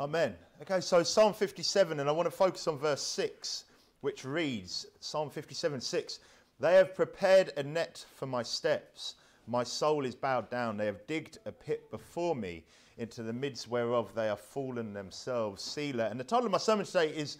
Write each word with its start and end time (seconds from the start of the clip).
Amen. 0.00 0.34
Okay, 0.62 0.80
so 0.80 1.02
Psalm 1.02 1.34
57, 1.34 2.00
and 2.00 2.08
I 2.08 2.12
want 2.12 2.24
to 2.24 2.30
focus 2.30 2.66
on 2.66 2.78
verse 2.78 3.02
6, 3.02 3.66
which 4.00 4.24
reads 4.24 4.86
Psalm 4.98 5.28
57 5.28 5.78
6 5.78 6.20
They 6.58 6.72
have 6.76 6.94
prepared 6.94 7.52
a 7.58 7.62
net 7.62 8.06
for 8.14 8.24
my 8.24 8.42
steps. 8.42 9.16
My 9.46 9.62
soul 9.62 10.06
is 10.06 10.14
bowed 10.14 10.48
down. 10.48 10.78
They 10.78 10.86
have 10.86 11.06
digged 11.06 11.36
a 11.44 11.52
pit 11.52 11.90
before 11.90 12.34
me, 12.34 12.64
into 12.96 13.22
the 13.22 13.34
midst 13.34 13.68
whereof 13.68 14.14
they 14.14 14.30
are 14.30 14.38
fallen 14.38 14.94
themselves. 14.94 15.62
Selah. 15.62 16.08
And 16.08 16.18
the 16.18 16.24
title 16.24 16.46
of 16.46 16.52
my 16.52 16.56
sermon 16.56 16.86
today 16.86 17.10
is 17.10 17.36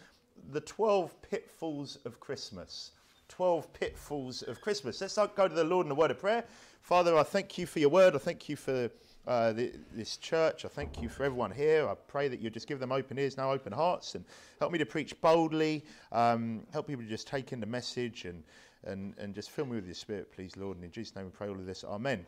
The 0.53 0.61
12 0.61 1.15
Pitfalls 1.23 1.97
of 2.05 2.21
Christmas. 2.21 2.91
12 3.31 3.73
pitfalls 3.73 4.43
of 4.43 4.61
Christmas. 4.61 5.01
Let's 5.01 5.17
go 5.17 5.49
to 5.49 5.55
the 5.55 5.65
Lord 5.65 5.87
in 5.87 5.93
a 5.93 5.95
word 5.95 6.11
of 6.11 6.19
prayer. 6.19 6.45
Father, 6.83 7.17
I 7.17 7.23
thank 7.23 7.57
you 7.57 7.65
for 7.65 7.79
your 7.79 7.89
word. 7.89 8.15
I 8.15 8.19
thank 8.19 8.51
you 8.51 8.57
for 8.57 8.91
uh, 9.27 9.53
the, 9.53 9.73
this 9.93 10.17
church. 10.17 10.65
I 10.65 10.69
thank 10.69 11.01
you 11.03 11.09
for 11.09 11.25
everyone 11.25 11.51
here. 11.51 11.89
I 11.89 11.95
pray 11.95 12.29
that 12.29 12.41
you 12.41 12.51
just 12.51 12.67
give 12.67 12.81
them 12.81 12.93
open 12.93 13.19
ears 13.19 13.37
now, 13.37 13.53
open 13.53 13.73
hearts, 13.73 14.15
and 14.15 14.25
help 14.59 14.73
me 14.73 14.79
to 14.79 14.87
preach 14.87 15.21
boldly. 15.21 15.85
Um, 16.13 16.63
help 16.73 16.87
people 16.87 17.05
to 17.05 17.09
just 17.09 17.27
take 17.27 17.53
in 17.53 17.61
the 17.61 17.67
message 17.67 18.25
and, 18.25 18.43
and, 18.85 19.15
and 19.19 19.35
just 19.35 19.51
fill 19.51 19.67
me 19.67 19.77
with 19.77 19.87
your 19.87 19.95
spirit, 19.95 20.33
please, 20.33 20.57
Lord. 20.57 20.77
And 20.77 20.85
in 20.85 20.91
Jesus' 20.91 21.15
name 21.15 21.27
we 21.27 21.31
pray 21.31 21.49
all 21.49 21.55
of 21.55 21.67
this. 21.67 21.85
Amen. 21.85 22.25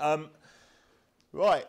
Um, 0.00 0.28
right, 1.32 1.66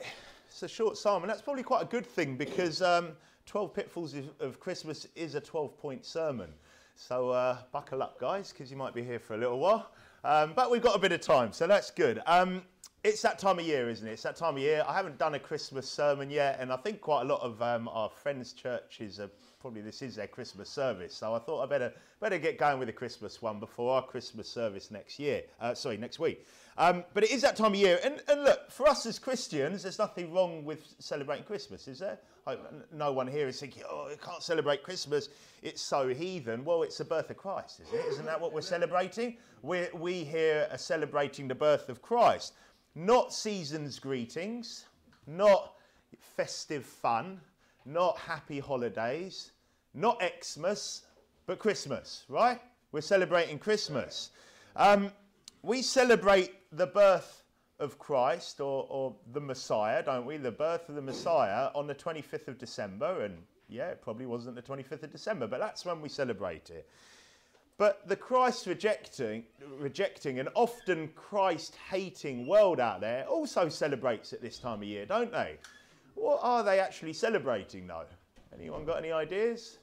it's 0.47 0.63
a 0.63 0.67
short 0.67 0.97
psalm, 0.97 1.23
and 1.23 1.29
that's 1.29 1.41
probably 1.41 1.63
quite 1.63 1.83
a 1.83 1.87
good 1.87 2.05
thing 2.05 2.35
because 2.35 2.81
um, 2.81 3.11
12 3.45 3.73
Pitfalls 3.73 4.15
of, 4.39 4.59
Christmas 4.59 5.07
is 5.15 5.35
a 5.35 5.41
12 5.41 5.77
point 5.77 6.05
sermon. 6.05 6.49
So 6.95 7.29
uh, 7.29 7.59
buckle 7.71 8.03
up, 8.03 8.19
guys, 8.19 8.51
because 8.51 8.69
you 8.69 8.77
might 8.77 8.93
be 8.93 9.03
here 9.03 9.19
for 9.19 9.35
a 9.35 9.37
little 9.37 9.59
while. 9.59 9.91
Um, 10.23 10.51
but 10.53 10.69
we've 10.69 10.81
got 10.81 10.95
a 10.95 10.99
bit 10.99 11.13
of 11.13 11.21
time, 11.21 11.53
so 11.53 11.65
that's 11.65 11.91
good. 11.91 12.21
It's 13.01 13.21
that 13.21 13.39
time 13.39 13.59
of 13.59 13.65
year, 13.65 13.89
isn't 13.89 14.05
it? 14.05 14.11
It's 14.11 14.23
that 14.23 14.35
time 14.35 14.55
of 14.55 14.61
year. 14.61 14.83
I 14.85 14.93
haven't 14.93 15.17
done 15.17 15.33
a 15.33 15.39
Christmas 15.39 15.89
sermon 15.89 16.29
yet, 16.29 16.57
and 16.59 16.71
I 16.71 16.75
think 16.75 16.99
quite 16.99 17.21
a 17.21 17.25
lot 17.25 17.39
of 17.39 17.61
um, 17.61 17.87
our 17.87 18.09
friends' 18.09 18.51
churches 18.51 19.21
are 19.21 19.29
probably 19.61 19.79
this 19.79 20.01
is 20.01 20.17
their 20.17 20.27
Christmas 20.27 20.69
service. 20.69 21.15
So 21.15 21.33
I 21.33 21.39
thought 21.39 21.63
I 21.63 21.65
better 21.65 21.93
better 22.19 22.37
get 22.37 22.57
going 22.57 22.77
with 22.77 22.89
a 22.89 22.93
Christmas 22.93 23.41
one 23.41 23.57
before 23.57 23.95
our 23.95 24.05
Christmas 24.05 24.49
service 24.49 24.91
next 24.91 25.17
year. 25.17 25.43
Uh, 25.61 25.73
sorry, 25.73 25.95
next 25.95 26.19
week. 26.19 26.45
Um, 26.77 27.05
but 27.13 27.23
it 27.23 27.31
is 27.31 27.41
that 27.41 27.55
time 27.55 27.71
of 27.71 27.79
year, 27.79 28.01
and, 28.03 28.21
and 28.27 28.43
look, 28.43 28.69
for 28.69 28.87
us 28.89 29.05
as 29.05 29.17
Christians, 29.17 29.83
there's 29.83 29.99
nothing 29.99 30.33
wrong 30.33 30.65
with 30.65 30.85
celebrating 30.99 31.45
Christmas, 31.45 31.87
is 31.87 31.99
there? 31.99 32.19
I, 32.47 32.57
no 32.93 33.13
one 33.13 33.27
here 33.27 33.47
is 33.47 33.59
thinking, 33.61 33.83
oh, 33.89 34.09
you 34.09 34.17
can't 34.17 34.43
celebrate 34.43 34.83
Christmas. 34.83 35.29
It's 35.61 35.81
so 35.81 36.09
heathen. 36.09 36.65
Well, 36.65 36.83
it's 36.83 36.97
the 36.97 37.05
birth 37.05 37.29
of 37.29 37.37
Christ, 37.37 37.81
isn't 37.81 37.97
it? 37.97 38.05
Isn't 38.07 38.25
that 38.25 38.39
what 38.39 38.53
we're 38.53 38.61
celebrating? 38.61 39.37
we 39.61 39.87
we 39.93 40.23
here 40.23 40.67
are 40.71 40.77
celebrating 40.77 41.47
the 41.47 41.55
birth 41.55 41.89
of 41.89 42.01
Christ. 42.01 42.53
Not 42.95 43.33
season's 43.33 43.99
greetings, 43.99 44.85
not 45.27 45.75
festive 46.19 46.85
fun, 46.85 47.39
not 47.85 48.17
happy 48.17 48.59
holidays, 48.59 49.51
not 49.93 50.21
Xmas, 50.43 51.03
but 51.45 51.59
Christmas, 51.59 52.25
right? 52.29 52.61
We're 52.91 53.01
celebrating 53.01 53.59
Christmas. 53.59 54.31
Um, 54.75 55.11
we 55.61 55.81
celebrate 55.81 56.53
the 56.71 56.87
birth 56.87 57.43
of 57.79 57.97
Christ 57.97 58.59
or, 58.59 58.85
or, 58.89 59.15
the 59.31 59.39
Messiah, 59.39 60.03
don't 60.03 60.25
we? 60.25 60.37
The 60.37 60.51
birth 60.51 60.89
of 60.89 60.95
the 60.95 61.01
Messiah 61.01 61.69
on 61.75 61.87
the 61.87 61.95
25th 61.95 62.47
of 62.47 62.57
December. 62.57 63.23
And 63.23 63.37
yeah, 63.69 63.89
it 63.89 64.01
probably 64.01 64.25
wasn't 64.25 64.55
the 64.55 64.61
25th 64.61 65.03
of 65.03 65.11
December, 65.11 65.47
but 65.47 65.59
that's 65.59 65.85
when 65.85 66.01
we 66.01 66.09
celebrate 66.09 66.69
it. 66.69 66.89
But 67.79 68.05
the 68.09 68.17
Christ 68.17 68.67
rejecting, 68.67 69.45
rejecting 69.79 70.39
and 70.39 70.49
often 70.53 71.07
Christ 71.15 71.77
hating 71.89 72.45
world 72.45 72.77
out 72.81 72.99
there 72.99 73.25
also 73.25 73.69
celebrates 73.69 74.33
at 74.33 74.41
this 74.41 74.59
time 74.59 74.79
of 74.79 74.83
year, 74.83 75.05
don't 75.05 75.31
they? 75.31 75.55
What 76.15 76.41
are 76.43 76.61
they 76.61 76.81
actually 76.81 77.13
celebrating 77.13 77.87
though? 77.87 78.03
Anyone 78.53 78.83
got 78.83 78.97
any 78.97 79.13
ideas? 79.13 79.77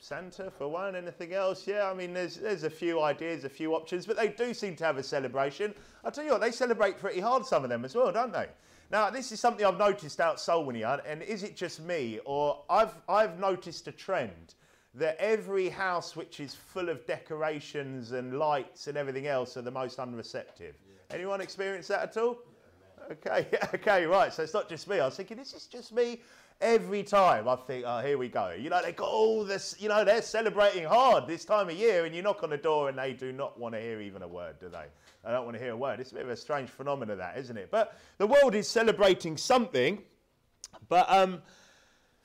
Santa 0.00 0.50
for 0.50 0.66
one, 0.66 0.96
anything 0.96 1.32
else? 1.32 1.64
Yeah, 1.64 1.88
I 1.88 1.94
mean, 1.94 2.12
there's, 2.12 2.38
there's 2.38 2.64
a 2.64 2.70
few 2.70 3.00
ideas, 3.00 3.44
a 3.44 3.48
few 3.48 3.76
options, 3.76 4.04
but 4.04 4.16
they 4.16 4.28
do 4.28 4.52
seem 4.52 4.74
to 4.76 4.84
have 4.84 4.96
a 4.96 5.02
celebration. 5.02 5.74
I'll 6.04 6.10
tell 6.10 6.24
you 6.24 6.32
what, 6.32 6.40
they 6.40 6.50
celebrate 6.50 6.98
pretty 6.98 7.20
hard, 7.20 7.46
some 7.46 7.62
of 7.62 7.70
them 7.70 7.84
as 7.84 7.94
well, 7.94 8.10
don't 8.10 8.32
they? 8.32 8.46
Now, 8.90 9.10
this 9.10 9.30
is 9.30 9.38
something 9.38 9.64
I've 9.64 9.78
noticed 9.78 10.20
out 10.20 10.38
Solwinnyard, 10.38 11.02
and 11.06 11.22
is 11.22 11.44
it 11.44 11.56
just 11.56 11.80
me, 11.80 12.18
or 12.24 12.64
I've, 12.68 12.94
I've 13.08 13.38
noticed 13.38 13.86
a 13.86 13.92
trend 13.92 14.54
that 14.96 15.16
every 15.18 15.68
house 15.68 16.16
which 16.16 16.40
is 16.40 16.54
full 16.54 16.88
of 16.88 17.06
decorations 17.06 18.12
and 18.12 18.38
lights 18.38 18.86
and 18.86 18.96
everything 18.96 19.26
else 19.26 19.56
are 19.56 19.62
the 19.62 19.70
most 19.70 19.98
unreceptive. 19.98 20.72
Yeah. 20.88 21.14
Anyone 21.14 21.42
experience 21.42 21.88
that 21.88 22.02
at 22.02 22.16
all? 22.16 22.38
Yeah, 23.08 23.12
okay, 23.12 23.58
okay, 23.74 24.06
right. 24.06 24.32
So 24.32 24.42
it's 24.42 24.54
not 24.54 24.70
just 24.70 24.88
me. 24.88 24.98
I 24.98 25.04
was 25.04 25.16
thinking, 25.16 25.36
this 25.36 25.52
is 25.52 25.66
just 25.66 25.92
me. 25.92 26.22
Every 26.62 27.02
time 27.02 27.46
I 27.46 27.56
think, 27.56 27.84
oh, 27.86 28.00
here 28.00 28.16
we 28.16 28.28
go. 28.28 28.56
You 28.58 28.70
know, 28.70 28.80
they 28.82 28.92
got 28.92 29.10
all 29.10 29.44
this, 29.44 29.76
you 29.78 29.90
know, 29.90 30.02
they're 30.02 30.22
celebrating 30.22 30.84
hard 30.84 31.26
this 31.26 31.44
time 31.44 31.68
of 31.68 31.76
year, 31.76 32.06
and 32.06 32.16
you 32.16 32.22
knock 32.22 32.42
on 32.42 32.48
the 32.48 32.56
door 32.56 32.88
and 32.88 32.96
they 32.96 33.12
do 33.12 33.30
not 33.30 33.60
want 33.60 33.74
to 33.74 33.80
hear 33.80 34.00
even 34.00 34.22
a 34.22 34.28
word, 34.28 34.58
do 34.58 34.70
they? 34.70 34.86
They 35.22 35.30
don't 35.30 35.44
want 35.44 35.58
to 35.58 35.62
hear 35.62 35.72
a 35.72 35.76
word. 35.76 36.00
It's 36.00 36.12
a 36.12 36.14
bit 36.14 36.24
of 36.24 36.30
a 36.30 36.36
strange 36.36 36.70
phenomenon, 36.70 37.18
that, 37.18 37.36
isn't 37.36 37.58
it? 37.58 37.70
But 37.70 37.98
the 38.16 38.26
world 38.26 38.54
is 38.54 38.66
celebrating 38.66 39.36
something. 39.36 40.02
But 40.88 41.10
um, 41.10 41.42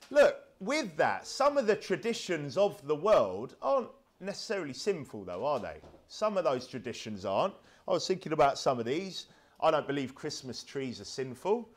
look, 0.10 0.38
with 0.62 0.96
that, 0.98 1.26
some 1.26 1.58
of 1.58 1.66
the 1.66 1.76
traditions 1.76 2.56
of 2.56 2.86
the 2.88 2.96
world 2.96 3.56
aren't 3.62 3.90
necessarily 4.20 4.74
sinful, 4.74 5.26
though, 5.26 5.44
are 5.44 5.60
they? 5.60 5.82
Some 6.08 6.38
of 6.38 6.44
those 6.44 6.68
traditions 6.68 7.26
aren't. 7.26 7.56
I 7.88 7.92
was 7.92 8.08
thinking 8.08 8.32
about 8.32 8.60
some 8.60 8.80
of 8.80 8.86
these. 8.86 9.26
I 9.60 9.72
don't 9.72 9.88
believe 9.88 10.14
Christmas 10.14 10.64
trees 10.64 11.02
are 11.02 11.06
sinful. 11.06 11.68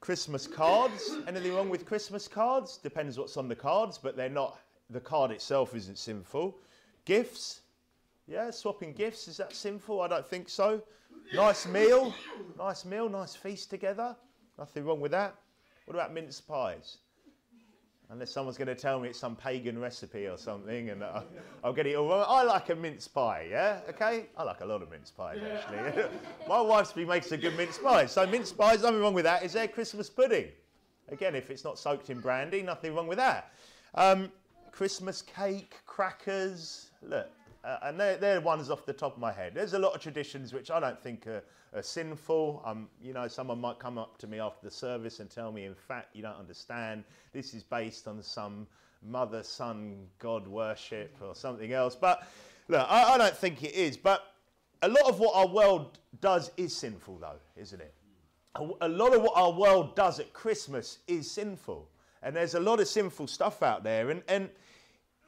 Christmas 0.00 0.46
cards, 0.46 1.16
anything 1.26 1.54
wrong 1.54 1.68
with 1.68 1.84
Christmas 1.84 2.28
cards? 2.28 2.76
Depends 2.76 3.18
what's 3.18 3.36
on 3.36 3.48
the 3.48 3.56
cards, 3.56 3.98
but 3.98 4.16
they're 4.16 4.28
not, 4.28 4.58
the 4.90 5.00
card 5.00 5.32
itself 5.32 5.74
isn't 5.74 5.98
sinful. 5.98 6.56
Gifts, 7.04 7.62
yeah, 8.28 8.50
swapping 8.50 8.92
gifts, 8.92 9.26
is 9.26 9.36
that 9.36 9.54
sinful? 9.54 10.00
I 10.00 10.08
don't 10.08 10.26
think 10.26 10.48
so. 10.48 10.82
Nice 11.34 11.66
meal, 11.66 12.14
nice 12.58 12.84
meal, 12.84 13.08
nice 13.08 13.34
feast 13.34 13.70
together. 13.70 14.16
Nothing 14.58 14.84
wrong 14.84 15.00
with 15.00 15.12
that. 15.12 15.34
What 15.86 15.94
about 15.94 16.14
mince 16.14 16.40
pies? 16.40 16.98
Unless 18.12 18.30
someone's 18.30 18.58
going 18.58 18.68
to 18.68 18.74
tell 18.74 19.00
me 19.00 19.08
it's 19.08 19.18
some 19.18 19.34
pagan 19.34 19.78
recipe 19.78 20.26
or 20.26 20.36
something, 20.36 20.90
and 20.90 21.02
I'll, 21.02 21.24
I'll 21.64 21.72
get 21.72 21.86
it 21.86 21.96
all 21.96 22.08
wrong. 22.08 22.24
I 22.28 22.42
like 22.42 22.68
a 22.68 22.76
mince 22.76 23.08
pie, 23.08 23.46
yeah? 23.50 23.80
Okay? 23.88 24.26
I 24.36 24.42
like 24.42 24.60
a 24.60 24.66
lot 24.66 24.82
of 24.82 24.90
mince 24.90 25.10
pies, 25.10 25.38
actually. 25.42 26.04
My 26.48 26.60
wife's 26.60 26.92
been 26.92 27.08
makes 27.08 27.32
a 27.32 27.38
good 27.38 27.56
mince 27.56 27.78
pie. 27.78 28.06
So 28.06 28.26
mince 28.26 28.52
pies, 28.52 28.82
nothing 28.82 29.00
wrong 29.00 29.14
with 29.14 29.24
that. 29.24 29.42
Is 29.42 29.54
there 29.54 29.66
Christmas 29.66 30.10
pudding? 30.10 30.48
Again, 31.08 31.34
if 31.34 31.50
it's 31.50 31.64
not 31.64 31.78
soaked 31.78 32.10
in 32.10 32.20
brandy, 32.20 32.62
nothing 32.62 32.94
wrong 32.94 33.06
with 33.06 33.18
that. 33.18 33.52
Um, 33.94 34.30
Christmas 34.70 35.22
cake, 35.22 35.74
crackers. 35.86 36.90
Look, 37.02 37.28
uh, 37.64 37.78
and 37.82 37.98
they're, 37.98 38.16
they're 38.16 38.40
ones 38.40 38.70
off 38.70 38.84
the 38.84 38.92
top 38.92 39.14
of 39.14 39.20
my 39.20 39.32
head. 39.32 39.52
There's 39.54 39.74
a 39.74 39.78
lot 39.78 39.94
of 39.94 40.00
traditions 40.00 40.52
which 40.52 40.70
I 40.70 40.80
don't 40.80 41.00
think 41.00 41.26
are, 41.26 41.42
are 41.74 41.82
sinful. 41.82 42.62
Um, 42.64 42.88
you 43.00 43.12
know, 43.12 43.28
someone 43.28 43.60
might 43.60 43.78
come 43.78 43.98
up 43.98 44.18
to 44.18 44.26
me 44.26 44.40
after 44.40 44.64
the 44.64 44.70
service 44.70 45.20
and 45.20 45.30
tell 45.30 45.52
me, 45.52 45.64
in 45.64 45.74
fact, 45.74 46.14
you 46.14 46.22
don't 46.22 46.38
understand. 46.38 47.04
This 47.32 47.54
is 47.54 47.62
based 47.62 48.08
on 48.08 48.22
some 48.22 48.66
mother 49.04 49.42
son 49.42 50.06
God 50.18 50.46
worship 50.46 51.16
or 51.20 51.34
something 51.34 51.72
else. 51.72 51.94
But 51.94 52.26
look, 52.68 52.86
I, 52.88 53.14
I 53.14 53.18
don't 53.18 53.36
think 53.36 53.62
it 53.62 53.74
is. 53.74 53.96
But 53.96 54.24
a 54.82 54.88
lot 54.88 55.08
of 55.08 55.20
what 55.20 55.36
our 55.36 55.46
world 55.46 55.98
does 56.20 56.50
is 56.56 56.74
sinful, 56.76 57.18
though, 57.18 57.38
isn't 57.56 57.80
it? 57.80 57.94
A, 58.82 58.88
lot 58.88 59.14
of 59.14 59.22
what 59.22 59.32
our 59.34 59.52
world 59.52 59.96
does 59.96 60.20
at 60.20 60.32
Christmas 60.34 60.98
is 61.06 61.30
sinful. 61.30 61.88
And 62.22 62.36
there's 62.36 62.54
a 62.54 62.60
lot 62.60 62.80
of 62.80 62.88
sinful 62.88 63.28
stuff 63.28 63.62
out 63.62 63.82
there. 63.82 64.10
And, 64.10 64.22
and 64.28 64.50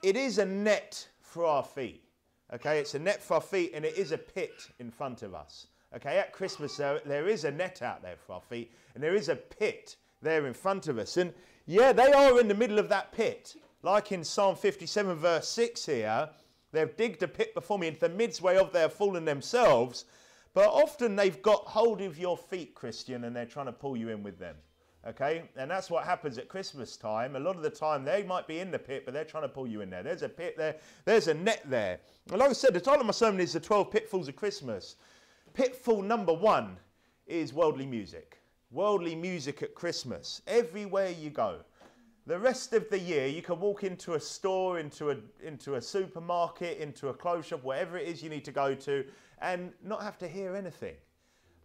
it 0.03 0.16
is 0.16 0.39
a 0.39 0.45
net 0.45 1.09
for 1.22 1.47
our 1.47 1.62
feet. 1.62 2.03
Okay, 2.53 2.78
it's 2.78 2.94
a 2.94 2.99
net 2.99 3.22
for 3.22 3.34
our 3.34 3.41
feet 3.41 3.72
and 3.75 3.84
it 3.84 3.97
is 3.97 4.12
a 4.12 4.19
pit 4.19 4.69
in 4.78 4.91
front 4.91 5.22
of 5.22 5.34
us. 5.34 5.69
Okay, 5.97 6.19
at 6.19 6.32
Christmas 6.32 6.77
there, 6.77 7.00
there 7.06 7.28
is 7.28 7.44
a 7.44 7.50
net 7.50 7.81
out 7.82 8.03
there 8.03 8.16
for 8.16 8.34
our 8.34 8.41
feet 8.41 8.72
and 8.94 9.03
there 9.03 9.15
is 9.15 9.28
a 9.28 9.37
pit 9.37 9.97
there 10.21 10.47
in 10.47 10.54
front 10.54 10.89
of 10.89 10.98
us. 10.98 11.16
And 11.16 11.33
yeah, 11.66 11.92
they 11.92 12.13
are 12.13 12.39
in 12.41 12.48
the 12.48 12.54
middle 12.54 12.78
of 12.78 12.89
that 12.91 13.13
pit. 13.13 13.54
Like 13.83 14.13
in 14.13 14.24
Psalm 14.24 14.57
57, 14.57 15.16
verse 15.16 15.48
6 15.48 15.86
here, 15.86 16.28
they've 16.72 16.97
digged 16.97 17.22
a 17.22 17.28
pit 17.28 17.54
before 17.54 17.78
me 17.78 17.89
into 17.89 18.01
the 18.01 18.09
midway 18.09 18.57
of 18.57 18.72
their 18.72 18.89
fallen 18.89 19.24
themselves. 19.24 20.04
But 20.53 20.69
often 20.69 21.16
they've 21.16 21.42
got 21.42 21.65
hold 21.66 22.01
of 22.01 22.19
your 22.19 22.36
feet, 22.36 22.74
Christian, 22.74 23.24
and 23.24 23.34
they're 23.34 23.47
trying 23.47 23.66
to 23.66 23.72
pull 23.72 23.97
you 23.97 24.09
in 24.09 24.22
with 24.22 24.39
them. 24.39 24.57
Okay? 25.06 25.42
And 25.56 25.71
that's 25.71 25.91
what 25.91 26.04
happens 26.04 26.39
at 26.39 26.48
Christmas 26.48 26.97
time. 26.97 27.36
A 27.36 27.39
lot 27.39 27.56
of 27.56 27.62
the 27.62 27.71
time, 27.71 28.04
they 28.04 28.22
might 28.22 28.47
be 28.47 28.60
in 28.60 28.71
the 28.71 28.78
pit, 28.78 29.04
but 29.04 29.12
they're 29.12 29.24
trying 29.24 29.42
to 29.42 29.48
pull 29.48 29.66
you 29.66 29.80
in 29.80 29.91
there. 29.91 30.03
There's 30.03 30.22
a 30.22 30.28
pit 30.28 30.56
there, 30.56 30.77
there's 31.04 31.28
a 31.28 31.34
net 31.34 31.62
there. 31.66 32.01
And 32.30 32.39
like 32.39 32.51
I 32.51 32.54
said, 32.54 32.74
the 32.74 32.80
title 32.80 33.01
of 33.01 33.06
my 33.06 33.12
sermon 33.12 33.41
is 33.41 33.53
The 33.53 33.60
12 33.60 33.91
Pitfalls 33.91 34.28
of 34.28 34.36
Christmas. 34.36 34.97
Pitfall 35.53 36.03
number 36.03 36.33
one 36.33 36.77
is 37.27 37.53
worldly 37.53 37.86
music. 37.86 38.39
Worldly 38.71 39.15
music 39.15 39.62
at 39.62 39.74
Christmas. 39.74 40.42
Everywhere 40.47 41.10
you 41.10 41.30
go. 41.30 41.60
The 42.27 42.39
rest 42.39 42.72
of 42.72 42.89
the 42.89 42.98
year, 42.98 43.27
you 43.27 43.42
can 43.42 43.60
walk 43.60 43.84
into 43.84 44.15
a 44.15 44.21
store, 44.21 44.78
into 44.78 45.10
a, 45.10 45.16
into 45.42 45.74
a 45.74 45.83
supermarket, 45.83 46.78
into 46.78 47.09
a 47.09 47.15
clothes 47.15 47.47
shop, 47.47 47.62
whatever 47.62 47.98
it 47.98 48.09
is 48.09 48.22
you 48.22 48.30
need 48.30 48.47
to 48.47 48.53
go 48.53 48.74
to, 48.74 49.04
and 49.42 49.72
not 49.84 50.03
have 50.03 50.16
to 50.18 50.28
hear 50.28 50.57
anything. 50.57 50.95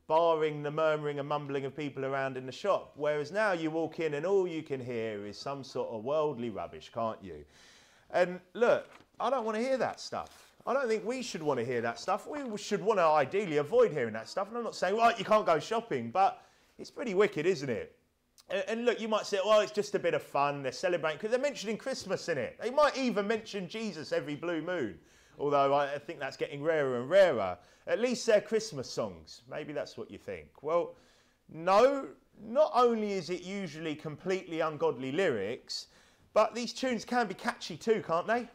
Barring 0.10 0.64
the 0.64 0.72
murmuring 0.72 1.20
and 1.20 1.30
mumbling 1.30 1.66
of 1.66 1.78
people 1.78 2.04
around 2.04 2.36
in 2.36 2.48
the 2.48 2.52
shop. 2.52 2.94
Whereas 2.96 3.32
now 3.32 3.54
you 3.54 3.70
walk 3.70 4.00
in 4.00 4.16
and 4.16 4.26
all 4.26 4.48
you 4.48 4.64
can 4.64 4.84
hear 4.84 5.26
is 5.26 5.38
some 5.38 5.64
sort 5.64 5.90
of 5.90 6.04
worldly 6.04 6.50
rubbish, 6.50 6.90
can't 6.92 7.24
you? 7.24 7.46
And 8.10 8.40
look, 8.56 8.90
I 9.20 9.30
don't 9.30 9.46
want 9.46 9.56
to 9.56 9.64
hear 9.64 9.78
that 9.78 10.00
stuff. 10.00 10.56
I 10.66 10.74
don't 10.74 10.88
think 10.88 11.06
we 11.06 11.22
should 11.22 11.44
want 11.44 11.60
to 11.60 11.66
hear 11.66 11.80
that 11.82 12.00
stuff. 12.00 12.28
We 12.28 12.58
should 12.58 12.82
want 12.82 12.98
to 12.98 13.06
ideally 13.06 13.58
avoid 13.58 13.92
hearing 13.92 14.14
that 14.14 14.28
stuff. 14.28 14.50
And 14.50 14.58
I'm 14.58 14.64
not 14.64 14.76
saying, 14.76 14.98
right, 14.98 15.18
you 15.18 15.26
can't 15.26 15.46
go 15.46 15.60
shopping, 15.60 16.10
but 16.10 16.42
it's 16.80 16.90
pretty 16.90 17.14
wicked, 17.14 17.46
isn't 17.46 17.70
it? 17.70 17.96
And, 18.68 18.86
look, 18.86 19.00
you 19.00 19.08
might 19.08 19.28
say, 19.28 19.38
well, 19.46 19.60
it's 19.60 19.72
just 19.72 19.94
a 19.94 20.00
bit 20.00 20.16
of 20.16 20.24
fun. 20.24 20.64
They're 20.64 20.72
celebrating 20.72 21.20
because 21.20 21.30
they're 21.30 21.40
mentioning 21.40 21.78
Christmas 21.78 22.30
in 22.30 22.40
it. 22.40 22.58
They 22.60 22.72
might 22.72 22.98
even 22.98 23.28
mention 23.28 23.70
Jesus 23.70 24.12
every 24.12 24.36
blue 24.36 24.64
moon, 24.64 24.98
although 25.40 25.74
I 25.74 25.98
think 25.98 26.20
that's 26.20 26.38
getting 26.38 26.62
rarer 26.62 27.00
and 27.00 27.10
rarer. 27.10 27.58
At 27.88 28.00
least 28.00 28.26
they're 28.26 28.42
Christmas 28.42 28.90
songs. 28.90 29.42
Maybe 29.50 29.74
that's 29.74 29.98
what 29.98 30.12
you 30.12 30.18
think. 30.18 30.62
Well, 30.62 30.96
no, 31.52 32.08
not 32.44 32.72
only 32.76 33.14
is 33.14 33.30
it 33.30 33.42
usually 33.42 33.96
completely 33.96 34.60
ungodly 34.60 35.12
lyrics, 35.12 35.88
but 36.34 36.54
these 36.54 36.74
tunes 36.74 37.06
can 37.06 37.28
be 37.28 37.34
catchy 37.34 37.78
too, 37.78 38.04
can't 38.06 38.28
they? 38.28 38.48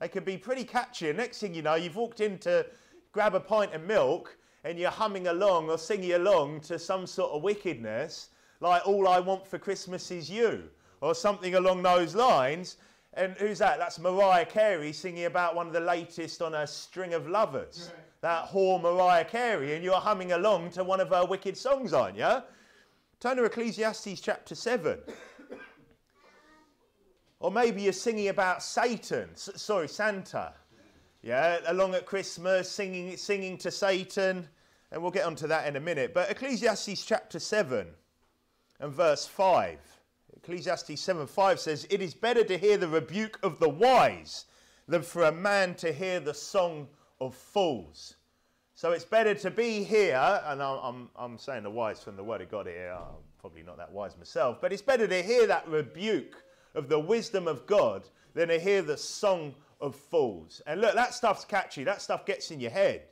They 0.00 0.08
can 0.08 0.22
be 0.22 0.36
pretty 0.36 0.64
catchy. 0.64 1.08
And 1.08 1.18
next 1.18 1.40
thing 1.40 1.54
you 1.54 1.62
know, 1.62 1.74
you've 1.74 1.96
walked 1.96 2.20
in 2.20 2.38
to 2.38 2.66
grab 3.12 3.34
a 3.34 3.40
pint 3.40 3.74
of 3.74 3.82
milk 3.82 4.36
and 4.64 4.78
you're 4.78 4.90
humming 4.90 5.28
along 5.28 5.70
or 5.70 5.78
singing 5.78 6.12
along 6.12 6.60
to 6.60 6.78
some 6.78 7.06
sort 7.06 7.32
of 7.32 7.42
wickedness, 7.42 8.30
like 8.60 8.86
All 8.86 9.08
I 9.08 9.18
Want 9.18 9.46
for 9.46 9.58
Christmas 9.58 10.10
Is 10.10 10.30
You, 10.30 10.64
or 11.00 11.14
something 11.14 11.54
along 11.54 11.82
those 11.82 12.14
lines. 12.14 12.76
And 13.18 13.36
who's 13.36 13.58
that? 13.58 13.78
That's 13.80 13.98
Mariah 13.98 14.46
Carey 14.46 14.92
singing 14.92 15.24
about 15.24 15.56
one 15.56 15.66
of 15.66 15.72
the 15.72 15.80
latest 15.80 16.40
on 16.40 16.54
a 16.54 16.64
string 16.68 17.14
of 17.14 17.28
lovers. 17.28 17.90
Right. 17.92 18.04
That 18.20 18.46
whore 18.46 18.80
Mariah 18.80 19.24
Carey, 19.24 19.74
and 19.74 19.82
you're 19.82 19.96
humming 19.96 20.30
along 20.32 20.70
to 20.70 20.84
one 20.84 21.00
of 21.00 21.08
her 21.08 21.26
wicked 21.26 21.56
songs, 21.56 21.92
aren't 21.92 22.16
you? 22.16 22.42
Turn 23.18 23.36
to 23.36 23.44
Ecclesiastes 23.44 24.20
chapter 24.20 24.54
7. 24.54 25.00
Or 27.40 27.50
maybe 27.50 27.82
you're 27.82 27.92
singing 27.92 28.28
about 28.28 28.62
Satan, 28.62 29.30
sorry, 29.34 29.88
Santa. 29.88 30.52
Yeah, 31.20 31.58
along 31.66 31.96
at 31.96 32.06
Christmas, 32.06 32.70
singing, 32.70 33.16
singing 33.16 33.58
to 33.58 33.72
Satan. 33.72 34.48
And 34.92 35.02
we'll 35.02 35.10
get 35.10 35.26
onto 35.26 35.48
that 35.48 35.66
in 35.66 35.74
a 35.74 35.80
minute. 35.80 36.14
But 36.14 36.30
Ecclesiastes 36.30 37.04
chapter 37.04 37.40
7 37.40 37.88
and 38.78 38.92
verse 38.92 39.26
5. 39.26 39.97
Ecclesiastes 40.42 40.90
7:5 40.90 41.58
says, 41.58 41.86
It 41.90 42.00
is 42.00 42.14
better 42.14 42.44
to 42.44 42.56
hear 42.56 42.76
the 42.76 42.88
rebuke 42.88 43.38
of 43.42 43.58
the 43.58 43.68
wise 43.68 44.46
than 44.86 45.02
for 45.02 45.24
a 45.24 45.32
man 45.32 45.74
to 45.76 45.92
hear 45.92 46.20
the 46.20 46.34
song 46.34 46.88
of 47.20 47.34
fools. 47.34 48.16
So 48.74 48.92
it's 48.92 49.04
better 49.04 49.34
to 49.34 49.50
be 49.50 49.82
here, 49.82 50.40
and 50.44 50.62
I'm, 50.62 51.08
I'm, 51.16 51.36
saying 51.36 51.64
the 51.64 51.70
wise 51.70 52.00
from 52.00 52.16
the 52.16 52.22
word 52.22 52.40
of 52.40 52.50
God 52.50 52.66
here. 52.66 52.96
I'm 52.96 53.16
probably 53.40 53.64
not 53.64 53.76
that 53.78 53.90
wise 53.90 54.16
myself, 54.16 54.60
but 54.60 54.72
it's 54.72 54.82
better 54.82 55.08
to 55.08 55.22
hear 55.22 55.48
that 55.48 55.66
rebuke 55.66 56.44
of 56.76 56.88
the 56.88 56.98
wisdom 56.98 57.48
of 57.48 57.66
God 57.66 58.08
than 58.34 58.48
to 58.48 58.58
hear 58.60 58.82
the 58.82 58.96
song 58.96 59.52
of 59.80 59.96
fools. 59.96 60.62
And 60.66 60.80
look, 60.80 60.94
that 60.94 61.12
stuff's 61.12 61.44
catchy. 61.44 61.82
That 61.82 62.00
stuff 62.00 62.24
gets 62.24 62.52
in 62.52 62.60
your 62.60 62.70
head. 62.70 63.02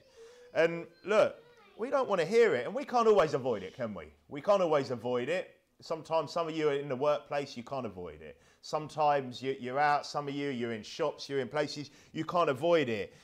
And 0.54 0.86
look, 1.04 1.36
we 1.76 1.90
don't 1.90 2.08
want 2.08 2.20
to 2.20 2.26
hear 2.26 2.54
it, 2.54 2.64
and 2.64 2.74
we 2.74 2.84
can't 2.84 3.08
always 3.08 3.34
avoid 3.34 3.64
it, 3.64 3.74
can 3.74 3.92
we? 3.92 4.12
We 4.28 4.40
can't 4.40 4.62
always 4.62 4.92
avoid 4.92 5.28
it. 5.28 5.55
Sometimes 5.80 6.32
some 6.32 6.48
of 6.48 6.56
you 6.56 6.68
are 6.68 6.74
in 6.74 6.88
the 6.88 6.96
workplace, 6.96 7.56
you 7.56 7.62
can't 7.62 7.86
avoid 7.86 8.22
it. 8.22 8.40
Sometimes 8.62 9.42
you're 9.42 9.78
out, 9.78 10.06
some 10.06 10.26
of 10.26 10.34
you, 10.34 10.48
you're 10.48 10.72
in 10.72 10.82
shops, 10.82 11.28
you're 11.28 11.40
in 11.40 11.48
places, 11.48 11.90
you 12.12 12.24
can't 12.24 12.50
avoid 12.50 12.88
it. 12.88 13.14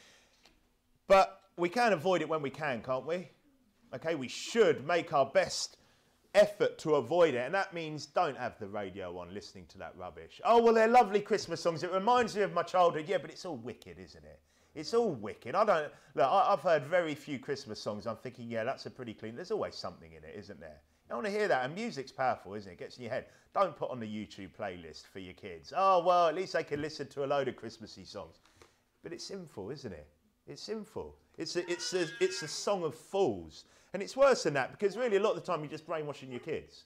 But 1.08 1.40
we 1.56 1.69
can 1.69 1.93
avoid 1.93 2.20
it 2.20 2.28
when 2.28 2.43
we 2.43 2.50
can, 2.50 2.82
can't 2.82 3.06
we? 3.06 3.28
Okay, 3.94 4.14
we 4.14 4.28
should 4.28 4.87
make 4.87 5.12
our 5.12 5.26
best 5.26 5.76
effort 6.34 6.78
to 6.78 6.94
avoid 6.94 7.34
it. 7.34 7.44
And 7.44 7.54
that 7.54 7.75
means 7.75 8.06
don't 8.06 8.37
have 8.37 8.58
the 8.58 8.69
radio 8.69 9.19
on 9.19 9.34
listening 9.34 9.66
to 9.66 9.78
that 9.78 9.94
rubbish. 9.96 10.40
Oh, 10.44 10.62
well, 10.62 10.75
they're 10.75 10.88
lovely 10.88 11.20
Christmas 11.20 11.60
songs. 11.60 11.82
It 11.82 11.93
reminds 11.93 12.37
me 12.37 12.43
of 12.43 12.52
my 12.52 12.62
childhood. 12.62 13.06
Yeah, 13.08 13.19
but 13.19 13.31
it's 13.31 13.44
all 13.44 13.56
wicked, 13.56 13.98
isn't 13.98 14.25
it? 14.25 14.40
It's 14.75 14.94
all 14.94 15.12
wicked. 15.12 15.55
I 15.55 15.64
don't 15.64 15.93
look. 16.14 16.26
I, 16.26 16.50
have 16.50 16.60
heard 16.60 16.87
very 16.87 17.14
few 17.14 17.38
Christmas 17.38 17.78
songs. 17.81 18.06
I'm 18.06 18.16
thinking, 18.16 18.50
yeah, 18.50 18.64
that's 18.64 18.87
a 18.87 18.90
pretty 18.90 19.12
clean. 19.12 19.37
There's 19.37 19.50
always 19.50 19.75
something 19.75 20.12
in 20.12 20.25
it, 20.25 20.34
isn't 20.34 20.60
there? 20.60 20.81
I 21.12 21.14
want 21.14 21.26
to 21.26 21.32
hear 21.32 21.46
that. 21.48 21.66
And 21.66 21.74
music's 21.74 22.10
powerful, 22.10 22.54
isn't 22.54 22.70
it? 22.70 22.74
it? 22.74 22.78
Gets 22.78 22.96
in 22.96 23.02
your 23.02 23.12
head. 23.12 23.26
Don't 23.54 23.76
put 23.76 23.90
on 23.90 24.00
the 24.00 24.06
YouTube 24.06 24.56
playlist 24.58 25.06
for 25.12 25.18
your 25.18 25.34
kids. 25.34 25.72
Oh 25.76 26.02
well, 26.02 26.26
at 26.26 26.34
least 26.34 26.54
they 26.54 26.64
can 26.64 26.80
listen 26.80 27.06
to 27.08 27.24
a 27.24 27.26
load 27.26 27.48
of 27.48 27.56
Christmassy 27.56 28.04
songs. 28.04 28.36
But 29.02 29.12
it's 29.12 29.26
sinful, 29.26 29.70
isn't 29.70 29.92
it? 29.92 30.06
It's 30.46 30.62
sinful. 30.62 31.14
It's 31.36 31.56
a, 31.56 31.70
it's 31.70 31.92
a, 31.92 32.06
it's 32.18 32.42
a 32.42 32.48
song 32.48 32.82
of 32.82 32.94
fools. 32.94 33.64
And 33.92 34.02
it's 34.02 34.16
worse 34.16 34.44
than 34.44 34.54
that 34.54 34.72
because 34.72 34.96
really 34.96 35.18
a 35.18 35.20
lot 35.20 35.36
of 35.36 35.44
the 35.44 35.52
time 35.52 35.60
you're 35.60 35.70
just 35.70 35.86
brainwashing 35.86 36.30
your 36.30 36.40
kids. 36.40 36.84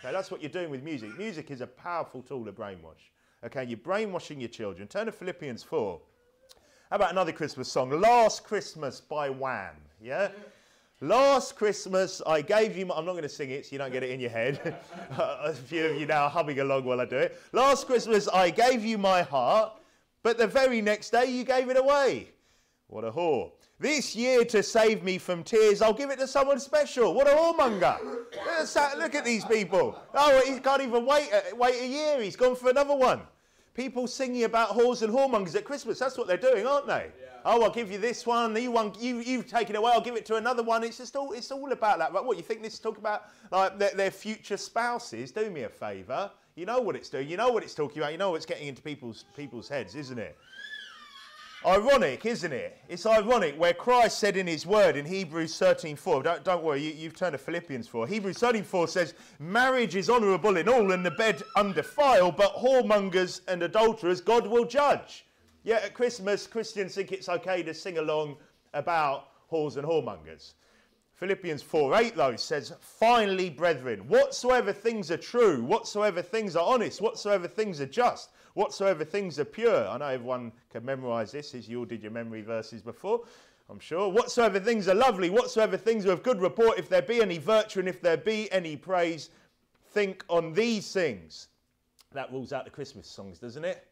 Okay, 0.00 0.10
that's 0.10 0.30
what 0.30 0.40
you're 0.40 0.50
doing 0.50 0.70
with 0.70 0.82
music. 0.82 1.16
Music 1.18 1.50
is 1.50 1.60
a 1.60 1.66
powerful 1.66 2.22
tool 2.22 2.46
to 2.46 2.52
brainwash. 2.52 3.10
Okay, 3.44 3.64
you're 3.64 3.76
brainwashing 3.76 4.40
your 4.40 4.48
children. 4.48 4.88
Turn 4.88 5.06
to 5.06 5.12
Philippians 5.12 5.62
4. 5.62 6.00
How 6.90 6.96
about 6.96 7.10
another 7.10 7.32
Christmas 7.32 7.70
song? 7.70 7.90
Last 7.90 8.44
Christmas 8.44 9.00
by 9.00 9.28
Wham. 9.28 9.74
Yeah? 10.00 10.30
Last 11.02 11.56
Christmas, 11.56 12.22
I 12.26 12.40
gave 12.40 12.74
you. 12.74 12.86
My, 12.86 12.94
I'm 12.94 13.04
not 13.04 13.12
going 13.12 13.22
to 13.22 13.28
sing 13.28 13.50
it 13.50 13.66
so 13.66 13.72
you 13.72 13.78
don't 13.78 13.92
get 13.92 14.02
it 14.02 14.10
in 14.10 14.18
your 14.18 14.30
head. 14.30 14.76
a 15.18 15.52
few 15.52 15.84
of 15.86 16.00
you 16.00 16.06
now 16.06 16.24
are 16.24 16.30
humming 16.30 16.60
along 16.60 16.84
while 16.84 17.02
I 17.02 17.04
do 17.04 17.18
it. 17.18 17.38
Last 17.52 17.86
Christmas, 17.86 18.28
I 18.28 18.48
gave 18.48 18.82
you 18.82 18.96
my 18.96 19.20
heart, 19.20 19.72
but 20.22 20.38
the 20.38 20.46
very 20.46 20.80
next 20.80 21.10
day, 21.10 21.26
you 21.26 21.44
gave 21.44 21.68
it 21.68 21.76
away. 21.76 22.28
What 22.86 23.04
a 23.04 23.10
whore. 23.10 23.52
This 23.78 24.16
year, 24.16 24.42
to 24.46 24.62
save 24.62 25.02
me 25.02 25.18
from 25.18 25.42
tears, 25.42 25.82
I'll 25.82 25.92
give 25.92 26.08
it 26.08 26.18
to 26.18 26.26
someone 26.26 26.58
special. 26.58 27.12
What 27.12 27.26
a 27.26 27.30
whoremonger. 27.30 28.02
Look 28.96 29.14
at 29.14 29.24
these 29.24 29.44
people. 29.44 30.00
Oh, 30.14 30.42
he 30.46 30.58
can't 30.60 30.80
even 30.80 31.04
wait, 31.04 31.28
wait 31.54 31.82
a 31.82 31.86
year. 31.86 32.22
He's 32.22 32.36
gone 32.36 32.56
for 32.56 32.70
another 32.70 32.96
one. 32.96 33.20
People 33.76 34.06
singing 34.06 34.44
about 34.44 34.70
whores 34.70 35.02
and 35.02 35.12
whoremongers 35.12 35.54
at 35.54 35.66
Christmas. 35.66 35.98
That's 35.98 36.16
what 36.16 36.26
they're 36.26 36.38
doing, 36.38 36.66
aren't 36.66 36.86
they? 36.86 37.10
Yeah. 37.20 37.26
Oh, 37.44 37.62
I'll 37.62 37.70
give 37.70 37.92
you 37.92 37.98
this 37.98 38.26
one. 38.26 38.56
You 38.56 38.70
one, 38.70 38.92
you, 38.98 39.18
you've 39.18 39.46
taken 39.46 39.76
it 39.76 39.78
away. 39.78 39.92
I'll 39.94 40.00
give 40.00 40.16
it 40.16 40.24
to 40.26 40.36
another 40.36 40.62
one. 40.62 40.82
It's 40.82 40.96
just 40.96 41.14
all, 41.14 41.32
it's 41.32 41.52
all 41.52 41.70
about 41.70 41.98
that. 41.98 42.14
Right? 42.14 42.24
What 42.24 42.38
you 42.38 42.42
think 42.42 42.62
this 42.62 42.72
is 42.72 42.78
talking 42.80 43.00
about? 43.00 43.24
Like 43.52 43.78
their, 43.78 43.90
their 43.90 44.10
future 44.10 44.56
spouses. 44.56 45.30
Do 45.30 45.50
me 45.50 45.64
a 45.64 45.68
favour. 45.68 46.30
You 46.54 46.64
know 46.64 46.80
what 46.80 46.96
it's 46.96 47.10
doing. 47.10 47.28
You 47.28 47.36
know 47.36 47.50
what 47.50 47.62
it's 47.62 47.74
talking 47.74 47.98
about. 47.98 48.12
You 48.12 48.18
know 48.18 48.30
what's 48.30 48.46
getting 48.46 48.66
into 48.66 48.80
people's 48.80 49.26
people's 49.36 49.68
heads, 49.68 49.94
isn't 49.94 50.18
it? 50.18 50.38
Ironic, 51.64 52.26
isn't 52.26 52.52
it? 52.52 52.78
It's 52.88 53.06
ironic 53.06 53.58
where 53.58 53.72
Christ 53.72 54.18
said 54.18 54.36
in 54.36 54.46
his 54.46 54.66
word 54.66 54.96
in 54.96 55.06
Hebrews 55.06 55.54
13.4, 55.58 56.22
don't, 56.22 56.44
don't 56.44 56.62
worry, 56.62 56.92
you, 56.92 57.04
have 57.04 57.16
turned 57.16 57.32
to 57.32 57.38
Philippians 57.38 57.88
4. 57.88 58.06
Hebrews 58.06 58.38
13.4 58.38 58.88
says, 58.88 59.14
marriage 59.38 59.96
is 59.96 60.10
honourable 60.10 60.58
in 60.58 60.68
all 60.68 60.92
and 60.92 61.04
the 61.04 61.10
bed 61.10 61.42
undefiled, 61.56 62.36
but 62.36 62.54
whoremongers 62.56 63.40
and 63.48 63.62
adulterers 63.62 64.20
God 64.20 64.46
will 64.46 64.64
judge. 64.66 65.24
Yet 65.64 65.82
at 65.82 65.94
Christmas, 65.94 66.46
Christians 66.46 66.94
think 66.94 67.10
it's 67.10 67.28
okay 67.28 67.62
to 67.62 67.74
sing 67.74 67.98
along 67.98 68.36
about 68.74 69.28
whores 69.50 69.76
and 69.76 69.86
whoremongers. 69.86 70.52
Philippians 71.14 71.62
4.8 71.64 72.14
though 72.14 72.36
says, 72.36 72.74
Finally, 72.78 73.48
brethren, 73.50 74.00
whatsoever 74.06 74.72
things 74.72 75.10
are 75.10 75.16
true, 75.16 75.64
whatsoever 75.64 76.20
things 76.20 76.54
are 76.54 76.66
honest, 76.66 77.00
whatsoever 77.00 77.48
things 77.48 77.80
are 77.80 77.86
just, 77.86 78.30
whatsoever 78.56 79.04
things 79.04 79.38
are 79.38 79.44
pure. 79.44 79.86
I 79.86 79.98
know 79.98 80.06
everyone 80.06 80.50
can 80.70 80.84
memorize 80.84 81.30
this 81.30 81.54
as 81.54 81.68
you 81.68 81.80
all 81.80 81.84
did 81.84 82.02
your 82.02 82.10
memory 82.10 82.40
verses 82.40 82.80
before, 82.80 83.20
I'm 83.68 83.78
sure. 83.78 84.08
Whatsoever 84.08 84.58
things 84.58 84.88
are 84.88 84.94
lovely, 84.94 85.28
whatsoever 85.28 85.76
things 85.76 86.06
are 86.06 86.12
of 86.12 86.22
good 86.22 86.40
report, 86.40 86.78
if 86.78 86.88
there 86.88 87.02
be 87.02 87.20
any 87.20 87.36
virtue 87.36 87.80
and 87.80 87.88
if 87.88 88.00
there 88.00 88.16
be 88.16 88.50
any 88.50 88.74
praise, 88.74 89.28
think 89.92 90.24
on 90.28 90.54
these 90.54 90.90
things. 90.90 91.48
That 92.12 92.32
rules 92.32 92.52
out 92.52 92.64
the 92.64 92.70
Christmas 92.70 93.06
songs, 93.06 93.38
doesn't 93.38 93.64
it? 93.64 93.86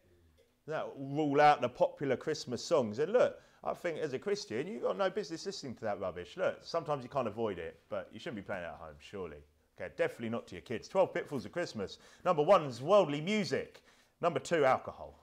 That 0.67 0.87
rule 0.97 1.39
out 1.39 1.61
the 1.61 1.69
popular 1.69 2.17
Christmas 2.17 2.63
songs. 2.63 2.97
And 2.97 3.13
look, 3.13 3.39
I 3.63 3.75
think 3.75 3.99
as 3.99 4.13
a 4.13 4.19
Christian, 4.19 4.65
you've 4.65 4.81
got 4.81 4.97
no 4.97 5.11
business 5.11 5.45
listening 5.45 5.75
to 5.75 5.81
that 5.81 5.99
rubbish. 5.99 6.37
Look, 6.37 6.57
sometimes 6.63 7.03
you 7.03 7.09
can't 7.09 7.27
avoid 7.27 7.59
it, 7.59 7.79
but 7.89 8.09
you 8.11 8.19
shouldn't 8.19 8.37
be 8.37 8.41
playing 8.41 8.63
it 8.63 8.67
at 8.67 8.79
home, 8.79 8.95
surely. 8.97 9.43
Okay, 9.79 9.93
definitely 9.95 10.29
not 10.29 10.47
to 10.47 10.55
your 10.55 10.63
kids. 10.63 10.87
12 10.87 11.13
pitfalls 11.13 11.45
of 11.45 11.51
Christmas. 11.51 11.99
Number 12.23 12.41
one 12.41 12.63
is 12.65 12.81
worldly 12.81 13.21
music. 13.21 13.83
Number 14.25 14.39
two, 14.39 14.65
alcohol. 14.65 15.13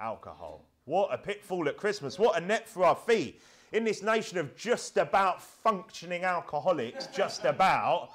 Alcohol. 0.00 0.64
What 0.86 1.12
a 1.12 1.18
pitfall 1.18 1.68
at 1.68 1.76
Christmas. 1.76 2.18
What 2.18 2.38
a 2.38 2.40
net 2.40 2.66
for 2.66 2.82
our 2.82 2.96
feet. 2.96 3.42
In 3.72 3.84
this 3.84 4.02
nation 4.02 4.38
of 4.38 4.56
just 4.56 4.96
about 4.96 5.42
functioning 5.42 6.24
alcoholics, 6.24 7.08
just 7.08 7.44
about, 7.44 8.08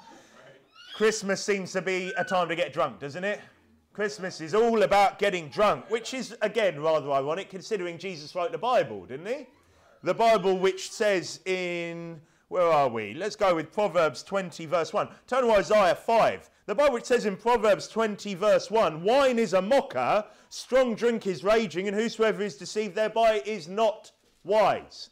Christmas 0.96 1.40
seems 1.40 1.70
to 1.70 1.82
be 1.82 2.12
a 2.18 2.24
time 2.24 2.48
to 2.48 2.56
get 2.56 2.72
drunk, 2.72 2.98
doesn't 2.98 3.22
it? 3.22 3.40
Christmas 3.92 4.40
is 4.40 4.56
all 4.56 4.82
about 4.82 5.20
getting 5.20 5.50
drunk, 5.50 5.88
which 5.88 6.12
is, 6.14 6.36
again, 6.42 6.80
rather 6.80 7.12
ironic 7.12 7.48
considering 7.48 7.96
Jesus 7.96 8.34
wrote 8.34 8.50
the 8.50 8.58
Bible, 8.58 9.06
didn't 9.06 9.26
he? 9.26 9.46
The 10.02 10.14
Bible, 10.14 10.58
which 10.58 10.90
says 10.90 11.38
in, 11.46 12.20
where 12.48 12.66
are 12.66 12.88
we? 12.88 13.14
Let's 13.14 13.36
go 13.36 13.54
with 13.54 13.72
Proverbs 13.72 14.24
20, 14.24 14.66
verse 14.66 14.92
1. 14.92 15.08
Turn 15.28 15.44
to 15.44 15.52
Isaiah 15.52 15.94
5. 15.94 16.50
The 16.66 16.74
Bible 16.74 17.00
says 17.02 17.26
in 17.26 17.36
Proverbs 17.36 17.88
20, 17.88 18.34
verse 18.34 18.70
1 18.70 19.02
Wine 19.02 19.38
is 19.38 19.52
a 19.52 19.60
mocker, 19.60 20.24
strong 20.48 20.94
drink 20.94 21.26
is 21.26 21.44
raging, 21.44 21.88
and 21.88 21.96
whosoever 21.96 22.42
is 22.42 22.56
deceived 22.56 22.94
thereby 22.94 23.42
is 23.44 23.68
not 23.68 24.12
wise. 24.44 25.10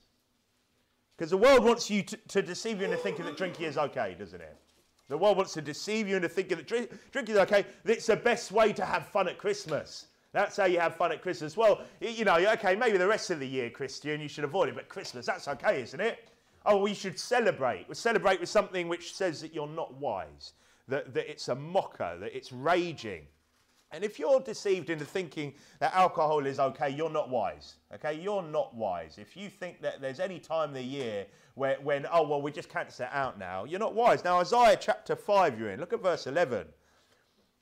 Because 1.17 1.31
the 1.31 1.37
world 1.37 1.63
wants 1.63 1.91
you 1.91 2.03
to, 2.03 2.17
to 2.29 2.43
deceive 2.43 2.79
you 2.79 2.87
into 2.87 2.97
thinking 2.97 3.27
that 3.27 3.37
drinking 3.37 3.67
is 3.67 3.77
okay, 3.77 4.17
doesn't 4.19 4.41
it? 4.41 4.57
The 5.09 5.19
world 5.19 5.37
wants 5.37 5.53
to 5.53 5.61
deceive 5.61 6.09
you 6.09 6.17
into 6.17 6.29
thinking 6.29 6.57
that 6.57 6.67
drink, 6.67 6.91
drinking 7.11 7.35
is 7.35 7.41
okay. 7.43 7.67
It's 7.85 8.07
the 8.07 8.17
best 8.17 8.51
way 8.51 8.73
to 8.73 8.85
have 8.85 9.07
fun 9.09 9.29
at 9.29 9.37
Christmas. 9.37 10.07
That's 10.33 10.57
how 10.57 10.65
you 10.65 10.81
have 10.81 10.97
fun 10.97 11.13
at 11.13 11.21
Christmas. 11.21 11.55
Well, 11.55 11.83
you 12.01 12.25
know, 12.25 12.37
okay, 12.53 12.75
maybe 12.75 12.97
the 12.97 13.07
rest 13.07 13.31
of 13.31 13.39
the 13.39 13.47
year, 13.47 13.69
Christian, 13.69 14.23
you 14.23 14.29
should 14.29 14.45
avoid 14.45 14.71
it, 14.71 14.75
but 14.75 14.89
Christmas, 14.89 15.27
that's 15.27 15.49
okay, 15.49 15.83
isn't 15.83 16.01
it? 16.01 16.31
Oh, 16.65 16.79
we 16.79 16.95
should 16.95 17.19
celebrate. 17.19 17.87
We 17.89 17.95
celebrate 17.95 18.41
with 18.41 18.49
something 18.49 18.89
which 18.89 19.15
says 19.15 19.43
that 19.43 19.55
you're 19.55 19.67
not 19.67 19.93
wise, 19.95 20.55
that, 20.89 21.15
that 21.15 21.31
it's 21.31 21.49
a 21.49 21.55
mocker, 21.55 22.17
that 22.19 22.37
it's 22.37 22.53
raging. 22.53 23.27
And 23.93 24.03
if 24.03 24.19
you're 24.19 24.41
deceived 24.41 24.89
into 24.89 25.05
thinking 25.05 25.53
that 25.79 25.95
alcohol 25.95 26.47
is 26.47 26.59
okay, 26.59 26.89
you're 26.89 27.11
not 27.11 27.29
wise. 27.29 27.75
Okay, 27.95 28.15
you're 28.15 28.43
not 28.43 28.75
wise. 28.75 29.19
If 29.19 29.37
you 29.37 29.51
think 29.51 29.83
that 29.83 30.01
there's 30.01 30.19
any 30.19 30.39
time 30.39 30.71
of 30.71 30.75
the 30.75 30.83
year 30.83 31.27
where, 31.55 31.77
when, 31.83 32.07
oh, 32.11 32.27
well, 32.27 32.41
we 32.41 32.51
just 32.51 32.71
cancel 32.71 33.05
it 33.05 33.11
out 33.13 33.39
now, 33.39 33.65
you're 33.65 33.79
not 33.79 33.95
wise. 33.95 34.25
Now, 34.25 34.41
Isaiah 34.41 34.79
chapter 34.81 35.15
5, 35.15 35.59
you're 35.59 35.71
in. 35.71 35.79
Look 35.79 35.93
at 35.93 36.03
verse 36.03 36.27
11. 36.27 36.67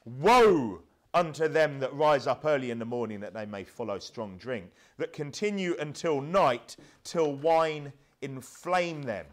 Woe 0.04 0.82
unto 1.12 1.48
them 1.48 1.80
that 1.80 1.92
rise 1.94 2.28
up 2.28 2.44
early 2.44 2.70
in 2.70 2.78
the 2.78 2.84
morning 2.84 3.18
that 3.18 3.34
they 3.34 3.46
may 3.46 3.64
follow 3.64 3.98
strong 3.98 4.36
drink, 4.36 4.70
that 4.98 5.12
continue 5.12 5.74
until 5.80 6.20
night, 6.20 6.76
till 7.02 7.34
wine 7.34 7.92
inflame 8.22 9.02
them. 9.02 9.26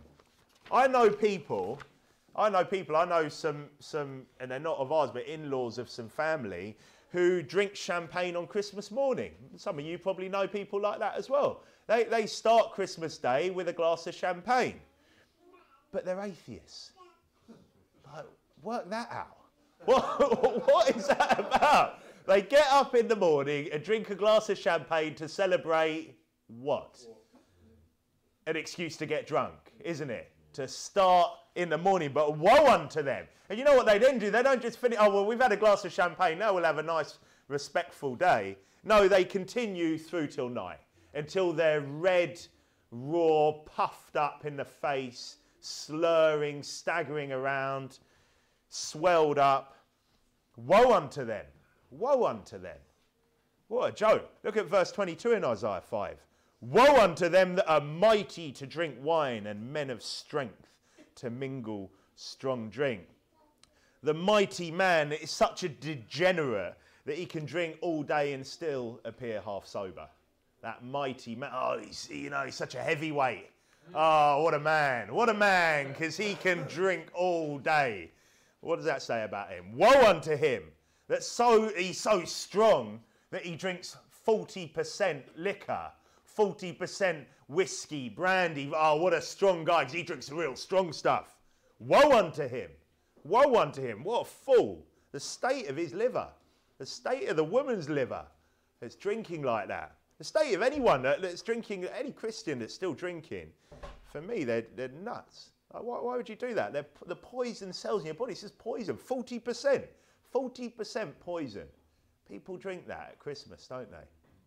I 0.72 0.88
know 0.88 1.10
people 1.10 1.79
I 2.38 2.50
know 2.50 2.63
people, 2.63 2.96
I 2.96 3.06
know 3.06 3.29
some, 3.29 3.65
some, 3.79 4.24
and 4.39 4.51
they're 4.51 4.60
not 4.60 4.77
of 4.77 4.91
ours, 4.91 5.10
but 5.12 5.25
in 5.25 5.50
laws 5.50 5.79
of 5.79 5.89
some 5.89 6.08
family 6.08 6.77
who 7.12 7.41
drink 7.41 7.75
champagne 7.75 8.36
on 8.36 8.46
Christmas 8.46 8.91
morning. 8.91 9.32
Some 9.56 9.79
of 9.79 9.86
you 9.86 9.98
probably 9.98 10.29
know 10.29 10.48
people 10.48 10.79
like 10.79 11.00
that 11.00 11.15
as 11.17 11.29
well. 11.29 11.63
They, 11.88 12.03
they 12.03 12.25
start 12.27 12.74
Christmas 12.74 13.17
Day 13.17 13.50
with 13.50 13.70
a 13.70 13.74
glass 13.74 14.06
of 14.08 14.13
champagne, 14.13 14.79
but 15.91 16.06
they're 16.06 16.20
atheists. 16.20 16.91
Like, 18.13 18.25
work 18.62 18.89
that 18.89 19.10
out. 19.12 19.34
What, 19.86 20.67
what 20.67 20.96
is 20.96 21.08
that 21.08 21.39
about? 21.39 22.00
They 22.25 22.41
get 22.41 22.65
up 22.72 22.94
in 22.94 23.08
the 23.08 23.15
morning 23.15 23.70
and 23.72 23.82
drink 23.82 24.10
a 24.10 24.15
glass 24.15 24.50
of 24.50 24.58
champagne 24.58 25.15
to 25.15 25.29
celebrate 25.29 26.15
what? 26.48 27.00
An 28.48 28.58
excuse 28.58 28.98
to 28.98 29.06
get 29.06 29.27
drunk, 29.27 29.72
isn't 29.79 30.10
it? 30.10 30.32
To 30.58 30.68
start 30.68 31.30
in 31.54 31.70
the 31.70 31.78
morning, 31.78 32.10
but 32.12 32.36
woe 32.36 32.66
unto 32.66 33.04
them. 33.04 33.28
And 33.48 33.60
you 33.60 33.64
know 33.64 33.76
what 33.76 33.86
they 33.86 34.00
then 34.00 34.18
do? 34.18 34.32
They 34.32 34.42
don't 34.42 34.60
just 34.60 34.80
finish, 34.80 34.98
oh, 35.00 35.08
well, 35.08 35.24
we've 35.24 35.40
had 35.40 35.52
a 35.52 35.56
glass 35.56 35.86
of 35.86 35.94
champagne, 35.94 36.40
now 36.40 36.52
we'll 36.52 36.64
have 36.64 36.80
a 36.80 36.84
nice, 36.84 37.20
respectful 37.48 38.16
day. 38.16 38.58
No, 38.84 39.08
they 39.08 39.24
continue 39.24 40.00
through 40.00 40.26
till 40.26 40.50
night 40.50 40.80
until 41.14 41.54
they're 41.54 41.82
red, 41.82 42.42
raw, 42.90 43.52
puffed 43.52 44.16
up 44.16 44.46
in 44.46 44.58
the 44.58 44.66
face, 44.66 45.36
slurring, 45.60 46.64
staggering 46.64 47.32
around, 47.32 48.00
swelled 48.70 49.38
up. 49.38 49.76
Woe 50.56 50.92
unto 50.92 51.24
them. 51.24 51.46
Woe 51.92 52.26
unto 52.26 52.58
them. 52.58 52.80
What 53.68 53.92
a 53.92 53.96
joke. 53.96 54.28
Look 54.44 54.58
at 54.58 54.66
verse 54.66 54.92
22 54.92 55.34
in 55.34 55.46
Isaiah 55.46 55.84
5. 55.88 56.18
Woe 56.60 56.98
unto 56.98 57.30
them 57.30 57.56
that 57.56 57.70
are 57.70 57.82
mighty 57.82 58.52
to 58.54 58.66
drink 58.66 58.96
wine 59.00 59.46
and 59.46 59.72
men 59.72 59.92
of 59.92 60.02
strength 60.02 60.68
to 61.16 61.30
mingle 61.30 61.92
strong 62.16 62.70
drink. 62.70 63.08
The 64.02 64.16
mighty 64.16 64.72
man 64.72 65.12
is 65.12 65.30
such 65.30 65.64
a 65.64 65.70
degenerate 65.70 66.76
that 67.06 67.18
he 67.18 67.26
can 67.26 67.46
drink 67.46 67.78
all 67.82 68.02
day 68.02 68.34
and 68.34 68.46
still 68.46 69.00
appear 69.06 69.40
half 69.42 69.68
sober. 69.68 70.08
That 70.64 70.84
mighty 70.84 71.36
man, 71.36 71.52
oh, 71.54 71.78
he's, 71.80 72.10
you 72.10 72.32
know, 72.32 72.44
he's 72.44 72.56
such 72.56 72.74
a 72.74 72.82
heavyweight. 72.82 73.50
Oh, 73.94 74.44
what 74.44 74.54
a 74.54 74.60
man, 74.60 75.14
what 75.14 75.30
a 75.30 75.34
man, 75.34 75.90
because 75.90 76.18
he 76.18 76.34
can 76.36 76.64
drink 76.68 77.06
all 77.14 77.60
day. 77.60 78.12
What 78.62 78.78
does 78.78 78.86
that 78.86 79.02
say 79.02 79.24
about 79.24 79.50
him? 79.50 79.78
Woe 79.78 80.08
unto 80.08 80.36
him 80.36 80.64
that 81.08 81.24
so 81.24 81.70
he's 81.70 82.00
so 82.00 82.26
strong 82.26 83.00
that 83.30 83.44
he 83.44 83.56
drinks 83.56 83.96
40% 84.28 85.22
liquor 85.38 85.92
40% 86.38 87.25
whiskey, 87.48 88.10
brandy. 88.10 88.72
Oh, 88.75 88.98
what 88.98 89.13
a 89.13 89.22
strong 89.22 89.63
guy, 89.63 89.79
because 89.79 89.94
he 89.94 90.03
drinks 90.03 90.32
real 90.32 90.56
strong 90.56 90.94
stuff. 90.94 91.36
Woe 91.79 92.17
unto 92.17 92.48
him. 92.48 92.70
Woe 93.24 93.56
unto 93.56 93.82
him. 93.82 94.03
What 94.03 94.22
a 94.22 94.25
fool. 94.25 94.86
The 95.12 95.20
state 95.20 95.70
of 95.70 95.75
his 95.75 95.94
liver, 95.94 96.27
the 96.77 96.86
state 96.86 97.27
of 97.29 97.38
the 97.38 97.44
woman's 97.44 97.89
liver 97.89 98.25
that's 98.79 98.96
drinking 98.96 99.44
like 99.44 99.67
that. 99.67 99.96
The 100.17 100.24
state 100.24 100.53
of 100.53 100.62
anyone 100.62 101.01
that's 101.03 101.41
drinking, 101.41 101.86
any 101.86 102.12
Christian 102.12 102.60
that's 102.60 102.74
still 102.74 102.94
drinking, 102.94 103.48
for 104.12 104.22
me, 104.22 104.44
they're, 104.44 104.65
they're 104.75 104.89
nuts. 104.89 105.51
Why, 105.72 105.82
why, 105.82 106.17
would 106.17 106.29
you 106.29 106.36
do 106.36 106.53
that? 106.56 106.74
They're, 106.74 106.86
the 107.06 107.15
poison 107.15 107.72
cells 107.72 108.01
in 108.01 108.08
your 108.08 108.15
body, 108.15 108.32
it's 108.32 108.41
just 108.41 108.58
poison, 108.58 108.98
40%. 108.98 109.84
40% 110.34 111.12
poison. 111.20 111.67
People 112.27 112.58
drink 112.58 112.88
that 112.88 113.10
at 113.12 113.20
Christmas, 113.20 113.67
don't 113.67 113.89
they? 113.89 113.98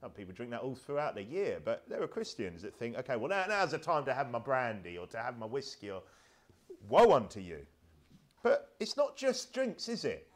Some 0.01 0.11
people 0.13 0.33
drink 0.33 0.51
that 0.53 0.63
all 0.63 0.75
throughout 0.75 1.15
the 1.15 1.23
year, 1.23 1.61
but 1.63 1.83
there 1.87 2.03
are 2.03 2.09
Christians 2.09 2.63
that 2.63 2.75
think, 2.75 2.97
okay, 2.97 3.17
well, 3.17 3.29
now, 3.29 3.45
now's 3.47 3.73
the 3.73 3.79
time 3.79 4.05
to 4.07 4.15
have 4.15 4.31
my 4.31 4.39
brandy 4.39 4.97
or 4.97 5.07
to 5.09 5.19
have 5.19 5.39
my 5.39 5.45
whiskey, 5.45 5.91
or 5.91 6.03
woe 6.89 7.13
unto 7.13 7.39
you. 7.39 7.67
But 8.43 8.73
it's 8.81 8.97
not 8.97 9.15
just 9.15 9.53
drinks, 9.53 9.91
is 9.91 10.07
it? 10.07 10.27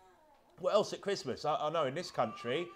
What 0.61 0.75
else 0.75 0.93
at 0.93 1.01
Christmas? 1.01 1.47
I, 1.47 1.55
I 1.55 1.71
know 1.71 1.85
in 1.85 1.95
this 1.95 2.11
country, 2.11 2.67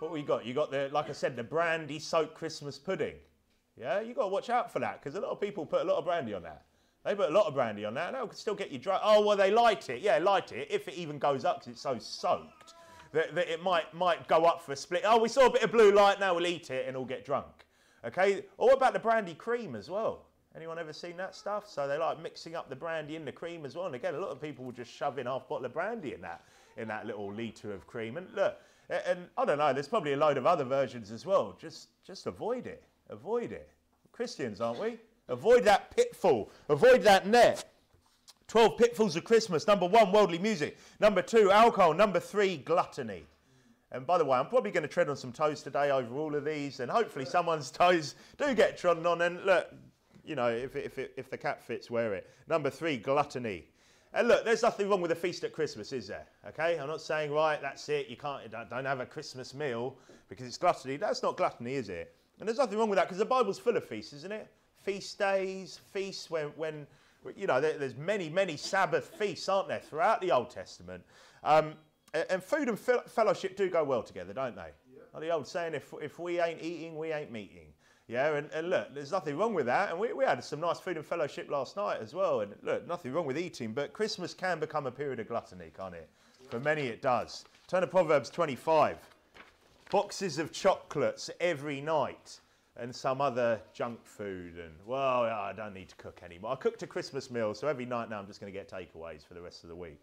what 0.00 0.10
we 0.10 0.22
got? 0.22 0.44
You 0.44 0.52
got 0.52 0.72
the, 0.72 0.90
like 0.92 1.08
I 1.08 1.12
said, 1.12 1.36
the 1.36 1.44
brandy 1.44 2.00
soaked 2.00 2.34
Christmas 2.34 2.76
pudding. 2.76 3.14
Yeah, 3.76 4.00
you 4.00 4.12
got 4.12 4.22
to 4.22 4.28
watch 4.28 4.50
out 4.50 4.72
for 4.72 4.80
that 4.80 5.00
because 5.00 5.14
a 5.14 5.20
lot 5.20 5.30
of 5.30 5.40
people 5.40 5.64
put 5.64 5.82
a 5.82 5.84
lot 5.84 5.98
of 5.98 6.04
brandy 6.04 6.34
on 6.34 6.42
that. 6.42 6.64
They 7.04 7.14
put 7.14 7.30
a 7.30 7.32
lot 7.32 7.46
of 7.46 7.54
brandy 7.54 7.84
on 7.84 7.94
that, 7.94 8.08
and 8.08 8.16
they'll 8.16 8.32
still 8.32 8.54
get 8.56 8.72
you 8.72 8.80
drunk. 8.80 9.00
Oh, 9.04 9.24
well, 9.24 9.36
they 9.36 9.52
light 9.52 9.88
it. 9.90 10.02
Yeah, 10.02 10.18
light 10.18 10.50
it 10.50 10.66
if 10.70 10.88
it 10.88 10.94
even 10.94 11.20
goes 11.20 11.44
up 11.44 11.60
because 11.60 11.72
it's 11.72 11.80
so 11.80 11.98
soaked 11.98 12.74
that, 13.12 13.34
that 13.34 13.48
it 13.48 13.62
might, 13.62 13.92
might 13.94 14.26
go 14.28 14.44
up 14.44 14.62
for 14.62 14.72
a 14.72 14.76
split. 14.76 15.02
Oh, 15.04 15.18
we 15.18 15.28
saw 15.28 15.46
a 15.46 15.50
bit 15.50 15.62
of 15.62 15.72
blue 15.72 15.92
light, 15.92 16.20
now 16.20 16.34
we'll 16.34 16.46
eat 16.46 16.70
it 16.70 16.86
and 16.86 16.96
all 16.96 17.04
get 17.04 17.24
drunk. 17.24 17.66
Okay, 18.04 18.44
or 18.58 18.68
what 18.68 18.78
about 18.78 18.92
the 18.92 18.98
brandy 18.98 19.34
cream 19.34 19.76
as 19.76 19.88
well? 19.88 20.24
Anyone 20.54 20.78
ever 20.78 20.92
seen 20.92 21.16
that 21.16 21.34
stuff? 21.34 21.68
So 21.68 21.88
they 21.88 21.96
like 21.96 22.20
mixing 22.20 22.54
up 22.54 22.68
the 22.68 22.76
brandy 22.76 23.16
in 23.16 23.24
the 23.24 23.32
cream 23.32 23.64
as 23.64 23.74
well. 23.74 23.86
And 23.86 23.94
again, 23.94 24.14
a 24.14 24.20
lot 24.20 24.30
of 24.30 24.40
people 24.40 24.64
will 24.64 24.72
just 24.72 24.92
shove 24.92 25.18
in 25.18 25.26
half 25.26 25.44
a 25.46 25.48
bottle 25.48 25.66
of 25.66 25.72
brandy 25.72 26.12
in 26.12 26.20
that 26.22 26.44
in 26.76 26.88
that 26.88 27.06
little 27.06 27.32
litre 27.32 27.72
of 27.72 27.86
cream. 27.86 28.16
And 28.16 28.26
look, 28.34 28.56
and 28.90 29.28
I 29.38 29.44
don't 29.44 29.58
know, 29.58 29.72
there's 29.72 29.88
probably 29.88 30.12
a 30.12 30.16
load 30.16 30.36
of 30.36 30.46
other 30.46 30.64
versions 30.64 31.10
as 31.10 31.24
well. 31.24 31.56
Just 31.58 31.88
just 32.04 32.26
avoid 32.26 32.66
it. 32.66 32.82
Avoid 33.08 33.52
it. 33.52 33.70
Christians, 34.10 34.60
aren't 34.60 34.80
we? 34.80 34.98
Avoid 35.28 35.64
that 35.64 35.94
pitfall. 35.94 36.50
Avoid 36.68 37.02
that 37.04 37.26
net. 37.26 37.71
12 38.52 38.76
pitfalls 38.76 39.16
of 39.16 39.24
Christmas. 39.24 39.66
Number 39.66 39.86
one, 39.86 40.12
worldly 40.12 40.38
music. 40.38 40.76
Number 41.00 41.22
two, 41.22 41.50
alcohol. 41.50 41.94
Number 41.94 42.20
three, 42.20 42.58
gluttony. 42.58 43.24
And 43.92 44.06
by 44.06 44.18
the 44.18 44.26
way, 44.26 44.36
I'm 44.36 44.46
probably 44.46 44.70
going 44.70 44.82
to 44.82 44.90
tread 44.90 45.08
on 45.08 45.16
some 45.16 45.32
toes 45.32 45.62
today 45.62 45.90
over 45.90 46.14
all 46.18 46.34
of 46.34 46.44
these, 46.44 46.80
and 46.80 46.90
hopefully 46.90 47.24
someone's 47.24 47.70
toes 47.70 48.14
do 48.36 48.54
get 48.54 48.76
trodden 48.76 49.06
on. 49.06 49.22
And 49.22 49.42
look, 49.46 49.72
you 50.22 50.36
know, 50.36 50.48
if, 50.48 50.76
if, 50.76 50.98
if 50.98 51.30
the 51.30 51.38
cap 51.38 51.62
fits, 51.62 51.90
wear 51.90 52.12
it. 52.12 52.28
Number 52.46 52.68
three, 52.68 52.98
gluttony. 52.98 53.64
And 54.12 54.28
look, 54.28 54.44
there's 54.44 54.60
nothing 54.60 54.86
wrong 54.90 55.00
with 55.00 55.12
a 55.12 55.16
feast 55.16 55.44
at 55.44 55.54
Christmas, 55.54 55.90
is 55.90 56.06
there? 56.08 56.26
Okay, 56.48 56.78
I'm 56.78 56.88
not 56.88 57.00
saying 57.00 57.32
right, 57.32 57.58
that's 57.62 57.88
it. 57.88 58.08
You 58.08 58.18
can't, 58.18 58.42
don't 58.50 58.84
have 58.84 59.00
a 59.00 59.06
Christmas 59.06 59.54
meal 59.54 59.96
because 60.28 60.46
it's 60.46 60.58
gluttony. 60.58 60.98
That's 60.98 61.22
not 61.22 61.38
gluttony, 61.38 61.76
is 61.76 61.88
it? 61.88 62.14
And 62.38 62.46
there's 62.46 62.58
nothing 62.58 62.78
wrong 62.78 62.90
with 62.90 62.98
that 62.98 63.06
because 63.06 63.16
the 63.16 63.24
Bible's 63.24 63.58
full 63.58 63.78
of 63.78 63.84
feasts, 63.86 64.12
isn't 64.12 64.32
it? 64.32 64.46
Feast 64.82 65.18
days, 65.18 65.80
feasts 65.94 66.28
when, 66.28 66.48
when 66.56 66.86
you 67.36 67.46
know, 67.46 67.60
there's 67.60 67.96
many, 67.96 68.28
many 68.28 68.56
Sabbath 68.56 69.06
feasts, 69.18 69.48
aren't 69.48 69.68
there, 69.68 69.80
throughout 69.80 70.20
the 70.20 70.32
Old 70.32 70.50
Testament. 70.50 71.02
Um, 71.44 71.74
and 72.30 72.42
food 72.42 72.68
and 72.68 72.78
fellowship 72.78 73.56
do 73.56 73.70
go 73.70 73.84
well 73.84 74.02
together, 74.02 74.32
don't 74.32 74.54
they? 74.54 74.70
Yeah. 74.94 75.20
the 75.20 75.30
old 75.30 75.46
saying, 75.46 75.74
if, 75.74 75.92
if 76.02 76.18
we 76.18 76.40
ain't 76.40 76.62
eating, 76.62 76.96
we 76.96 77.12
ain't 77.12 77.32
meeting. 77.32 77.72
Yeah, 78.08 78.34
and, 78.36 78.50
and 78.52 78.68
look, 78.68 78.94
there's 78.94 79.12
nothing 79.12 79.38
wrong 79.38 79.54
with 79.54 79.66
that. 79.66 79.90
And 79.90 79.98
we, 79.98 80.12
we 80.12 80.24
had 80.24 80.42
some 80.44 80.60
nice 80.60 80.78
food 80.78 80.96
and 80.96 81.06
fellowship 81.06 81.50
last 81.50 81.76
night 81.76 82.00
as 82.02 82.12
well. 82.12 82.40
And 82.40 82.54
look, 82.62 82.86
nothing 82.86 83.12
wrong 83.12 83.26
with 83.26 83.38
eating, 83.38 83.72
but 83.72 83.92
Christmas 83.92 84.34
can 84.34 84.60
become 84.60 84.86
a 84.86 84.90
period 84.90 85.20
of 85.20 85.28
gluttony, 85.28 85.72
can't 85.74 85.94
it? 85.94 86.10
Yeah. 86.42 86.50
For 86.50 86.60
many, 86.60 86.82
it 86.82 87.00
does. 87.00 87.44
Turn 87.68 87.80
to 87.80 87.86
Proverbs 87.86 88.28
25. 88.28 88.98
Boxes 89.90 90.38
of 90.38 90.52
chocolates 90.52 91.30
every 91.40 91.80
night 91.80 92.40
and 92.76 92.94
some 92.94 93.20
other 93.20 93.60
junk 93.74 94.04
food. 94.04 94.54
And, 94.58 94.74
well, 94.86 95.22
I 95.24 95.52
don't 95.54 95.74
need 95.74 95.88
to 95.90 95.96
cook 95.96 96.20
anymore. 96.24 96.52
I 96.52 96.56
cooked 96.56 96.82
a 96.82 96.86
Christmas 96.86 97.30
meal, 97.30 97.54
so 97.54 97.68
every 97.68 97.86
night 97.86 98.08
now 98.08 98.18
I'm 98.18 98.26
just 98.26 98.40
going 98.40 98.52
to 98.52 98.58
get 98.58 98.70
takeaways 98.70 99.26
for 99.26 99.34
the 99.34 99.42
rest 99.42 99.62
of 99.62 99.68
the 99.68 99.76
week. 99.76 100.00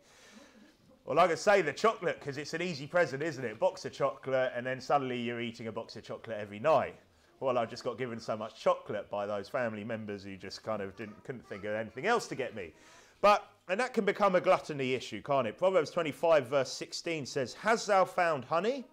Well, 1.05 1.15
like 1.15 1.31
I 1.31 1.35
say, 1.35 1.61
the 1.61 1.73
chocolate, 1.73 2.19
because 2.19 2.37
it's 2.37 2.53
an 2.53 2.61
easy 2.61 2.85
present, 2.85 3.23
isn't 3.23 3.43
it? 3.43 3.59
Box 3.59 3.85
of 3.85 3.91
chocolate, 3.91 4.51
and 4.55 4.65
then 4.65 4.79
suddenly 4.79 5.19
you're 5.19 5.41
eating 5.41 5.67
a 5.67 5.71
box 5.71 5.95
of 5.95 6.03
chocolate 6.03 6.37
every 6.39 6.59
night. 6.59 6.95
Well, 7.39 7.57
I 7.57 7.65
just 7.65 7.83
got 7.83 7.97
given 7.97 8.19
so 8.19 8.37
much 8.37 8.61
chocolate 8.61 9.09
by 9.09 9.25
those 9.25 9.49
family 9.49 9.83
members 9.83 10.23
who 10.23 10.35
just 10.35 10.61
kind 10.61 10.81
of 10.81 10.95
didn't, 10.95 11.23
couldn't 11.23 11.47
think 11.47 11.63
of 11.63 11.73
anything 11.73 12.05
else 12.05 12.27
to 12.27 12.35
get 12.35 12.53
me. 12.53 12.73
But, 13.21 13.47
and 13.69 13.79
that 13.79 13.93
can 13.93 14.05
become 14.05 14.35
a 14.35 14.41
gluttony 14.41 14.93
issue, 14.93 15.21
can't 15.21 15.47
it? 15.47 15.57
Proverbs 15.57 15.89
25, 15.89 16.47
verse 16.47 16.71
16 16.71 17.25
says, 17.25 17.53
has 17.55 17.85
thou 17.85 18.05
found 18.05 18.45
honey? 18.45 18.85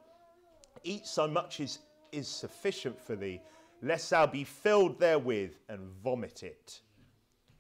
Eat 0.85 1.07
so 1.07 1.29
much 1.29 1.61
as 1.61 1.81
is 2.13 2.29
sufficient 2.29 3.01
for 3.01 3.17
thee 3.17 3.41
lest 3.83 4.11
thou 4.11 4.27
be 4.27 4.45
filled 4.45 4.99
therewith 4.99 5.55
and 5.69 5.81
vomit 6.03 6.43
it. 6.43 6.81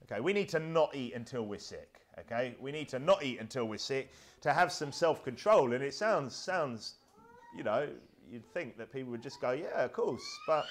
Okay, 0.04 0.20
we 0.20 0.32
need 0.32 0.48
to 0.50 0.58
not 0.58 0.94
eat 0.94 1.14
until 1.14 1.44
we're 1.44 1.58
sick. 1.58 2.00
Okay, 2.18 2.54
we 2.60 2.72
need 2.72 2.88
to 2.88 2.98
not 2.98 3.22
eat 3.22 3.40
until 3.40 3.66
we're 3.66 3.78
sick 3.78 4.10
to 4.40 4.52
have 4.52 4.72
some 4.72 4.92
self-control. 4.92 5.72
And 5.72 5.82
it 5.82 5.94
sounds 5.94 6.34
sounds, 6.34 6.94
you 7.56 7.62
know, 7.62 7.88
you'd 8.30 8.46
think 8.54 8.78
that 8.78 8.92
people 8.92 9.10
would 9.10 9.22
just 9.22 9.40
go, 9.40 9.50
yeah, 9.50 9.84
of 9.84 9.92
course. 9.92 10.24
But 10.46 10.66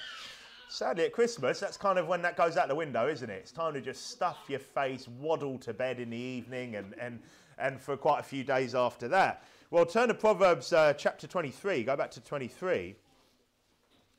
sadly, 0.68 1.04
at 1.04 1.12
Christmas, 1.12 1.60
that's 1.60 1.76
kind 1.76 1.98
of 1.98 2.08
when 2.08 2.22
that 2.22 2.36
goes 2.36 2.56
out 2.56 2.68
the 2.68 2.74
window, 2.74 3.08
isn't 3.08 3.28
it? 3.28 3.34
It's 3.34 3.52
time 3.52 3.74
to 3.74 3.80
just 3.80 4.10
stuff 4.10 4.44
your 4.48 4.58
face, 4.58 5.06
waddle 5.20 5.58
to 5.58 5.72
bed 5.72 6.00
in 6.00 6.10
the 6.10 6.16
evening, 6.16 6.76
and 6.76 6.94
and 7.00 7.20
and 7.58 7.80
for 7.80 7.96
quite 7.96 8.20
a 8.20 8.24
few 8.24 8.44
days 8.44 8.74
after 8.74 9.08
that. 9.08 9.44
Well, 9.70 9.86
turn 9.86 10.08
to 10.08 10.14
Proverbs 10.14 10.72
uh, 10.72 10.92
chapter 10.92 11.26
23. 11.26 11.84
Go 11.84 11.96
back 11.96 12.10
to 12.12 12.20
23. 12.20 12.96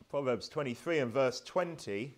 Proverbs 0.10 0.48
23 0.50 1.00
and 1.00 1.12
verse 1.12 1.42
20 1.42 2.16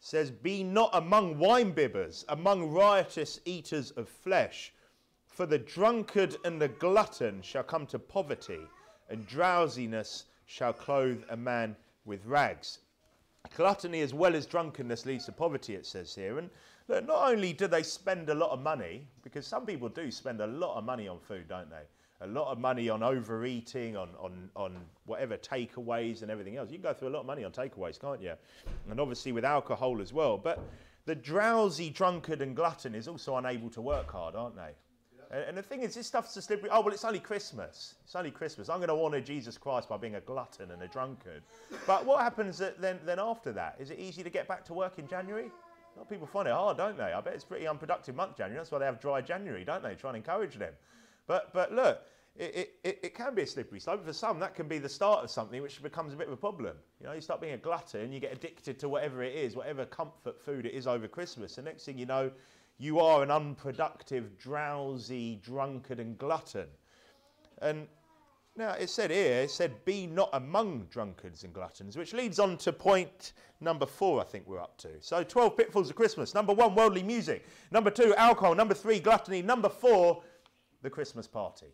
says, 0.00 0.30
Be 0.30 0.62
not 0.62 0.90
among 0.92 1.36
winebibbers, 1.36 2.24
among 2.28 2.70
riotous 2.70 3.40
eaters 3.44 3.90
of 3.92 4.08
flesh, 4.08 4.72
for 5.26 5.46
the 5.46 5.58
drunkard 5.58 6.36
and 6.44 6.60
the 6.60 6.68
glutton 6.68 7.42
shall 7.42 7.62
come 7.62 7.86
to 7.86 7.98
poverty, 7.98 8.60
and 9.08 9.26
drowsiness 9.26 10.24
shall 10.44 10.72
clothe 10.72 11.22
a 11.30 11.36
man 11.36 11.76
with 12.04 12.24
rags. 12.26 12.80
Gluttony 13.56 14.00
as 14.00 14.12
well 14.12 14.34
as 14.34 14.46
drunkenness 14.46 15.06
leads 15.06 15.26
to 15.26 15.32
poverty, 15.32 15.74
it 15.74 15.86
says 15.86 16.14
here. 16.14 16.38
And 16.38 16.50
Look, 16.88 17.06
not 17.06 17.32
only 17.32 17.52
do 17.52 17.66
they 17.66 17.82
spend 17.82 18.28
a 18.28 18.34
lot 18.34 18.50
of 18.50 18.62
money, 18.62 19.08
because 19.22 19.46
some 19.46 19.66
people 19.66 19.88
do 19.88 20.10
spend 20.10 20.40
a 20.40 20.46
lot 20.46 20.76
of 20.76 20.84
money 20.84 21.08
on 21.08 21.18
food, 21.18 21.48
don't 21.48 21.68
they? 21.68 21.82
A 22.22 22.26
lot 22.26 22.50
of 22.50 22.58
money 22.58 22.88
on 22.88 23.02
overeating, 23.02 23.96
on, 23.96 24.08
on, 24.18 24.48
on 24.56 24.76
whatever 25.04 25.36
takeaways 25.36 26.22
and 26.22 26.30
everything 26.30 26.56
else. 26.56 26.70
You 26.70 26.78
can 26.78 26.82
go 26.82 26.94
through 26.94 27.08
a 27.08 27.10
lot 27.10 27.20
of 27.20 27.26
money 27.26 27.44
on 27.44 27.52
takeaways, 27.52 28.00
can't 28.00 28.22
you? 28.22 28.32
And 28.90 28.98
obviously 28.98 29.32
with 29.32 29.44
alcohol 29.44 30.00
as 30.00 30.14
well. 30.14 30.38
But 30.38 30.58
the 31.04 31.14
drowsy, 31.14 31.90
drunkard, 31.90 32.40
and 32.40 32.56
glutton 32.56 32.94
is 32.94 33.06
also 33.06 33.36
unable 33.36 33.68
to 33.70 33.82
work 33.82 34.10
hard, 34.10 34.34
aren't 34.34 34.56
they? 34.56 34.72
And 35.30 35.58
the 35.58 35.62
thing 35.62 35.82
is, 35.82 35.94
this 35.94 36.06
stuff's 36.06 36.36
a 36.36 36.42
slippery. 36.42 36.70
Oh, 36.70 36.80
well, 36.80 36.94
it's 36.94 37.04
only 37.04 37.18
Christmas. 37.18 37.96
It's 38.04 38.14
only 38.14 38.30
Christmas. 38.30 38.68
I'm 38.68 38.78
going 38.78 38.88
to 38.88 38.94
honour 38.94 39.20
Jesus 39.20 39.58
Christ 39.58 39.88
by 39.88 39.96
being 39.96 40.14
a 40.14 40.20
glutton 40.20 40.70
and 40.70 40.82
a 40.82 40.88
drunkard. 40.88 41.42
But 41.86 42.06
what 42.06 42.22
happens 42.22 42.58
then, 42.58 43.00
then 43.04 43.18
after 43.18 43.52
that? 43.52 43.76
Is 43.78 43.90
it 43.90 43.98
easy 43.98 44.22
to 44.22 44.30
get 44.30 44.46
back 44.46 44.64
to 44.66 44.72
work 44.72 44.98
in 44.98 45.08
January? 45.08 45.50
Of 46.00 46.08
people 46.08 46.26
find 46.26 46.46
it 46.46 46.52
hard, 46.52 46.76
don't 46.76 46.96
they? 46.96 47.12
I 47.12 47.20
bet 47.20 47.34
it's 47.34 47.44
pretty 47.44 47.66
unproductive 47.66 48.14
month, 48.14 48.36
January. 48.36 48.58
That's 48.58 48.70
why 48.70 48.78
they 48.78 48.84
have 48.84 49.00
dry 49.00 49.20
January, 49.20 49.64
don't 49.64 49.82
they? 49.82 49.94
Try 49.94 50.10
and 50.10 50.16
encourage 50.18 50.56
them. 50.56 50.74
But, 51.26 51.52
but 51.52 51.72
look, 51.72 52.02
it, 52.38 52.76
it, 52.84 53.00
it 53.02 53.14
can 53.14 53.34
be 53.34 53.42
a 53.42 53.46
slippery 53.46 53.80
slope. 53.80 54.04
For 54.04 54.12
some, 54.12 54.38
that 54.40 54.54
can 54.54 54.68
be 54.68 54.78
the 54.78 54.88
start 54.88 55.24
of 55.24 55.30
something 55.30 55.62
which 55.62 55.82
becomes 55.82 56.12
a 56.12 56.16
bit 56.16 56.26
of 56.26 56.32
a 56.32 56.36
problem. 56.36 56.76
You 57.00 57.06
know, 57.06 57.12
you 57.12 57.20
start 57.20 57.40
being 57.40 57.54
a 57.54 57.58
glutton, 57.58 58.12
you 58.12 58.20
get 58.20 58.32
addicted 58.32 58.78
to 58.80 58.88
whatever 58.88 59.22
it 59.22 59.34
is, 59.34 59.56
whatever 59.56 59.86
comfort 59.86 60.40
food 60.40 60.66
it 60.66 60.74
is 60.74 60.86
over 60.86 61.08
Christmas. 61.08 61.56
The 61.56 61.62
next 61.62 61.84
thing 61.84 61.98
you 61.98 62.06
know, 62.06 62.30
you 62.78 63.00
are 63.00 63.22
an 63.22 63.30
unproductive, 63.30 64.38
drowsy, 64.38 65.40
drunkard, 65.42 65.98
and 65.98 66.18
glutton. 66.18 66.66
And 67.62 67.86
now, 68.58 68.72
it 68.72 68.88
said 68.88 69.10
here, 69.10 69.42
it 69.42 69.50
said, 69.50 69.84
be 69.84 70.06
not 70.06 70.30
among 70.32 70.86
drunkards 70.90 71.44
and 71.44 71.52
gluttons, 71.52 71.96
which 71.96 72.14
leads 72.14 72.38
on 72.38 72.56
to 72.58 72.72
point 72.72 73.32
number 73.60 73.84
four, 73.84 74.20
I 74.20 74.24
think 74.24 74.46
we're 74.46 74.60
up 74.60 74.78
to. 74.78 74.88
So, 75.00 75.22
12 75.22 75.56
pitfalls 75.56 75.90
of 75.90 75.96
Christmas. 75.96 76.34
Number 76.34 76.54
one, 76.54 76.74
worldly 76.74 77.02
music. 77.02 77.46
Number 77.70 77.90
two, 77.90 78.14
alcohol. 78.14 78.54
Number 78.54 78.74
three, 78.74 78.98
gluttony. 78.98 79.42
Number 79.42 79.68
four, 79.68 80.22
the 80.82 80.90
Christmas 80.90 81.26
party. 81.26 81.66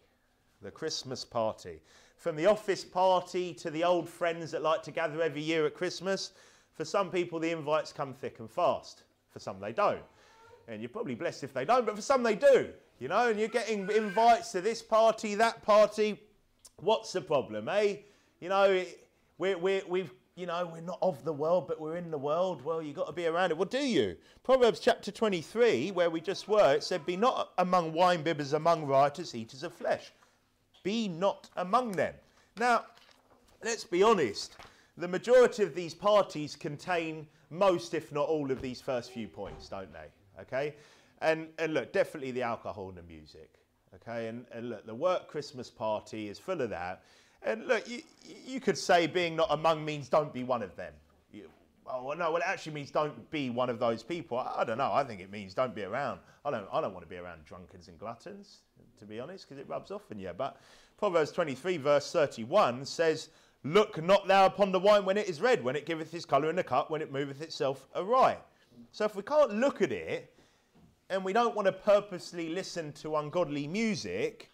The 0.62 0.70
Christmas 0.70 1.24
party. 1.24 1.80
From 2.16 2.36
the 2.36 2.46
office 2.46 2.84
party 2.84 3.52
to 3.54 3.70
the 3.70 3.84
old 3.84 4.08
friends 4.08 4.50
that 4.52 4.62
like 4.62 4.82
to 4.84 4.90
gather 4.90 5.20
every 5.22 5.42
year 5.42 5.66
at 5.66 5.74
Christmas, 5.74 6.32
for 6.74 6.84
some 6.84 7.10
people, 7.10 7.38
the 7.38 7.50
invites 7.50 7.92
come 7.92 8.14
thick 8.14 8.38
and 8.38 8.50
fast. 8.50 9.02
For 9.30 9.38
some, 9.38 9.60
they 9.60 9.72
don't. 9.72 10.02
And 10.68 10.80
you're 10.80 10.88
probably 10.88 11.14
blessed 11.14 11.44
if 11.44 11.52
they 11.52 11.64
don't, 11.64 11.84
but 11.84 11.96
for 11.96 12.02
some, 12.02 12.22
they 12.22 12.36
do. 12.36 12.70
You 13.00 13.08
know, 13.08 13.28
and 13.28 13.38
you're 13.38 13.48
getting 13.48 13.90
invites 13.90 14.52
to 14.52 14.60
this 14.60 14.80
party, 14.80 15.34
that 15.34 15.62
party 15.62 16.20
What's 16.82 17.12
the 17.12 17.20
problem, 17.20 17.68
eh? 17.68 17.96
You 18.40 18.48
know, 18.48 18.84
we're, 19.38 19.56
we're, 19.56 19.82
we've, 19.88 20.12
you 20.34 20.46
know, 20.46 20.70
we're 20.72 20.80
not 20.80 20.98
of 21.02 21.24
the 21.24 21.32
world, 21.32 21.68
but 21.68 21.80
we're 21.80 21.96
in 21.96 22.10
the 22.10 22.18
world. 22.18 22.64
Well, 22.64 22.80
you've 22.80 22.96
got 22.96 23.06
to 23.06 23.12
be 23.12 23.26
around 23.26 23.50
it. 23.50 23.56
Well, 23.56 23.68
do 23.68 23.86
you? 23.86 24.16
Proverbs 24.42 24.80
chapter 24.80 25.10
23, 25.10 25.90
where 25.90 26.08
we 26.08 26.20
just 26.20 26.48
were, 26.48 26.74
it 26.74 26.82
said, 26.82 27.04
Be 27.04 27.16
not 27.16 27.52
among 27.58 27.92
wine 27.92 28.24
bibbers, 28.24 28.54
among 28.54 28.86
riotous 28.86 29.34
eaters 29.34 29.62
of 29.62 29.74
flesh. 29.74 30.10
Be 30.82 31.06
not 31.06 31.50
among 31.56 31.92
them. 31.92 32.14
Now, 32.58 32.86
let's 33.62 33.84
be 33.84 34.02
honest. 34.02 34.56
The 34.96 35.08
majority 35.08 35.62
of 35.62 35.74
these 35.74 35.94
parties 35.94 36.56
contain 36.56 37.26
most, 37.50 37.94
if 37.94 38.10
not 38.10 38.28
all, 38.28 38.50
of 38.50 38.62
these 38.62 38.80
first 38.80 39.10
few 39.12 39.28
points, 39.28 39.68
don't 39.68 39.92
they? 39.92 40.42
Okay? 40.42 40.74
And, 41.20 41.48
and 41.58 41.74
look, 41.74 41.92
definitely 41.92 42.30
the 42.30 42.42
alcohol 42.42 42.88
and 42.88 42.96
the 42.96 43.02
music. 43.02 43.50
Okay, 43.94 44.28
and, 44.28 44.46
and 44.52 44.70
look, 44.70 44.86
the 44.86 44.94
work 44.94 45.28
Christmas 45.28 45.68
party 45.68 46.28
is 46.28 46.38
full 46.38 46.62
of 46.62 46.70
that. 46.70 47.02
And 47.44 47.66
look, 47.66 47.88
you, 47.88 48.02
you 48.46 48.60
could 48.60 48.78
say 48.78 49.06
being 49.06 49.36
not 49.36 49.48
among 49.50 49.84
means 49.84 50.08
don't 50.08 50.32
be 50.32 50.44
one 50.44 50.62
of 50.62 50.76
them. 50.76 50.92
You, 51.32 51.50
oh 51.86 52.12
no, 52.12 52.30
well 52.30 52.36
it 52.36 52.46
actually 52.46 52.72
means 52.72 52.90
don't 52.90 53.30
be 53.30 53.50
one 53.50 53.68
of 53.68 53.78
those 53.78 54.02
people. 54.02 54.38
I, 54.38 54.54
I, 54.58 54.64
don't 54.64 54.78
know. 54.78 54.92
I 54.92 55.04
think 55.04 55.20
it 55.20 55.30
means 55.30 55.54
don't 55.54 55.74
be 55.74 55.82
around. 55.82 56.20
I 56.44 56.50
don't. 56.50 56.66
I 56.72 56.80
don't 56.80 56.92
want 56.92 57.04
to 57.04 57.10
be 57.10 57.16
around 57.16 57.44
drunkards 57.44 57.88
and 57.88 57.98
gluttons, 57.98 58.58
to 58.98 59.04
be 59.04 59.18
honest, 59.20 59.48
because 59.48 59.60
it 59.60 59.68
rubs 59.68 59.90
off 59.90 60.02
on 60.10 60.18
you. 60.18 60.30
But 60.36 60.60
Proverbs 60.98 61.32
23 61.32 61.78
verse 61.78 62.12
31 62.12 62.84
says, 62.84 63.30
"Look 63.64 64.00
not 64.02 64.28
thou 64.28 64.46
upon 64.46 64.70
the 64.70 64.80
wine 64.80 65.04
when 65.04 65.16
it 65.16 65.28
is 65.28 65.40
red, 65.40 65.64
when 65.64 65.76
it 65.76 65.86
giveth 65.86 66.12
his 66.12 66.24
colour 66.24 66.48
in 66.48 66.56
the 66.56 66.64
cup, 66.64 66.90
when 66.90 67.02
it 67.02 67.12
moveth 67.12 67.42
itself 67.42 67.88
awry." 67.94 68.38
So 68.92 69.04
if 69.04 69.16
we 69.16 69.22
can't 69.22 69.54
look 69.54 69.82
at 69.82 69.90
it 69.92 70.32
and 71.10 71.24
we 71.24 71.32
don't 71.32 71.54
want 71.54 71.66
to 71.66 71.72
purposely 71.72 72.48
listen 72.50 72.92
to 72.94 73.16
ungodly 73.16 73.66
music, 73.66 74.51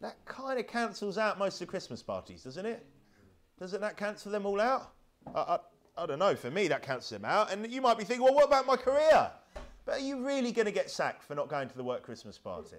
that 0.00 0.24
kind 0.24 0.58
of 0.58 0.66
cancels 0.66 1.18
out 1.18 1.38
most 1.38 1.60
of 1.60 1.66
the 1.66 1.70
Christmas 1.70 2.02
parties, 2.02 2.44
doesn't 2.44 2.66
it? 2.66 2.84
Doesn't 3.58 3.80
that 3.80 3.96
cancel 3.96 4.32
them 4.32 4.46
all 4.46 4.60
out? 4.60 4.92
I, 5.34 5.40
I, 5.40 5.58
I 5.98 6.06
don't 6.06 6.18
know. 6.18 6.34
For 6.34 6.50
me, 6.50 6.68
that 6.68 6.82
cancels 6.82 7.10
them 7.10 7.24
out. 7.24 7.52
And 7.52 7.70
you 7.70 7.82
might 7.82 7.98
be 7.98 8.04
thinking, 8.04 8.24
well, 8.24 8.34
what 8.34 8.46
about 8.46 8.66
my 8.66 8.76
career? 8.76 9.30
But 9.84 9.96
are 9.96 10.02
you 10.02 10.24
really 10.24 10.52
going 10.52 10.66
to 10.66 10.72
get 10.72 10.90
sacked 10.90 11.22
for 11.22 11.34
not 11.34 11.48
going 11.48 11.68
to 11.68 11.76
the 11.76 11.84
work 11.84 12.02
Christmas 12.02 12.38
party? 12.38 12.76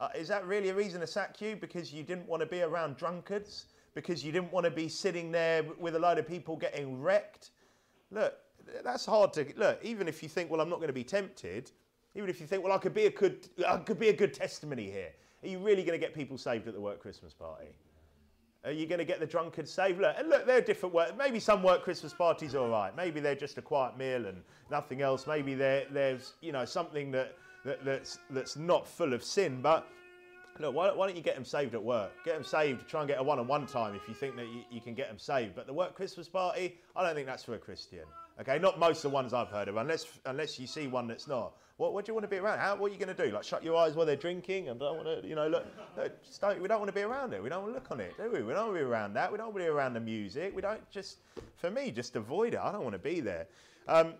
Uh, 0.00 0.08
is 0.14 0.28
that 0.28 0.46
really 0.46 0.70
a 0.70 0.74
reason 0.74 1.00
to 1.00 1.06
sack 1.06 1.40
you? 1.40 1.56
Because 1.56 1.92
you 1.92 2.02
didn't 2.02 2.26
want 2.26 2.40
to 2.40 2.46
be 2.46 2.62
around 2.62 2.96
drunkards? 2.96 3.66
Because 3.94 4.24
you 4.24 4.32
didn't 4.32 4.52
want 4.52 4.64
to 4.64 4.70
be 4.70 4.88
sitting 4.88 5.30
there 5.30 5.62
with 5.78 5.94
a 5.94 5.98
load 5.98 6.18
of 6.18 6.26
people 6.26 6.56
getting 6.56 7.00
wrecked? 7.00 7.50
Look, 8.10 8.34
that's 8.82 9.04
hard 9.04 9.32
to 9.34 9.46
look. 9.56 9.78
Even 9.82 10.08
if 10.08 10.22
you 10.22 10.28
think, 10.28 10.50
well, 10.50 10.60
I'm 10.60 10.70
not 10.70 10.76
going 10.76 10.88
to 10.88 10.94
be 10.94 11.04
tempted, 11.04 11.70
even 12.14 12.30
if 12.30 12.40
you 12.40 12.46
think, 12.46 12.64
well, 12.64 12.72
I 12.72 12.78
could 12.78 12.94
be 12.94 13.06
a 13.06 13.10
good, 13.10 13.48
I 13.66 13.76
could 13.76 13.98
be 13.98 14.08
a 14.08 14.12
good 14.12 14.32
testimony 14.32 14.90
here. 14.90 15.12
Are 15.44 15.48
you 15.48 15.58
really 15.58 15.82
going 15.82 15.98
to 15.98 16.04
get 16.04 16.14
people 16.14 16.38
saved 16.38 16.66
at 16.68 16.74
the 16.74 16.80
work 16.80 17.00
Christmas 17.00 17.34
party? 17.34 17.66
Are 18.64 18.72
you 18.72 18.86
going 18.86 18.98
to 18.98 19.04
get 19.04 19.20
the 19.20 19.26
drunkard 19.26 19.68
saved? 19.68 20.00
Look, 20.00 20.16
and 20.18 20.30
look, 20.30 20.46
they're 20.46 20.62
different 20.62 20.94
work. 20.94 21.14
Maybe 21.18 21.38
some 21.38 21.62
work 21.62 21.82
Christmas 21.82 22.14
parties 22.14 22.54
are 22.54 22.60
all 22.60 22.70
right. 22.70 22.96
Maybe 22.96 23.20
they're 23.20 23.34
just 23.34 23.58
a 23.58 23.62
quiet 23.62 23.98
meal 23.98 24.24
and 24.24 24.42
nothing 24.70 25.02
else. 25.02 25.26
Maybe 25.26 25.54
there's, 25.54 26.32
you 26.40 26.50
know, 26.50 26.64
something 26.64 27.10
that, 27.10 27.36
that, 27.66 27.84
that's, 27.84 28.18
that's 28.30 28.56
not 28.56 28.86
full 28.86 29.12
of 29.12 29.22
sin. 29.22 29.60
But 29.60 29.86
look, 30.58 30.74
why, 30.74 30.90
why, 30.94 31.06
don't 31.06 31.16
you 31.16 31.22
get 31.22 31.34
them 31.34 31.44
saved 31.44 31.74
at 31.74 31.82
work? 31.82 32.12
Get 32.24 32.34
them 32.34 32.44
saved. 32.44 32.88
Try 32.88 33.00
and 33.00 33.08
get 33.08 33.20
a 33.20 33.22
one-on-one 33.22 33.66
time 33.66 33.94
if 33.94 34.08
you 34.08 34.14
think 34.14 34.36
that 34.36 34.46
you, 34.46 34.62
you 34.70 34.80
can 34.80 34.94
get 34.94 35.08
them 35.08 35.18
saved. 35.18 35.54
But 35.54 35.66
the 35.66 35.74
work 35.74 35.94
Christmas 35.94 36.26
party, 36.26 36.78
I 36.96 37.04
don't 37.04 37.14
think 37.14 37.26
that's 37.26 37.44
for 37.44 37.54
a 37.54 37.58
Christian. 37.58 38.04
Okay, 38.40 38.58
not 38.58 38.78
most 38.78 39.04
of 39.04 39.10
the 39.10 39.14
ones 39.14 39.32
I've 39.32 39.48
heard 39.48 39.68
of, 39.68 39.76
unless 39.76 40.06
unless 40.26 40.58
you 40.58 40.66
see 40.66 40.88
one 40.88 41.06
that's 41.06 41.28
not. 41.28 41.52
What, 41.76 41.92
what 41.92 42.04
do 42.04 42.10
you 42.10 42.14
want 42.14 42.24
to 42.24 42.28
be 42.28 42.36
around? 42.36 42.60
How, 42.60 42.76
what 42.76 42.90
are 42.90 42.94
you 42.94 43.00
going 43.00 43.14
to 43.14 43.26
do? 43.26 43.32
Like 43.32 43.42
shut 43.42 43.64
your 43.64 43.76
eyes 43.76 43.94
while 43.94 44.06
they're 44.06 44.14
drinking 44.14 44.68
and 44.68 44.78
don't 44.78 44.96
want 44.96 45.22
to, 45.22 45.28
you 45.28 45.34
know, 45.34 45.48
look. 45.48 45.66
look 45.96 46.12
don't, 46.40 46.60
we 46.60 46.68
don't 46.68 46.78
want 46.78 46.88
to 46.88 46.94
be 46.94 47.02
around 47.02 47.32
it. 47.32 47.42
We 47.42 47.48
don't 47.48 47.62
want 47.62 47.74
to 47.74 47.80
look 47.80 47.90
on 47.90 48.00
it, 48.00 48.16
do 48.16 48.30
we? 48.30 48.42
We 48.42 48.52
don't 48.52 48.66
want 48.66 48.78
to 48.78 48.84
be 48.84 48.88
around 48.88 49.14
that. 49.14 49.30
We 49.30 49.38
don't 49.38 49.48
want 49.48 49.58
to 49.58 49.64
be 49.64 49.68
around 49.68 49.94
the 49.94 50.00
music. 50.00 50.54
We 50.54 50.62
don't 50.62 50.88
just, 50.90 51.18
for 51.56 51.70
me, 51.70 51.90
just 51.90 52.14
avoid 52.14 52.54
it. 52.54 52.60
I 52.60 52.70
don't 52.70 52.84
want 52.84 52.94
to 52.94 52.98
be 53.00 53.20
there. 53.20 53.46
Um, 53.88 54.14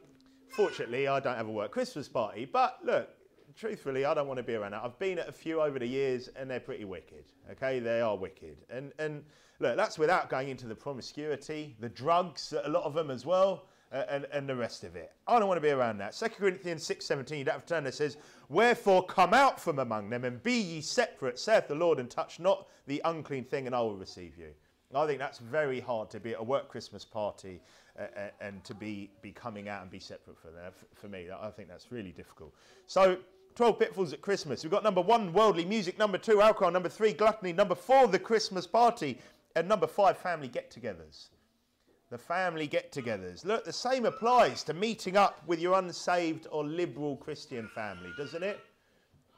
fortunately, 0.48 1.06
I 1.06 1.20
don't 1.20 1.36
have 1.36 1.46
a 1.46 1.52
work 1.52 1.70
Christmas 1.70 2.08
party, 2.08 2.44
but 2.44 2.78
look, 2.84 3.08
truthfully, 3.56 4.04
I 4.04 4.14
don't 4.14 4.26
want 4.26 4.38
to 4.38 4.44
be 4.44 4.54
around 4.54 4.72
that. 4.72 4.82
I've 4.84 4.98
been 4.98 5.20
at 5.20 5.28
a 5.28 5.32
few 5.32 5.60
over 5.60 5.78
the 5.78 5.86
years, 5.86 6.28
and 6.36 6.50
they're 6.50 6.58
pretty 6.58 6.84
wicked. 6.84 7.24
Okay, 7.52 7.78
they 7.78 8.00
are 8.00 8.16
wicked, 8.16 8.56
and 8.68 8.92
and 8.98 9.22
look, 9.60 9.76
that's 9.76 9.96
without 9.96 10.28
going 10.28 10.48
into 10.48 10.66
the 10.66 10.74
promiscuity, 10.74 11.76
the 11.78 11.88
drugs, 11.88 12.52
a 12.64 12.68
lot 12.68 12.82
of 12.82 12.94
them 12.94 13.10
as 13.10 13.24
well 13.24 13.66
and, 13.94 14.26
and 14.32 14.48
the 14.48 14.56
rest 14.56 14.82
of 14.84 14.96
it. 14.96 15.12
I 15.26 15.38
don't 15.38 15.46
want 15.46 15.58
to 15.58 15.66
be 15.66 15.70
around 15.70 15.98
that. 15.98 16.14
2 16.14 16.28
Corinthians 16.30 16.86
6.17, 16.86 17.38
you 17.38 17.44
don't 17.44 17.54
have 17.54 17.66
to 17.66 17.74
turn, 17.74 17.86
it 17.86 17.94
says, 17.94 18.16
Wherefore 18.48 19.04
come 19.04 19.32
out 19.32 19.60
from 19.60 19.78
among 19.78 20.10
them 20.10 20.24
and 20.24 20.42
be 20.42 20.54
ye 20.54 20.80
separate, 20.80 21.38
saith 21.38 21.68
the 21.68 21.74
Lord, 21.74 22.00
and 22.00 22.10
touch 22.10 22.40
not 22.40 22.66
the 22.86 23.00
unclean 23.04 23.44
thing, 23.44 23.66
and 23.66 23.74
I 23.74 23.80
will 23.80 23.96
receive 23.96 24.36
you. 24.36 24.48
I 24.94 25.06
think 25.06 25.18
that's 25.18 25.38
very 25.38 25.80
hard 25.80 26.08
to 26.10 26.20
be 26.20 26.34
at 26.34 26.40
a 26.40 26.42
work 26.42 26.68
Christmas 26.68 27.04
party 27.04 27.60
uh, 27.98 28.02
uh 28.02 28.28
and 28.40 28.62
to 28.62 28.74
be, 28.74 29.10
be 29.22 29.32
coming 29.32 29.68
out 29.68 29.82
and 29.82 29.90
be 29.90 29.98
separate 29.98 30.38
for, 30.38 30.52
that, 30.52 30.72
for 30.94 31.08
me. 31.08 31.26
I 31.36 31.50
think 31.50 31.68
that's 31.68 31.90
really 31.90 32.12
difficult. 32.12 32.54
So 32.86 33.18
12 33.56 33.78
pitfalls 33.78 34.12
at 34.12 34.20
Christmas. 34.20 34.62
We've 34.62 34.70
got 34.70 34.84
number 34.84 35.00
one, 35.00 35.32
worldly 35.32 35.64
music. 35.64 35.98
Number 35.98 36.18
two, 36.18 36.40
alcohol. 36.40 36.70
Number 36.70 36.88
three, 36.88 37.12
gluttony. 37.12 37.52
Number 37.52 37.74
four, 37.74 38.06
the 38.06 38.20
Christmas 38.20 38.68
party. 38.68 39.18
And 39.56 39.68
number 39.68 39.88
five, 39.88 40.16
family 40.18 40.48
get 40.48 40.70
togethers 40.70 41.28
the 42.14 42.18
family 42.18 42.68
get 42.68 42.92
togethers. 42.92 43.44
Look, 43.44 43.64
the 43.64 43.72
same 43.72 44.06
applies 44.06 44.62
to 44.64 44.72
meeting 44.72 45.16
up 45.16 45.42
with 45.48 45.58
your 45.58 45.76
unsaved 45.76 46.46
or 46.52 46.62
liberal 46.62 47.16
Christian 47.16 47.66
family, 47.74 48.10
doesn't 48.16 48.44
it? 48.44 48.60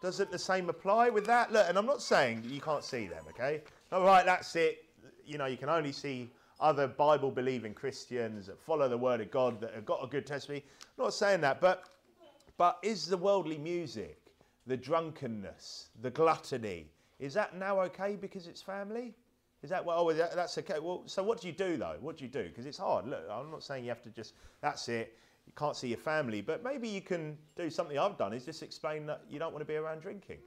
Doesn't 0.03 0.31
the 0.31 0.39
same 0.39 0.69
apply 0.69 1.09
with 1.09 1.25
that? 1.25 1.51
Look, 1.51 1.67
and 1.71 1.79
I'm 1.79 1.87
not 1.87 2.03
saying 2.03 2.43
you 2.47 2.61
can't 2.61 2.85
see 2.85 3.07
them, 3.07 3.25
okay? 3.31 3.63
All 3.93 4.05
right, 4.05 4.27
that's 4.27 4.55
it. 4.57 4.85
You 5.25 5.39
know, 5.39 5.47
you 5.47 5.57
can 5.57 5.71
only 5.71 5.91
see 5.91 6.31
other 6.61 6.87
Bible 6.87 7.31
believing 7.31 7.73
Christians 7.73 8.47
that 8.49 8.61
follow 8.61 8.91
the 8.91 8.99
word 8.99 9.23
of 9.23 9.31
God 9.31 9.59
that 9.63 9.73
have 9.73 9.87
got 9.87 10.05
a 10.05 10.07
good 10.07 10.27
testimony. 10.27 10.63
I'm 10.99 11.05
not 11.05 11.15
saying 11.15 11.41
that, 11.41 11.63
but 11.63 11.85
but 12.59 12.79
is 12.83 13.07
the 13.07 13.17
worldly 13.17 13.57
music, 13.57 14.21
the 14.67 14.77
drunkenness, 14.77 15.89
the 16.03 16.11
gluttony, 16.11 16.91
is 17.21 17.33
that 17.33 17.57
now 17.57 17.81
okay 17.81 18.17
because 18.17 18.47
it's 18.47 18.61
family? 18.61 19.15
Is 19.63 19.71
that 19.71 19.85
well? 19.85 19.99
Oh, 19.99 20.13
that, 20.13 20.35
that's 20.35 20.57
okay. 20.59 20.79
Well, 20.81 21.03
so 21.07 21.23
what 21.23 21.41
do 21.41 21.47
you 21.47 21.53
do 21.53 21.77
though? 21.77 21.97
What 22.01 22.19
do 22.19 22.25
you 22.25 22.31
do? 22.31 22.45
Because 22.45 22.67
it's 22.67 22.79
hard. 22.79 23.07
Look, 23.07 23.25
I'm 23.31 23.51
not 23.51 23.63
saying 23.63 23.85
you 23.85 23.91
have 23.91 24.03
to 24.03 24.11
just. 24.11 24.35
That's 24.61 24.89
it. 24.89 25.17
You 25.47 25.53
can't 25.57 25.77
see 25.77 25.89
your 25.89 25.99
family, 25.99 26.41
but 26.41 26.65
maybe 26.65 26.89
you 26.89 27.01
can 27.01 27.39
do 27.57 27.71
something 27.71 27.99
I've 27.99 28.19
done 28.19 28.33
is 28.33 28.45
just 28.45 28.63
explain 28.63 29.07
that 29.07 29.23
you 29.31 29.39
don't 29.39 29.53
want 29.53 29.63
to 29.63 29.67
be 29.67 29.77
around 29.77 30.03
drinking. 30.03 30.39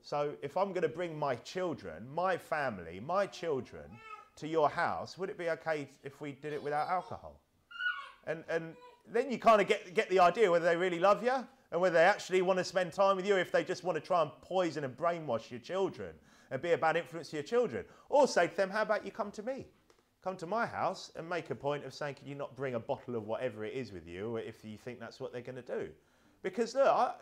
So 0.00 0.34
if 0.42 0.56
I'm 0.56 0.68
going 0.68 0.82
to 0.82 0.88
bring 0.88 1.18
my 1.18 1.34
children, 1.36 2.06
my 2.14 2.36
family, 2.36 3.00
my 3.00 3.26
children 3.26 3.84
to 4.36 4.46
your 4.46 4.68
house, 4.68 5.18
would 5.18 5.28
it 5.28 5.38
be 5.38 5.50
okay 5.50 5.88
if 6.02 6.20
we 6.20 6.32
did 6.32 6.52
it 6.52 6.62
without 6.62 6.88
alcohol? 6.88 7.40
And 8.26 8.44
and 8.48 8.74
then 9.12 9.30
you 9.30 9.38
kind 9.38 9.60
of 9.60 9.68
get 9.68 9.94
get 9.94 10.08
the 10.08 10.20
idea 10.20 10.50
whether 10.50 10.64
they 10.64 10.76
really 10.76 11.00
love 11.00 11.22
you 11.22 11.46
and 11.72 11.80
whether 11.80 11.94
they 11.94 12.04
actually 12.04 12.40
want 12.42 12.58
to 12.58 12.64
spend 12.64 12.92
time 12.92 13.16
with 13.16 13.26
you, 13.26 13.36
if 13.36 13.50
they 13.50 13.64
just 13.64 13.84
want 13.84 13.96
to 13.96 14.00
try 14.00 14.22
and 14.22 14.30
poison 14.40 14.84
and 14.84 14.96
brainwash 14.96 15.50
your 15.50 15.60
children 15.60 16.14
and 16.50 16.60
be 16.62 16.72
a 16.72 16.78
bad 16.78 16.96
influence 16.96 17.30
to 17.30 17.36
your 17.36 17.42
children. 17.42 17.84
Or 18.08 18.26
say 18.26 18.46
to 18.46 18.56
them, 18.56 18.70
how 18.70 18.82
about 18.82 19.04
you 19.04 19.10
come 19.10 19.30
to 19.32 19.42
me? 19.42 19.66
Come 20.22 20.36
to 20.36 20.46
my 20.46 20.66
house 20.66 21.12
and 21.16 21.28
make 21.28 21.50
a 21.50 21.54
point 21.54 21.84
of 21.84 21.92
saying, 21.92 22.14
can 22.14 22.26
you 22.26 22.34
not 22.34 22.56
bring 22.56 22.74
a 22.74 22.80
bottle 22.80 23.16
of 23.16 23.26
whatever 23.26 23.64
it 23.64 23.74
is 23.74 23.92
with 23.92 24.06
you 24.06 24.36
if 24.36 24.64
you 24.64 24.78
think 24.78 24.98
that's 24.98 25.20
what 25.20 25.32
they're 25.32 25.42
going 25.42 25.56
to 25.56 25.62
do? 25.62 25.88
Because 26.42 26.74
look, 26.74 26.86
I, 26.86 27.12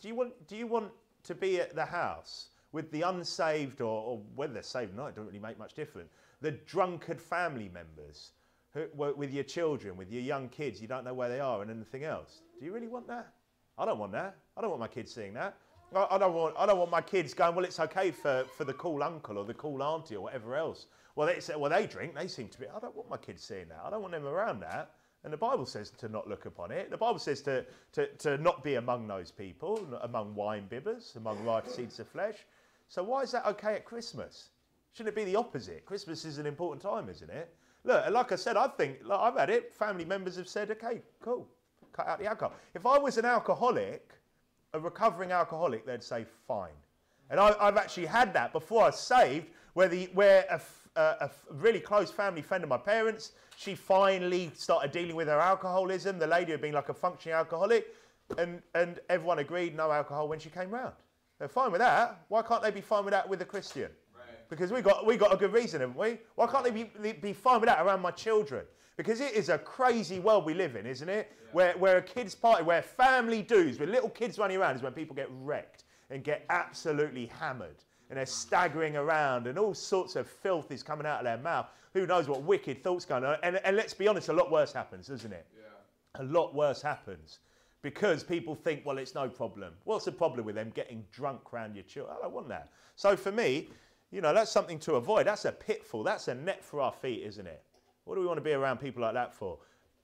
do, 0.00 0.08
you 0.08 0.14
want, 0.14 0.46
do 0.46 0.56
you 0.56 0.66
want 0.66 0.92
to 1.24 1.34
be 1.34 1.60
at 1.60 1.74
the 1.74 1.84
house 1.84 2.48
with 2.72 2.90
the 2.90 3.02
unsaved 3.02 3.80
or, 3.80 4.02
or 4.02 4.20
whether 4.34 4.54
they're 4.54 4.62
saved 4.62 4.94
or 4.94 4.96
not, 4.96 5.06
it 5.08 5.14
doesn't 5.14 5.26
really 5.26 5.38
make 5.38 5.58
much 5.58 5.74
difference, 5.74 6.10
the 6.40 6.50
drunkard 6.50 7.20
family 7.20 7.68
members 7.68 8.32
who, 8.74 8.86
with 8.94 9.32
your 9.32 9.44
children, 9.44 9.96
with 9.96 10.10
your 10.10 10.22
young 10.22 10.48
kids, 10.48 10.80
you 10.80 10.88
don't 10.88 11.04
know 11.04 11.14
where 11.14 11.28
they 11.28 11.40
are 11.40 11.62
and 11.62 11.70
anything 11.70 12.04
else. 12.04 12.40
Do 12.58 12.64
you 12.64 12.72
really 12.72 12.88
want 12.88 13.06
that? 13.08 13.32
I 13.78 13.84
don't 13.84 13.98
want 13.98 14.12
that. 14.12 14.36
I 14.56 14.60
don't 14.60 14.70
want 14.70 14.80
my 14.80 14.88
kids 14.88 15.12
seeing 15.12 15.34
that. 15.34 15.56
I, 15.94 16.18
don't 16.18 16.34
want. 16.34 16.54
I 16.58 16.66
don't 16.66 16.78
want 16.78 16.90
my 16.90 17.00
kids 17.00 17.34
going. 17.34 17.54
Well, 17.54 17.64
it's 17.64 17.80
okay 17.80 18.10
for, 18.10 18.44
for 18.56 18.64
the 18.64 18.74
cool 18.74 19.02
uncle 19.02 19.38
or 19.38 19.44
the 19.44 19.54
cool 19.54 19.82
auntie 19.82 20.16
or 20.16 20.22
whatever 20.22 20.56
else. 20.56 20.86
Well, 21.14 21.26
they 21.26 21.54
well, 21.56 21.70
they 21.70 21.86
drink. 21.86 22.14
They 22.14 22.28
seem 22.28 22.48
to 22.48 22.58
be. 22.58 22.66
I 22.66 22.78
don't 22.80 22.96
want 22.96 23.10
my 23.10 23.16
kids 23.16 23.42
seeing 23.42 23.68
that. 23.68 23.80
I 23.84 23.90
don't 23.90 24.00
want 24.00 24.12
them 24.12 24.26
around 24.26 24.60
that. 24.60 24.92
And 25.24 25.32
the 25.32 25.36
Bible 25.38 25.66
says 25.66 25.90
to 25.90 26.08
not 26.08 26.28
look 26.28 26.46
upon 26.46 26.72
it. 26.72 26.90
The 26.90 26.96
Bible 26.96 27.18
says 27.18 27.42
to, 27.42 27.64
to, 27.92 28.06
to 28.08 28.38
not 28.38 28.64
be 28.64 28.74
among 28.74 29.06
those 29.06 29.30
people, 29.30 29.86
among 30.02 30.34
wine 30.34 30.66
bibbers, 30.68 31.14
among 31.14 31.44
ripe 31.44 31.68
seeds 31.68 32.00
of 32.00 32.08
flesh. 32.08 32.38
So 32.88 33.04
why 33.04 33.22
is 33.22 33.30
that 33.30 33.46
okay 33.46 33.74
at 33.74 33.84
Christmas? 33.84 34.48
Shouldn't 34.92 35.16
it 35.16 35.24
be 35.24 35.30
the 35.30 35.36
opposite? 35.36 35.86
Christmas 35.86 36.24
is 36.24 36.38
an 36.38 36.46
important 36.46 36.82
time, 36.82 37.08
isn't 37.08 37.30
it? 37.30 37.54
Look, 37.84 38.10
like 38.10 38.32
I 38.32 38.36
said, 38.36 38.56
I 38.56 38.66
think 38.68 38.98
like 39.04 39.18
I've 39.18 39.38
had 39.38 39.50
it. 39.50 39.72
Family 39.72 40.04
members 40.04 40.36
have 40.36 40.48
said, 40.48 40.70
okay, 40.72 41.02
cool, 41.20 41.48
cut 41.92 42.08
out 42.08 42.18
the 42.18 42.26
alcohol. 42.26 42.54
If 42.74 42.84
I 42.84 42.98
was 42.98 43.16
an 43.16 43.24
alcoholic, 43.24 44.12
a 44.74 44.80
recovering 44.80 45.32
alcoholic, 45.32 45.84
they'd 45.86 46.02
say 46.02 46.24
fine. 46.46 46.70
And 47.30 47.38
I, 47.38 47.64
have 47.64 47.76
actually 47.76 48.06
had 48.06 48.32
that 48.34 48.52
before 48.52 48.84
I 48.84 48.90
saved, 48.90 49.46
where, 49.74 49.88
the, 49.88 50.08
where 50.12 50.44
a, 50.50 50.60
a, 51.00 51.02
a, 51.24 51.30
really 51.50 51.80
close 51.80 52.10
family 52.10 52.42
friend 52.42 52.62
of 52.62 52.68
my 52.68 52.76
parents, 52.76 53.32
she 53.56 53.74
finally 53.74 54.50
started 54.54 54.92
dealing 54.92 55.16
with 55.16 55.28
her 55.28 55.38
alcoholism. 55.38 56.18
The 56.18 56.26
lady 56.26 56.52
had 56.52 56.60
been 56.60 56.74
like 56.74 56.88
a 56.88 56.94
functioning 56.94 57.34
alcoholic, 57.34 57.86
and, 58.38 58.62
and 58.74 59.00
everyone 59.08 59.38
agreed 59.38 59.76
no 59.76 59.90
alcohol 59.90 60.28
when 60.28 60.38
she 60.38 60.50
came 60.50 60.70
round. 60.70 60.94
They're 61.38 61.48
fine 61.48 61.72
with 61.72 61.80
that. 61.80 62.24
Why 62.28 62.42
can't 62.42 62.62
they 62.62 62.70
be 62.70 62.80
fine 62.80 63.04
with 63.04 63.12
that 63.12 63.28
with 63.28 63.40
a 63.42 63.46
Christian? 63.46 63.90
Right. 64.14 64.48
Because 64.48 64.70
we 64.70 64.80
got, 64.80 65.06
we 65.06 65.16
got 65.16 65.32
a 65.32 65.36
good 65.36 65.52
reason, 65.52 65.80
haven't 65.80 65.96
we? 65.96 66.18
Why 66.34 66.46
can't 66.46 66.64
they 66.64 66.70
be, 66.70 67.12
be 67.12 67.32
fine 67.32 67.60
with 67.60 67.68
that 67.68 67.84
around 67.84 68.00
my 68.00 68.10
children? 68.10 68.64
Because 68.96 69.20
it 69.20 69.32
is 69.32 69.48
a 69.48 69.58
crazy 69.58 70.20
world 70.20 70.44
we 70.44 70.54
live 70.54 70.76
in, 70.76 70.86
isn't 70.86 71.08
it? 71.08 71.30
Yeah. 71.30 71.48
Where, 71.52 71.72
where 71.78 71.96
a 71.98 72.02
kid's 72.02 72.34
party, 72.34 72.62
where 72.62 72.82
family 72.82 73.42
dues, 73.42 73.78
with 73.78 73.88
little 73.88 74.10
kids 74.10 74.38
running 74.38 74.58
around, 74.58 74.76
is 74.76 74.82
when 74.82 74.92
people 74.92 75.16
get 75.16 75.28
wrecked 75.40 75.84
and 76.10 76.22
get 76.22 76.44
absolutely 76.50 77.26
hammered. 77.26 77.76
And 78.10 78.18
they're 78.18 78.26
staggering 78.26 78.96
around, 78.96 79.46
and 79.46 79.58
all 79.58 79.72
sorts 79.72 80.16
of 80.16 80.26
filth 80.26 80.70
is 80.70 80.82
coming 80.82 81.06
out 81.06 81.20
of 81.20 81.24
their 81.24 81.38
mouth. 81.38 81.66
Who 81.94 82.06
knows 82.06 82.28
what 82.28 82.42
wicked 82.42 82.84
thoughts 82.84 83.06
going 83.06 83.24
on? 83.24 83.38
And, 83.42 83.56
and 83.64 83.76
let's 83.76 83.94
be 83.94 84.06
honest, 84.08 84.28
a 84.28 84.32
lot 84.32 84.50
worse 84.50 84.72
happens, 84.72 85.06
doesn't 85.06 85.32
it? 85.32 85.46
Yeah. 85.56 86.22
A 86.22 86.24
lot 86.24 86.54
worse 86.54 86.82
happens 86.82 87.38
because 87.80 88.22
people 88.22 88.54
think, 88.54 88.84
well, 88.84 88.98
it's 88.98 89.14
no 89.14 89.28
problem. 89.28 89.72
What's 89.84 90.04
the 90.04 90.12
problem 90.12 90.44
with 90.44 90.54
them 90.54 90.72
getting 90.74 91.04
drunk 91.10 91.52
around 91.52 91.74
your 91.74 91.84
children? 91.84 92.16
I 92.18 92.22
don't 92.22 92.32
want 92.32 92.48
that. 92.48 92.68
So 92.96 93.16
for 93.16 93.32
me, 93.32 93.70
you 94.10 94.20
know, 94.20 94.32
that's 94.32 94.50
something 94.50 94.78
to 94.80 94.94
avoid. 94.94 95.26
That's 95.26 95.46
a 95.46 95.52
pitfall. 95.52 96.02
That's 96.02 96.28
a 96.28 96.34
net 96.34 96.62
for 96.62 96.80
our 96.80 96.92
feet, 96.92 97.22
isn't 97.24 97.46
it? 97.46 97.62
What 98.04 98.16
do 98.16 98.20
we 98.20 98.26
want 98.26 98.38
to 98.38 98.42
be 98.42 98.52
around 98.52 98.78
people 98.78 99.02
like 99.02 99.14
that 99.14 99.34
for? 99.34 99.58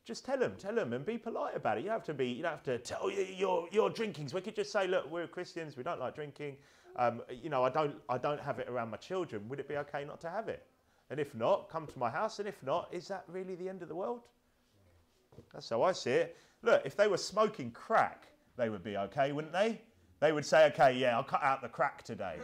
Just 0.04 0.24
tell 0.24 0.38
them, 0.38 0.54
tell 0.58 0.74
them, 0.74 0.92
and 0.92 1.04
be 1.04 1.18
polite 1.18 1.54
about 1.54 1.78
it. 1.78 1.84
You 1.84 1.90
have 1.90 2.04
to 2.04 2.14
be, 2.14 2.28
you 2.28 2.42
don't 2.42 2.52
have 2.52 2.62
to 2.62 2.78
tell 2.78 3.10
you 3.10 3.22
your 3.24 3.68
your 3.70 3.90
drinkings. 3.90 4.32
We 4.32 4.40
could 4.40 4.54
just 4.56 4.72
say, 4.72 4.86
look, 4.86 5.10
we're 5.10 5.26
Christians, 5.26 5.76
we 5.76 5.82
don't 5.82 6.00
like 6.00 6.14
drinking. 6.14 6.56
Um, 6.96 7.22
you 7.30 7.50
know, 7.50 7.62
I 7.62 7.68
don't, 7.68 7.94
I 8.08 8.18
don't 8.18 8.40
have 8.40 8.58
it 8.58 8.68
around 8.68 8.90
my 8.90 8.96
children. 8.96 9.48
Would 9.48 9.60
it 9.60 9.68
be 9.68 9.76
okay 9.76 10.04
not 10.04 10.20
to 10.22 10.30
have 10.30 10.48
it? 10.48 10.66
And 11.10 11.20
if 11.20 11.34
not, 11.34 11.68
come 11.68 11.86
to 11.86 11.98
my 11.98 12.10
house. 12.10 12.38
And 12.38 12.48
if 12.48 12.62
not, 12.62 12.88
is 12.92 13.08
that 13.08 13.24
really 13.28 13.54
the 13.54 13.68
end 13.68 13.82
of 13.82 13.88
the 13.88 13.94
world? 13.94 14.22
That's 15.52 15.68
how 15.68 15.82
I 15.82 15.92
see 15.92 16.10
it. 16.10 16.36
Look, 16.62 16.82
if 16.84 16.96
they 16.96 17.06
were 17.06 17.18
smoking 17.18 17.70
crack, 17.70 18.26
they 18.56 18.68
would 18.68 18.82
be 18.82 18.96
okay, 18.96 19.32
wouldn't 19.32 19.52
they? 19.52 19.80
They 20.20 20.32
would 20.32 20.44
say, 20.44 20.66
okay, 20.66 20.92
yeah, 20.92 21.16
I'll 21.16 21.22
cut 21.22 21.42
out 21.42 21.62
the 21.62 21.68
crack 21.68 22.02
today. 22.02 22.36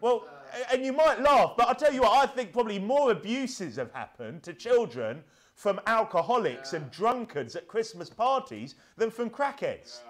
Well, 0.00 0.26
and 0.72 0.84
you 0.84 0.92
might 0.92 1.20
laugh, 1.20 1.54
but 1.56 1.68
I'll 1.68 1.74
tell 1.74 1.92
you 1.92 2.02
what, 2.02 2.12
I 2.12 2.26
think 2.26 2.52
probably 2.52 2.78
more 2.78 3.10
abuses 3.10 3.76
have 3.76 3.92
happened 3.92 4.42
to 4.44 4.52
children 4.52 5.22
from 5.54 5.80
alcoholics 5.86 6.72
yeah. 6.72 6.80
and 6.80 6.90
drunkards 6.90 7.56
at 7.56 7.66
Christmas 7.66 8.08
parties 8.08 8.76
than 8.96 9.10
from 9.10 9.28
crackheads. 9.28 10.00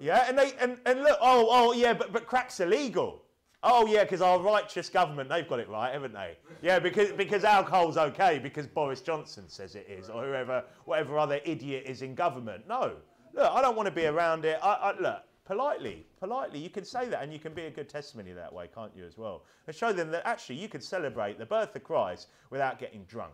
Yeah, 0.00 0.16
yeah? 0.16 0.24
and 0.28 0.38
they 0.38 0.52
and, 0.60 0.78
and 0.84 1.02
look, 1.02 1.18
oh, 1.20 1.48
oh 1.50 1.72
yeah, 1.72 1.94
but, 1.94 2.12
but 2.12 2.26
crack's 2.26 2.60
illegal. 2.60 3.22
Oh 3.62 3.86
yeah, 3.86 4.04
because 4.04 4.20
our 4.20 4.40
righteous 4.40 4.88
government, 4.88 5.28
they've 5.28 5.48
got 5.48 5.60
it 5.60 5.68
right, 5.68 5.92
haven't 5.92 6.12
they? 6.12 6.36
Yeah, 6.62 6.78
because 6.78 7.12
because 7.12 7.44
alcohol's 7.44 7.96
okay 7.96 8.38
because 8.38 8.66
Boris 8.66 9.00
Johnson 9.00 9.48
says 9.48 9.74
it 9.74 9.86
is, 9.88 10.10
or 10.10 10.24
whoever, 10.24 10.64
whatever 10.84 11.18
other 11.18 11.40
idiot 11.44 11.84
is 11.86 12.02
in 12.02 12.14
government. 12.14 12.68
No, 12.68 12.96
look, 13.34 13.52
I 13.52 13.62
don't 13.62 13.76
want 13.76 13.86
to 13.86 13.94
be 13.94 14.06
around 14.06 14.44
it. 14.44 14.58
I, 14.62 14.72
I, 14.72 15.00
look, 15.00 15.22
politely, 15.46 16.04
politely, 16.18 16.58
you 16.58 16.68
can 16.68 16.84
say 16.84 17.08
that 17.08 17.22
and 17.22 17.32
you 17.32 17.38
can 17.38 17.54
be 17.54 17.62
a 17.62 17.70
good 17.70 17.88
testimony 17.88 18.32
that 18.32 18.52
way, 18.52 18.68
can't 18.74 18.92
you, 18.94 19.06
as 19.06 19.16
well? 19.16 19.44
And 19.66 19.74
show 19.74 19.92
them 19.92 20.10
that 20.10 20.26
actually 20.26 20.56
you 20.56 20.68
can 20.68 20.80
celebrate 20.80 21.38
the 21.38 21.46
birth 21.46 21.74
of 21.76 21.84
Christ 21.84 22.28
without 22.50 22.78
getting 22.78 23.04
drunk. 23.04 23.32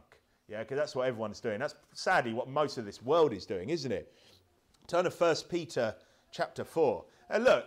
Yeah, 0.48 0.60
because 0.60 0.76
that's 0.76 0.94
what 0.94 1.08
everyone's 1.08 1.40
doing. 1.40 1.58
That's 1.58 1.74
sadly 1.94 2.34
what 2.34 2.48
most 2.48 2.76
of 2.76 2.84
this 2.84 3.02
world 3.02 3.32
is 3.32 3.46
doing, 3.46 3.70
isn't 3.70 3.90
it? 3.90 4.12
Turn 4.86 5.04
to 5.04 5.10
1 5.10 5.36
Peter 5.48 5.94
chapter 6.30 6.64
4. 6.64 7.04
And 7.30 7.44
look, 7.44 7.66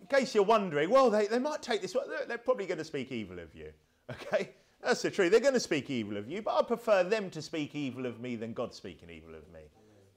in 0.00 0.06
case 0.06 0.34
you're 0.34 0.44
wondering, 0.44 0.88
well, 0.88 1.10
they, 1.10 1.26
they 1.26 1.38
might 1.38 1.62
take 1.62 1.82
this, 1.82 1.92
they're, 1.92 2.26
they're 2.26 2.38
probably 2.38 2.66
going 2.66 2.78
to 2.78 2.84
speak 2.84 3.12
evil 3.12 3.38
of 3.38 3.54
you. 3.54 3.70
Okay? 4.10 4.50
That's 4.82 5.00
the 5.00 5.10
truth. 5.10 5.30
They're 5.30 5.40
going 5.40 5.54
to 5.54 5.60
speak 5.60 5.88
evil 5.88 6.16
of 6.16 6.28
you, 6.28 6.42
but 6.42 6.54
I 6.58 6.62
prefer 6.62 7.04
them 7.04 7.30
to 7.30 7.40
speak 7.40 7.76
evil 7.76 8.04
of 8.04 8.20
me 8.20 8.34
than 8.34 8.52
God 8.52 8.74
speaking 8.74 9.08
evil 9.10 9.34
of 9.34 9.48
me. 9.52 9.60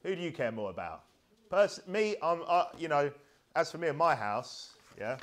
Who 0.02 0.16
do 0.16 0.20
you 0.20 0.32
care 0.32 0.50
more 0.50 0.70
about? 0.70 1.04
Pers- 1.48 1.86
me, 1.86 2.16
I'm, 2.20 2.42
uh, 2.46 2.64
you 2.76 2.88
know, 2.88 3.12
as 3.56 3.72
for 3.72 3.78
me 3.78 3.88
and 3.88 3.96
my 3.96 4.14
house, 4.14 4.74
yeah, 4.98 5.16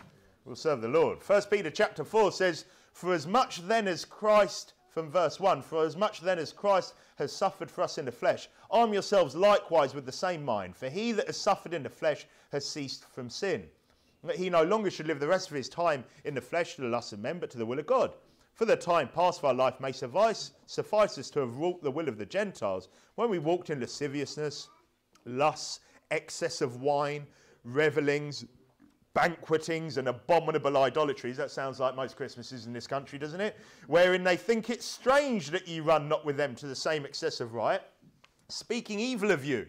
we'll 0.44 0.56
serve 0.56 0.82
the 0.82 0.88
Lord. 0.88 1.22
First 1.22 1.52
Peter 1.52 1.70
chapter 1.70 2.04
4 2.04 2.32
says, 2.32 2.66
For 2.92 3.14
as 3.14 3.28
much 3.28 3.62
then 3.68 3.88
as 3.88 4.04
Christ, 4.06 4.74
from 4.90 5.12
verse 5.12 5.40
1, 5.40 5.62
for 5.62 5.86
as 5.86 5.96
much 5.96 6.20
then 6.20 6.40
as 6.40 6.52
Christ 6.52 6.96
has 7.18 7.32
suffered 7.32 7.70
for 7.70 7.84
us 7.84 8.00
in 8.00 8.06
the 8.06 8.12
flesh, 8.12 8.50
arm 8.72 8.92
yourselves 8.92 9.36
likewise 9.36 9.94
with 9.94 10.08
the 10.08 10.12
same 10.12 10.44
mind. 10.44 10.76
For 10.76 10.90
he 10.90 11.12
that 11.12 11.28
has 11.28 11.38
suffered 11.38 11.76
in 11.76 11.84
the 11.84 11.90
flesh 11.90 12.26
has 12.52 12.68
ceased 12.68 13.06
from 13.06 13.30
sin. 13.30 13.66
That 14.24 14.38
he 14.38 14.50
no 14.50 14.64
longer 14.64 14.90
should 14.90 15.08
live 15.08 15.20
the 15.20 15.28
rest 15.28 15.52
of 15.52 15.56
his 15.56 15.70
time 15.70 16.04
in 16.26 16.34
the 16.34 16.42
flesh 16.42 16.76
to 16.76 16.82
the 16.82 16.88
lusts 16.88 17.14
of 17.14 17.20
men, 17.20 17.38
but 17.38 17.52
to 17.52 17.60
the 17.60 17.66
will 17.66 17.80
of 17.80 17.86
God. 17.86 18.14
For 18.56 18.66
the 18.66 18.76
time 18.76 19.10
past 19.10 19.40
of 19.40 19.46
our 19.46 19.54
life 19.54 19.80
may 19.80 19.92
suffice, 19.92 20.52
suffice 20.66 21.20
us 21.20 21.30
to 21.32 21.42
have 21.42 21.58
wrought 21.58 21.84
the 21.84 21.92
will 21.92 22.08
of 22.08 22.18
the 22.18 22.26
Gentiles, 22.26 22.88
when 23.14 23.30
we 23.30 23.38
walked 23.38 23.70
in 23.70 23.80
lasciviousness, 23.80 24.70
lusts, 25.26 25.82
excess 26.10 26.62
of 26.62 26.82
wine, 26.82 27.28
revelings, 27.64 28.46
banquetings, 29.14 29.98
and 29.98 30.08
abominable 30.08 30.78
idolatries. 30.78 31.38
That 31.38 31.52
sounds 31.52 31.80
like 31.80 31.96
most 31.96 32.16
Christmases 32.16 32.66
in 32.66 32.74
this 32.74 32.88
country, 32.88 33.20
doesn't 33.20 33.42
it? 33.42 33.58
Wherein 33.88 34.24
they 34.24 34.38
think 34.38 34.70
it 34.70 34.82
strange 34.82 35.52
that 35.52 35.68
ye 35.68 35.80
run 35.80 36.10
not 36.10 36.26
with 36.26 36.38
them 36.38 36.56
to 36.56 36.68
the 36.68 36.76
same 36.76 37.06
excess 37.06 37.40
of 37.40 37.54
riot, 37.54 37.84
speaking 38.50 39.00
evil 39.00 39.32
of 39.32 39.46
you, 39.46 39.68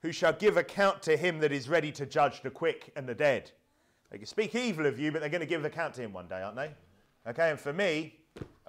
who 0.00 0.12
shall 0.12 0.32
give 0.32 0.56
account 0.56 1.02
to 1.02 1.16
him 1.16 1.38
that 1.40 1.52
is 1.52 1.68
ready 1.68 1.92
to 1.92 2.06
judge 2.06 2.42
the 2.42 2.50
quick 2.50 2.92
and 2.96 3.08
the 3.08 3.14
dead. 3.14 3.50
They 4.10 4.18
can 4.18 4.26
speak 4.26 4.54
evil 4.54 4.86
of 4.86 4.98
you, 4.98 5.12
but 5.12 5.20
they're 5.20 5.30
going 5.30 5.40
to 5.40 5.46
give 5.46 5.64
account 5.64 5.94
to 5.94 6.02
him 6.02 6.12
one 6.12 6.28
day, 6.28 6.42
aren't 6.42 6.56
they? 6.56 6.70
Okay, 7.26 7.50
and 7.50 7.58
for 7.58 7.72
me, 7.72 8.16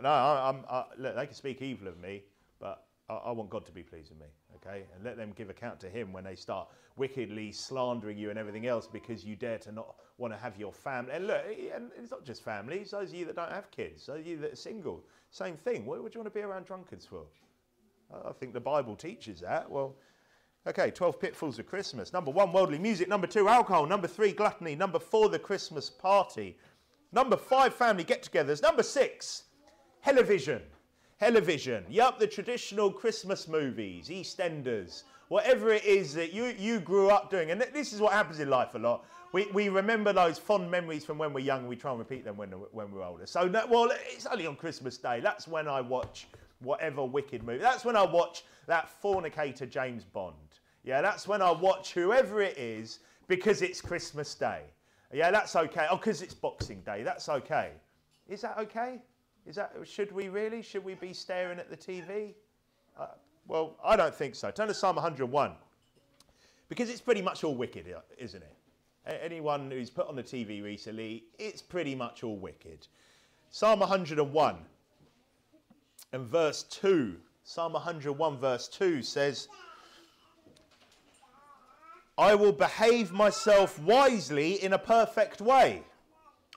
no, 0.02 0.10
I'm, 0.10 0.64
I, 0.70 0.86
look, 0.98 1.16
they 1.16 1.26
can 1.26 1.36
speak 1.36 1.62
evil 1.62 1.88
of 1.88 2.00
me, 2.00 2.24
but 2.60 2.86
I, 3.10 3.16
I 3.16 3.32
want 3.32 3.50
God 3.50 3.66
to 3.66 3.72
be 3.72 3.84
pleased 3.84 4.10
with 4.10 4.20
me, 4.20 4.28
okay? 4.66 4.84
And 4.96 5.04
let 5.04 5.18
them 5.18 5.34
give 5.36 5.50
account 5.50 5.80
to 5.82 5.90
Him 5.90 6.14
when 6.14 6.24
they 6.24 6.36
start 6.36 6.70
wickedly 6.96 7.52
slandering 7.52 8.18
you 8.18 8.30
and 8.30 8.38
everything 8.40 8.68
else 8.68 8.88
because 8.88 9.24
you 9.24 9.36
dare 9.36 9.58
to 9.60 9.72
not 9.72 9.96
want 10.18 10.34
to 10.34 10.40
have 10.40 10.58
your 10.58 10.72
family. 10.72 11.14
And 11.14 11.28
look, 11.28 11.44
and 11.76 11.92
it's 11.98 12.12
not 12.12 12.24
just 12.24 12.44
families, 12.44 12.92
those 12.92 13.10
of 13.10 13.16
you 13.16 13.26
that 13.26 13.36
don't 13.36 13.52
have 13.52 13.72
kids, 13.72 14.06
those 14.06 14.20
of 14.20 14.28
you 14.28 14.38
that 14.38 14.54
are 14.54 14.56
single, 14.56 15.04
same 15.32 15.58
thing. 15.58 15.86
What 15.86 16.02
would 16.04 16.14
you 16.14 16.22
want 16.22 16.34
to 16.34 16.40
be 16.40 16.44
around 16.44 16.66
drunkards 16.66 17.06
for? 17.06 17.24
I 18.28 18.32
think 18.32 18.54
the 18.54 18.60
Bible 18.60 18.96
teaches 18.96 19.40
that. 19.40 19.70
Well, 19.70 19.96
okay, 20.68 20.92
12 20.92 21.20
pitfalls 21.20 21.58
of 21.58 21.66
Christmas. 21.66 22.14
Number 22.14 22.30
one, 22.30 22.54
worldly 22.54 22.78
music. 22.78 23.08
Number 23.10 23.28
two, 23.28 23.50
alcohol. 23.50 23.88
Number 23.88 24.08
three, 24.08 24.32
gluttony. 24.32 24.76
Number 24.76 25.00
four, 25.00 25.30
the 25.30 25.40
Christmas 25.40 25.90
party. 25.90 26.58
Number 27.12 27.38
five, 27.38 27.74
family 27.74 28.04
get 28.04 28.24
togethers. 28.24 28.62
Number 28.62 28.84
six, 28.84 29.44
television. 30.04 30.62
Television. 31.24 31.86
Yup, 31.90 32.20
the 32.20 32.28
traditional 32.28 32.92
Christmas 32.92 33.48
movies, 33.48 34.10
EastEnders, 34.10 35.04
whatever 35.30 35.72
it 35.72 35.86
is 35.86 36.14
that 36.14 36.34
you, 36.34 36.54
you 36.60 36.82
grew 36.82 37.10
up 37.10 37.32
doing. 37.32 37.50
And 37.50 37.62
this 37.74 37.94
is 37.94 38.02
what 38.02 38.12
happens 38.12 38.42
in 38.42 38.50
life 38.50 38.76
a 38.76 38.78
lot. 38.78 39.06
We, 39.32 39.48
we 39.54 39.70
remember 39.70 40.12
those 40.12 40.38
fond 40.38 40.70
memories 40.70 41.06
from 41.06 41.18
when 41.18 41.32
we're 41.32 41.40
young 41.40 41.66
we 41.66 41.78
try 41.78 41.92
and 41.92 42.00
repeat 42.00 42.26
them 42.26 42.36
when, 42.36 42.50
when 42.50 42.92
we're 42.92 43.06
older. 43.06 43.26
So, 43.26 43.50
well, 43.70 43.90
it's 44.10 44.26
only 44.26 44.46
on 44.46 44.58
Christmas 44.58 44.98
Day. 44.98 45.22
That's 45.22 45.48
when 45.48 45.66
I 45.66 45.80
watch 45.80 46.28
whatever 46.60 47.06
wicked 47.06 47.42
movie. 47.42 47.60
That's 47.60 47.86
when 47.86 47.96
I 47.96 48.04
watch 48.04 48.44
that 48.68 48.90
fornicator 48.90 49.66
James 49.66 50.04
Bond. 50.04 50.36
Yeah, 50.84 51.02
that's 51.02 51.26
when 51.26 51.42
I 51.42 51.52
watch 51.52 51.94
whoever 51.94 52.42
it 52.42 52.58
is 52.58 53.00
because 53.30 53.62
it's 53.62 53.80
Christmas 53.80 54.36
Day. 54.36 54.64
Yeah, 55.14 55.32
that's 55.32 55.56
okay. 55.56 55.88
Oh, 55.90 55.96
because 55.96 56.22
it's 56.22 56.34
Boxing 56.34 56.82
Day. 56.82 57.02
That's 57.02 57.30
okay. 57.30 57.72
Is 58.28 58.42
that 58.42 58.58
okay? 58.58 59.00
Is 59.46 59.56
that 59.56 59.74
should 59.84 60.12
we 60.12 60.30
really? 60.30 60.62
Should 60.62 60.86
we 60.86 60.96
be 60.96 61.14
staring 61.14 61.60
at 61.60 61.70
the 61.70 61.78
TV? 61.78 62.34
Uh, 62.98 63.08
well, 63.48 63.76
I 63.84 63.96
don't 63.96 64.16
think 64.16 64.36
so. 64.36 64.52
Turn 64.52 64.68
to 64.68 64.74
Psalm 64.74 64.96
101 64.96 65.52
because 66.70 66.90
it's 66.90 67.02
pretty 67.02 67.22
much 67.22 67.44
all 67.44 67.56
wicked, 67.56 67.86
isn't 68.18 68.42
it? 68.42 68.56
Anyone 69.22 69.70
who's 69.70 69.90
put 69.90 70.08
on 70.08 70.16
the 70.16 70.24
TV 70.24 70.64
recently, 70.64 71.26
it's 71.38 71.62
pretty 71.62 71.94
much 71.94 72.24
all 72.24 72.38
wicked. 72.38 72.88
Psalm 73.52 73.82
101 73.82 74.56
and 76.14 76.26
verse 76.26 76.64
2. 76.64 77.18
Psalm 77.44 77.74
101, 77.74 78.38
verse 78.38 78.70
2 78.70 79.04
says, 79.04 79.50
I 82.18 82.34
will 82.36 82.54
behave 82.54 83.12
myself 83.12 83.78
wisely 83.80 84.64
in 84.64 84.74
a 84.74 84.80
perfect 84.80 85.42
way. 85.42 85.84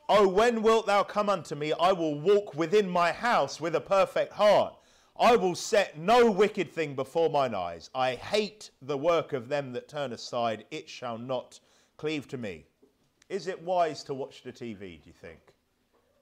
Oh, 0.08 0.28
when 0.28 0.62
wilt 0.62 0.86
thou 0.86 1.02
come 1.02 1.28
unto 1.28 1.56
me? 1.56 1.72
I 1.72 1.90
will 1.92 2.18
walk 2.18 2.54
within 2.54 2.88
my 2.88 3.10
house 3.10 3.60
with 3.60 3.74
a 3.74 3.80
perfect 3.80 4.32
heart. 4.32 4.76
I 5.18 5.34
will 5.34 5.56
set 5.56 5.98
no 5.98 6.30
wicked 6.30 6.70
thing 6.70 6.94
before 6.94 7.28
mine 7.28 7.54
eyes. 7.54 7.90
I 7.92 8.14
hate 8.14 8.70
the 8.82 8.98
work 8.98 9.32
of 9.32 9.48
them 9.48 9.72
that 9.72 9.88
turn 9.88 10.12
aside. 10.12 10.64
It 10.70 10.88
shall 10.88 11.18
not 11.18 11.58
cleave 11.96 12.28
to 12.28 12.38
me. 12.38 12.66
Is 13.28 13.48
it 13.48 13.60
wise 13.60 14.04
to 14.04 14.14
watch 14.14 14.42
the 14.42 14.52
TV, 14.52 15.02
do 15.02 15.08
you 15.08 15.14
think? 15.20 15.40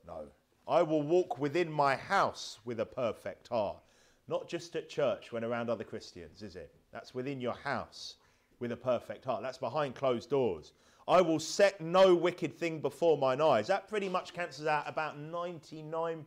No. 0.06 0.28
I 0.66 0.82
will 0.82 1.02
walk 1.02 1.38
within 1.38 1.70
my 1.70 1.94
house 1.94 2.60
with 2.64 2.80
a 2.80 2.86
perfect 2.86 3.48
heart. 3.48 3.82
Not 4.28 4.48
just 4.48 4.74
at 4.76 4.88
church 4.88 5.30
when 5.30 5.44
around 5.44 5.68
other 5.68 5.84
Christians, 5.84 6.42
is 6.42 6.56
it? 6.56 6.74
That's 6.90 7.14
within 7.14 7.38
your 7.38 7.52
house 7.52 8.14
with 8.60 8.72
a 8.72 8.76
perfect 8.76 9.26
heart. 9.26 9.42
That's 9.42 9.58
behind 9.58 9.94
closed 9.94 10.30
doors. 10.30 10.72
I 11.06 11.20
will 11.20 11.38
set 11.38 11.80
no 11.80 12.14
wicked 12.14 12.56
thing 12.58 12.80
before 12.80 13.18
mine 13.18 13.40
eyes. 13.40 13.66
That 13.66 13.88
pretty 13.88 14.08
much 14.08 14.32
cancels 14.32 14.66
out 14.66 14.84
about 14.88 15.18
99, 15.18 16.24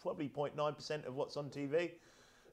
probably 0.00 0.28
0.9% 0.28 1.06
of 1.06 1.14
what's 1.14 1.36
on 1.36 1.50
TV. 1.50 1.92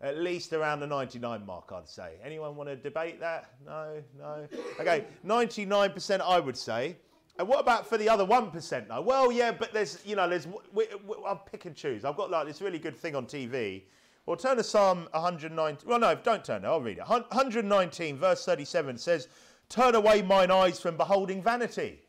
At 0.01 0.19
least 0.19 0.53
around 0.53 0.81
the 0.81 0.87
99 0.87 1.45
mark, 1.45 1.71
I'd 1.73 1.87
say. 1.87 2.15
Anyone 2.23 2.55
want 2.55 2.69
to 2.69 2.75
debate 2.75 3.19
that? 3.21 3.51
No, 3.65 4.03
no. 4.17 4.47
Okay, 4.79 5.05
99% 5.25 6.21
I 6.21 6.39
would 6.39 6.57
say. 6.57 6.97
And 7.37 7.47
what 7.47 7.59
about 7.59 7.87
for 7.87 7.97
the 7.97 8.07
other 8.07 8.25
1% 8.25 8.87
though? 8.87 9.01
Well, 9.01 9.31
yeah, 9.31 9.51
but 9.51 9.73
there's, 9.73 9.99
you 10.05 10.15
know, 10.15 10.29
there's, 10.29 10.47
we, 10.73 10.85
we, 11.07 11.15
I'll 11.25 11.37
pick 11.37 11.65
and 11.65 11.75
choose. 11.75 12.05
I've 12.05 12.17
got 12.17 12.29
like 12.29 12.45
this 12.45 12.61
really 12.61 12.79
good 12.79 12.95
thing 12.95 13.15
on 13.15 13.25
TV. 13.25 13.83
Well, 14.25 14.37
turn 14.37 14.57
to 14.57 14.63
Psalm 14.63 15.07
119. 15.11 15.87
Well, 15.87 15.99
no, 15.99 16.15
don't 16.15 16.43
turn 16.43 16.63
it. 16.63 16.67
I'll 16.67 16.81
read 16.81 16.97
it. 16.97 17.07
119, 17.07 18.17
verse 18.17 18.45
37 18.45 18.97
says, 18.97 19.27
Turn 19.69 19.95
away 19.95 20.21
mine 20.21 20.51
eyes 20.51 20.79
from 20.79 20.97
beholding 20.97 21.41
vanity 21.41 21.99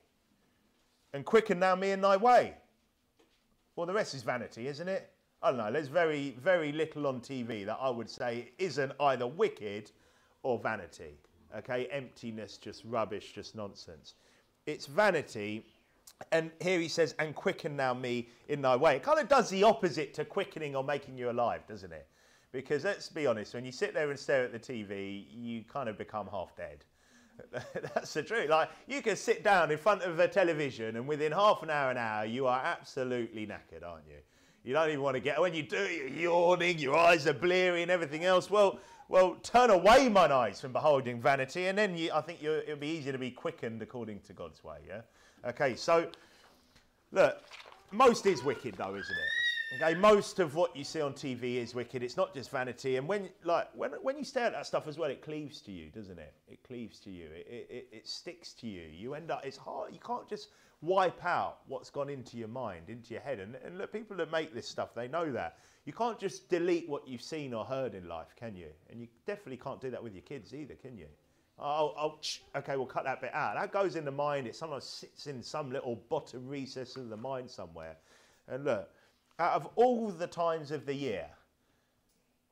and 1.13 1.25
quicken 1.25 1.59
now 1.59 1.75
me 1.75 1.93
in 1.93 2.01
thy 2.01 2.17
way. 2.17 2.55
Well, 3.75 3.87
the 3.87 3.93
rest 3.93 4.15
is 4.15 4.23
vanity, 4.23 4.69
isn't 4.69 4.89
it? 4.89 5.11
I 5.43 5.51
don't 5.51 5.59
know. 5.59 5.71
There's 5.71 5.89
very, 5.89 6.37
very 6.43 6.73
little 6.73 7.07
on 7.07 7.21
TV 7.21 7.65
that 7.67 7.79
I 7.81 7.91
would 7.91 8.09
say 8.09 8.51
isn't 8.59 8.93
either 9.01 9.27
wicked 9.27 9.91
or 10.43 10.59
vanity. 10.59 11.19
Okay, 11.57 11.87
emptiness, 11.87 12.57
just 12.57 12.85
rubbish, 12.85 13.33
just 13.33 13.55
nonsense. 13.55 14.15
It's 14.67 14.87
vanity. 14.87 15.65
And 16.33 16.51
here 16.61 16.81
he 16.81 16.89
says, 16.89 17.15
and 17.19 17.35
quicken 17.35 17.77
now 17.77 17.95
me 17.95 18.29
in 18.49 18.63
thy 18.63 18.77
way. 18.77 18.97
It 18.97 19.03
kind 19.03 19.19
of 19.19 19.29
does 19.29 19.51
the 19.51 19.63
opposite 19.63 20.15
to 20.15 20.25
quickening 20.25 20.75
or 20.75 20.83
making 20.83 21.19
you 21.19 21.31
alive, 21.31 21.67
doesn't 21.69 21.93
it? 21.93 22.07
Because 22.53 22.85
let's 22.85 23.09
be 23.09 23.27
honest, 23.27 23.55
when 23.55 23.65
you 23.65 23.73
sit 23.73 23.93
there 23.93 24.11
and 24.11 24.19
stare 24.19 24.45
at 24.45 24.53
the 24.53 24.59
TV, 24.59 25.27
you 25.31 25.63
kind 25.65 25.89
of 25.89 25.99
become 25.99 26.27
half 26.31 26.57
dead. 26.57 26.85
That's 27.95 28.13
the 28.15 28.23
truth. 28.23 28.51
Like 28.51 28.71
you 28.87 29.03
can 29.03 29.17
sit 29.17 29.43
down 29.43 29.71
in 29.71 29.79
front 29.79 30.03
of 30.03 30.19
a 30.19 30.29
television, 30.29 30.97
and 30.97 31.07
within 31.07 31.33
half 31.33 31.63
an 31.63 31.71
hour, 31.71 31.91
an 31.91 31.97
hour, 31.97 32.25
you 32.25 32.47
are 32.47 32.61
absolutely 32.61 33.47
knackered, 33.47 33.85
aren't 33.87 34.07
you? 34.07 34.19
You 34.65 34.73
don't 34.73 34.89
even 34.89 35.03
want 35.03 35.15
to 35.15 35.21
get. 35.21 35.41
When 35.41 35.55
you 35.55 35.63
do, 35.63 35.77
you're 35.77 36.09
yawning, 36.09 36.79
your 36.79 36.97
eyes 36.97 37.27
are 37.27 37.33
bleary, 37.33 37.83
and 37.83 37.91
everything 37.91 38.25
else. 38.25 38.51
Well, 38.51 38.81
well, 39.09 39.37
turn 39.43 39.71
away 39.71 40.09
mine 40.09 40.33
eyes 40.33 40.61
from 40.61 40.73
beholding 40.73 41.21
vanity, 41.21 41.67
and 41.67 41.79
then 41.79 41.97
you, 41.97 42.11
I 42.13 42.21
think 42.21 42.43
it'll 42.43 42.77
be 42.77 42.89
easier 42.89 43.13
to 43.13 43.19
be 43.19 43.31
quickened 43.31 43.81
according 43.81 44.21
to 44.21 44.33
God's 44.33 44.65
way. 44.65 44.79
Yeah. 44.87 45.03
Okay. 45.49 45.77
So, 45.77 46.11
look, 47.13 47.41
most 47.93 48.27
is 48.27 48.43
wicked, 48.43 48.75
though, 48.77 48.97
isn't 48.97 49.17
it? 49.17 49.36
Okay, 49.75 49.95
most 49.95 50.39
of 50.39 50.55
what 50.55 50.77
you 50.77 50.85
see 50.85 51.01
on 51.01 51.13
TV 51.13 51.57
is 51.57 51.75
wicked. 51.75 52.03
It's 52.03 52.17
not 52.17 52.33
just 52.33 52.51
vanity. 52.51 52.97
And 52.97 53.09
when, 53.09 53.29
like, 53.43 53.69
when, 53.75 53.91
when 54.01 54.17
you 54.17 54.23
stare 54.23 54.47
at 54.47 54.53
that 54.53 54.67
stuff 54.67 54.87
as 54.87 54.97
well, 54.97 55.11
it 55.11 55.23
cleaves 55.23 55.61
to 55.63 55.73
you, 55.73 55.91
doesn't 55.91 56.19
it? 56.19 56.35
It 56.49 56.63
cleaves 56.63 57.01
to 57.01 57.11
you. 57.11 57.27
It, 57.35 57.67
it, 57.69 57.89
it 57.91 58.09
sticks 58.09 58.53
to 58.55 58.69
you. 58.69 58.83
You 58.83 59.15
end 59.15 59.33
up, 59.33 59.45
it's 59.45 59.57
hard. 59.57 59.93
You 59.93 59.99
can't 59.99 60.29
just 60.29 60.51
wipe 60.83 61.25
out 61.25 61.59
what's 61.67 61.91
gone 61.91 62.09
into 62.09 62.37
your 62.37 62.49
mind, 62.49 62.89
into 62.89 63.13
your 63.13 63.23
head. 63.23 63.41
And, 63.41 63.57
and 63.65 63.77
look, 63.77 63.93
people 63.93 64.17
that 64.19 64.31
make 64.31 64.55
this 64.55 64.69
stuff, 64.69 64.95
they 64.95 65.09
know 65.09 65.33
that. 65.33 65.59
You 65.85 65.93
can't 65.93 66.19
just 66.19 66.49
delete 66.49 66.89
what 66.89 67.07
you've 67.09 67.23
seen 67.23 67.53
or 67.53 67.65
heard 67.65 67.95
in 67.95 68.09
life, 68.09 68.35
can 68.39 68.55
you? 68.55 68.69
And 68.89 69.01
you 69.01 69.09
definitely 69.27 69.59
can't 69.59 69.81
do 69.81 69.91
that 69.91 70.03
with 70.03 70.15
your 70.15 70.23
kids 70.23 70.55
either, 70.55 70.75
can 70.75 70.97
you? 70.97 71.07
Oh, 71.59 71.93
oh, 71.99 72.19
okay, 72.59 72.77
we'll 72.77 72.87
cut 72.87 73.05
that 73.05 73.21
bit 73.21 73.35
out. 73.35 73.57
That 73.57 73.73
goes 73.73 73.97
in 73.97 74.05
the 74.05 74.11
mind. 74.13 74.47
It 74.47 74.55
sometimes 74.55 74.85
sits 74.85 75.27
in 75.27 75.43
some 75.43 75.73
little 75.73 75.97
bottom 76.09 76.47
recess 76.47 76.95
of 76.97 77.09
the 77.09 77.17
mind 77.17 77.51
somewhere. 77.51 77.97
And 78.49 78.65
look, 78.65 78.91
out 79.39 79.53
of 79.53 79.69
all 79.77 80.11
the 80.11 80.27
times 80.27 80.71
of 80.71 80.87
the 80.87 80.95
year 80.95 81.27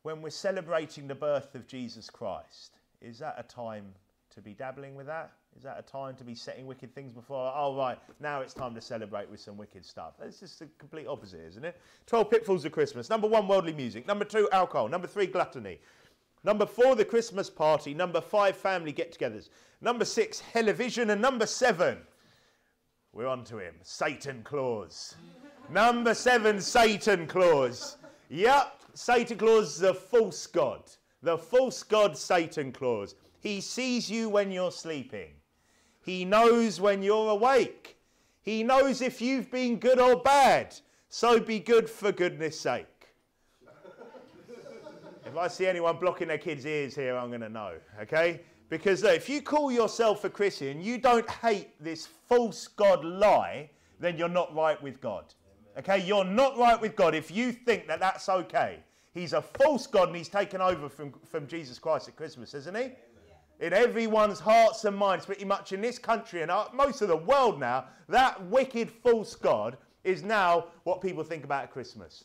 when 0.02 0.20
we're 0.20 0.30
celebrating 0.30 1.08
the 1.08 1.14
birth 1.14 1.54
of 1.54 1.66
Jesus 1.66 2.10
Christ, 2.10 2.78
is 3.00 3.18
that 3.18 3.36
a 3.38 3.42
time 3.42 3.86
to 4.34 4.40
be 4.40 4.52
dabbling 4.52 4.94
with 4.94 5.06
that? 5.06 5.32
Is 5.56 5.62
that 5.62 5.78
a 5.78 5.82
time 5.82 6.16
to 6.16 6.24
be 6.24 6.34
setting 6.34 6.66
wicked 6.66 6.94
things 6.94 7.12
before? 7.12 7.52
Oh, 7.54 7.76
right, 7.76 7.98
now 8.20 8.40
it's 8.40 8.52
time 8.52 8.74
to 8.74 8.80
celebrate 8.80 9.30
with 9.30 9.40
some 9.40 9.56
wicked 9.56 9.84
stuff. 9.84 10.14
It's 10.20 10.40
just 10.40 10.58
the 10.58 10.68
complete 10.78 11.06
opposite, 11.06 11.40
isn't 11.48 11.64
it? 11.64 11.80
12 12.06 12.30
pitfalls 12.30 12.64
of 12.64 12.72
Christmas. 12.72 13.08
Number 13.08 13.28
one, 13.28 13.46
worldly 13.46 13.72
music. 13.72 14.06
Number 14.06 14.24
two, 14.24 14.48
alcohol. 14.52 14.88
Number 14.88 15.06
three, 15.06 15.26
gluttony. 15.26 15.78
Number 16.42 16.66
four, 16.66 16.96
the 16.96 17.04
Christmas 17.04 17.48
party. 17.48 17.94
Number 17.94 18.20
five, 18.20 18.56
family 18.56 18.92
get 18.92 19.16
togethers. 19.16 19.48
Number 19.80 20.04
six, 20.04 20.42
television. 20.52 21.10
And 21.10 21.22
number 21.22 21.46
seven, 21.46 21.98
we're 23.12 23.28
on 23.28 23.44
to 23.44 23.58
him, 23.58 23.74
Satan 23.82 24.42
Claus. 24.42 25.14
Number 25.70 26.14
seven, 26.14 26.60
Satan 26.60 27.26
Claus. 27.26 27.96
Yep, 28.28 28.82
Satan 28.94 29.38
Claus 29.38 29.76
is 29.76 29.82
a 29.82 29.94
false 29.94 30.46
god. 30.46 30.82
The 31.22 31.38
false 31.38 31.82
god, 31.82 32.16
Satan 32.16 32.70
Claus. 32.70 33.14
He 33.40 33.60
sees 33.60 34.10
you 34.10 34.28
when 34.28 34.50
you're 34.50 34.72
sleeping. 34.72 35.30
He 36.02 36.24
knows 36.24 36.80
when 36.80 37.02
you're 37.02 37.30
awake. 37.30 37.96
He 38.42 38.62
knows 38.62 39.00
if 39.00 39.22
you've 39.22 39.50
been 39.50 39.78
good 39.78 39.98
or 39.98 40.16
bad. 40.16 40.76
So 41.08 41.40
be 41.40 41.58
good 41.58 41.88
for 41.88 42.12
goodness 42.12 42.60
sake. 42.60 42.86
if 45.24 45.36
I 45.36 45.48
see 45.48 45.66
anyone 45.66 45.96
blocking 45.96 46.28
their 46.28 46.38
kids' 46.38 46.66
ears 46.66 46.94
here, 46.94 47.16
I'm 47.16 47.28
going 47.28 47.40
to 47.40 47.48
know, 47.48 47.74
okay? 48.02 48.40
Because 48.68 49.02
look, 49.02 49.14
if 49.14 49.28
you 49.28 49.40
call 49.40 49.72
yourself 49.72 50.24
a 50.24 50.30
Christian, 50.30 50.82
you 50.82 50.98
don't 50.98 51.28
hate 51.28 51.70
this 51.82 52.06
false 52.06 52.66
God 52.66 53.04
lie, 53.04 53.70
then 53.98 54.18
you're 54.18 54.28
not 54.28 54.54
right 54.54 54.80
with 54.82 55.00
God. 55.00 55.32
Okay, 55.78 55.98
you're 56.04 56.24
not 56.24 56.56
right 56.56 56.80
with 56.80 56.94
God 56.94 57.14
if 57.14 57.30
you 57.30 57.52
think 57.52 57.88
that 57.88 58.00
that's 58.00 58.28
okay. 58.28 58.78
He's 59.12 59.32
a 59.32 59.42
false 59.42 59.86
God 59.86 60.08
and 60.08 60.16
he's 60.16 60.28
taken 60.28 60.60
over 60.60 60.88
from, 60.88 61.12
from 61.24 61.46
Jesus 61.46 61.78
Christ 61.78 62.08
at 62.08 62.16
Christmas, 62.16 62.54
isn't 62.54 62.76
he? 62.76 62.90
In 63.60 63.72
everyone's 63.72 64.40
hearts 64.40 64.84
and 64.84 64.96
minds, 64.96 65.26
pretty 65.26 65.44
much 65.44 65.72
in 65.72 65.80
this 65.80 65.98
country 65.98 66.42
and 66.42 66.52
most 66.72 67.02
of 67.02 67.08
the 67.08 67.16
world 67.16 67.60
now, 67.60 67.86
that 68.08 68.44
wicked 68.46 68.90
false 68.90 69.34
God 69.36 69.76
is 70.02 70.22
now 70.22 70.66
what 70.82 71.00
people 71.00 71.24
think 71.24 71.44
about 71.44 71.64
at 71.64 71.70
Christmas. 71.70 72.24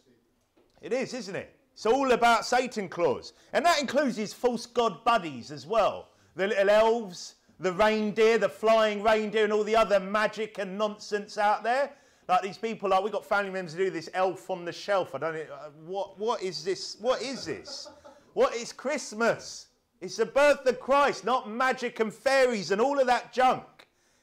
It 0.81 0.93
is, 0.93 1.13
isn't 1.13 1.35
it? 1.35 1.55
It's 1.73 1.85
all 1.85 2.12
about 2.12 2.45
Satan 2.45 2.89
Claus. 2.89 3.33
And 3.53 3.65
that 3.65 3.79
includes 3.79 4.17
his 4.17 4.33
false 4.33 4.65
god 4.65 5.03
buddies 5.05 5.51
as 5.51 5.65
well. 5.65 6.09
The 6.35 6.47
little 6.47 6.69
elves, 6.69 7.35
the 7.59 7.73
reindeer, 7.73 8.38
the 8.38 8.49
flying 8.49 9.01
reindeer, 9.01 9.43
and 9.43 9.53
all 9.53 9.63
the 9.63 9.75
other 9.75 9.99
magic 9.99 10.57
and 10.57 10.77
nonsense 10.77 11.38
out 11.38 11.63
there. 11.63 11.91
Like 12.29 12.43
these 12.43 12.59
people, 12.59 12.91
like 12.91 13.03
we've 13.03 13.11
got 13.11 13.25
family 13.25 13.49
members 13.49 13.73
who 13.73 13.85
do 13.85 13.89
this 13.89 14.07
elf 14.13 14.51
on 14.51 14.63
the 14.63 14.71
shelf. 14.71 15.15
I 15.15 15.17
don't 15.17 15.33
know, 15.33 15.45
uh, 15.51 15.69
what, 15.83 16.19
what 16.19 16.43
is 16.43 16.63
this? 16.63 16.95
What 17.01 17.23
is 17.23 17.43
this? 17.43 17.89
What 18.33 18.53
is 18.53 18.71
Christmas? 18.71 19.69
It's 19.99 20.17
the 20.17 20.27
birth 20.27 20.63
of 20.67 20.79
Christ, 20.79 21.25
not 21.25 21.49
magic 21.49 21.99
and 21.99 22.13
fairies 22.13 22.69
and 22.69 22.79
all 22.79 22.99
of 22.99 23.07
that 23.07 23.33
junk. 23.33 23.63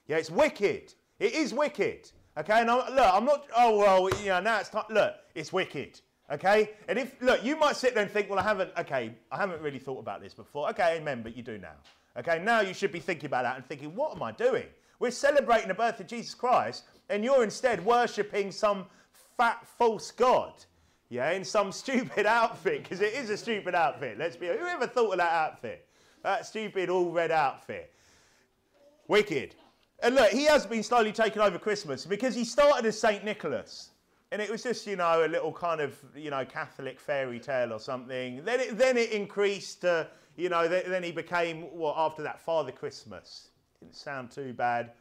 Yeah, 0.06 0.18
it's 0.18 0.30
wicked. 0.30 0.94
It 1.18 1.34
is 1.34 1.52
wicked. 1.52 2.08
Okay, 2.38 2.60
and 2.60 2.70
I'm, 2.70 2.94
look, 2.94 3.12
I'm 3.12 3.24
not, 3.24 3.46
oh, 3.56 3.76
well, 3.76 4.08
you 4.20 4.28
know, 4.28 4.40
now 4.40 4.60
it's 4.60 4.68
time, 4.68 4.84
look, 4.88 5.14
it's 5.34 5.52
wicked. 5.52 6.00
Okay? 6.30 6.70
And 6.88 7.00
if, 7.00 7.20
look, 7.20 7.44
you 7.44 7.56
might 7.56 7.74
sit 7.74 7.94
there 7.94 8.04
and 8.04 8.12
think, 8.12 8.30
well, 8.30 8.38
I 8.38 8.42
haven't, 8.42 8.70
okay, 8.78 9.14
I 9.32 9.36
haven't 9.36 9.60
really 9.60 9.80
thought 9.80 9.98
about 9.98 10.22
this 10.22 10.32
before. 10.32 10.70
Okay, 10.70 10.98
amen, 10.98 11.22
but 11.22 11.36
you 11.36 11.42
do 11.42 11.58
now. 11.58 11.74
Okay, 12.16 12.40
now 12.40 12.60
you 12.60 12.72
should 12.72 12.92
be 12.92 13.00
thinking 13.00 13.26
about 13.26 13.42
that 13.42 13.56
and 13.56 13.66
thinking, 13.66 13.96
what 13.96 14.14
am 14.14 14.22
I 14.22 14.30
doing? 14.30 14.66
We're 14.98 15.10
celebrating 15.10 15.68
the 15.68 15.74
birth 15.74 16.00
of 16.00 16.06
Jesus 16.06 16.34
Christ, 16.34 16.84
and 17.08 17.24
you're 17.24 17.44
instead 17.44 17.84
worshipping 17.84 18.50
some 18.50 18.86
fat 19.36 19.66
false 19.66 20.10
god, 20.10 20.52
yeah, 21.08 21.30
in 21.32 21.44
some 21.44 21.72
stupid 21.84 22.26
outfit, 22.26 22.82
because 22.82 23.00
it 23.00 23.14
is 23.14 23.30
a 23.30 23.36
stupid 23.36 23.74
outfit. 23.74 24.18
Let's 24.18 24.36
be, 24.36 24.46
who 24.46 24.66
ever 24.66 24.86
thought 24.86 25.12
of 25.12 25.18
that 25.18 25.32
outfit? 25.32 25.86
That 26.22 26.46
stupid 26.46 26.88
all 26.90 27.10
red 27.10 27.30
outfit. 27.30 27.92
Wicked. 29.08 29.54
And 30.00 30.14
look, 30.14 30.30
he 30.30 30.44
has 30.44 30.66
been 30.66 30.82
slowly 30.82 31.12
taking 31.12 31.40
over 31.40 31.58
Christmas 31.58 32.04
because 32.04 32.34
he 32.34 32.44
started 32.44 32.84
as 32.86 32.98
St. 32.98 33.24
Nicholas. 33.24 33.90
And 34.32 34.42
it 34.42 34.50
was 34.50 34.62
just, 34.62 34.86
you 34.86 34.96
know, 34.96 35.24
a 35.24 35.28
little 35.28 35.52
kind 35.52 35.80
of, 35.80 35.96
you 36.14 36.30
know, 36.30 36.44
Catholic 36.44 36.98
fairy 36.98 37.38
tale 37.38 37.72
or 37.72 37.78
something. 37.78 38.44
Then 38.44 38.60
it, 38.60 38.76
then 38.76 38.96
it 38.96 39.12
increased 39.12 39.82
to, 39.82 40.08
you 40.36 40.48
know, 40.48 40.68
th- 40.68 40.86
then 40.86 41.02
he 41.02 41.12
became, 41.12 41.62
what, 41.62 41.76
well, 41.76 41.94
after 41.96 42.22
that, 42.24 42.40
Father 42.40 42.72
Christmas. 42.72 43.50
Didn't 43.86 43.96
sound 43.96 44.30
too 44.30 44.52
bad. 44.52 44.92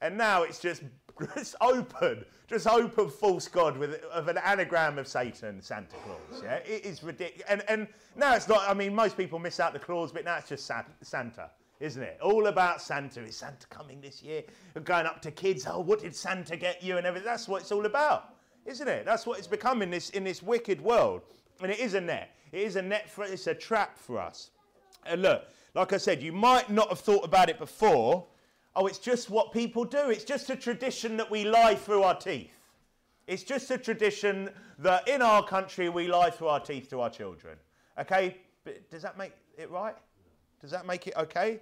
And 0.00 0.16
now 0.16 0.44
it's 0.44 0.58
just, 0.58 0.82
just 1.34 1.54
open, 1.60 2.24
just 2.48 2.66
open 2.66 3.10
false 3.10 3.48
God 3.48 3.76
with 3.76 4.02
of 4.12 4.28
an 4.28 4.38
anagram 4.38 4.98
of 4.98 5.06
Satan, 5.06 5.60
Santa 5.60 5.96
Claus. 6.04 6.42
Yeah, 6.42 6.56
it 6.56 6.86
is 6.86 7.02
ridiculous. 7.02 7.46
And, 7.48 7.62
and 7.68 7.86
now 8.16 8.34
it's 8.34 8.48
not, 8.48 8.68
I 8.68 8.72
mean, 8.72 8.94
most 8.94 9.16
people 9.16 9.38
miss 9.38 9.60
out 9.60 9.74
the 9.74 9.78
clause, 9.78 10.10
but 10.10 10.24
now 10.24 10.38
it's 10.38 10.48
just 10.48 10.70
Santa 11.02 11.50
isn't 11.80 12.02
it? 12.02 12.18
All 12.22 12.46
about 12.46 12.80
Santa. 12.82 13.24
Is 13.24 13.36
Santa 13.36 13.66
coming 13.68 14.00
this 14.00 14.22
year? 14.22 14.42
And 14.74 14.84
Going 14.84 15.06
up 15.06 15.22
to 15.22 15.30
kids, 15.30 15.66
oh, 15.66 15.80
what 15.80 16.00
did 16.00 16.14
Santa 16.14 16.56
get 16.56 16.82
you? 16.82 16.98
And 16.98 17.06
everything. 17.06 17.26
That's 17.26 17.48
what 17.48 17.62
it's 17.62 17.72
all 17.72 17.86
about, 17.86 18.34
isn't 18.66 18.86
it? 18.86 19.06
That's 19.06 19.26
what 19.26 19.38
it's 19.38 19.46
become 19.46 19.80
in 19.80 19.90
this, 19.90 20.10
in 20.10 20.22
this 20.22 20.42
wicked 20.42 20.80
world. 20.80 21.22
And 21.62 21.72
it 21.72 21.80
is 21.80 21.94
a 21.94 22.00
net. 22.00 22.36
It 22.52 22.60
is 22.60 22.76
a 22.76 22.82
net 22.82 23.08
for 23.08 23.24
it's 23.24 23.46
a 23.46 23.54
trap 23.54 23.98
for 23.98 24.18
us. 24.18 24.50
And 25.06 25.22
look, 25.22 25.44
like 25.74 25.92
I 25.92 25.96
said, 25.96 26.22
you 26.22 26.32
might 26.32 26.68
not 26.70 26.88
have 26.90 27.00
thought 27.00 27.24
about 27.24 27.48
it 27.48 27.58
before. 27.58 28.26
Oh, 28.76 28.86
it's 28.86 28.98
just 28.98 29.30
what 29.30 29.52
people 29.52 29.84
do. 29.84 30.10
It's 30.10 30.24
just 30.24 30.48
a 30.50 30.56
tradition 30.56 31.16
that 31.16 31.30
we 31.30 31.44
lie 31.44 31.74
through 31.74 32.02
our 32.02 32.14
teeth. 32.14 32.52
It's 33.26 33.42
just 33.42 33.70
a 33.70 33.78
tradition 33.78 34.50
that 34.78 35.06
in 35.08 35.22
our 35.22 35.44
country 35.44 35.88
we 35.88 36.06
lie 36.06 36.30
through 36.30 36.48
our 36.48 36.60
teeth 36.60 36.88
to 36.90 37.00
our 37.00 37.10
children. 37.10 37.56
Okay? 37.98 38.36
But 38.64 38.88
does 38.90 39.02
that 39.02 39.18
make 39.18 39.32
it 39.58 39.70
right? 39.70 39.96
Does 40.60 40.70
that 40.70 40.86
make 40.86 41.06
it 41.06 41.14
okay? 41.16 41.60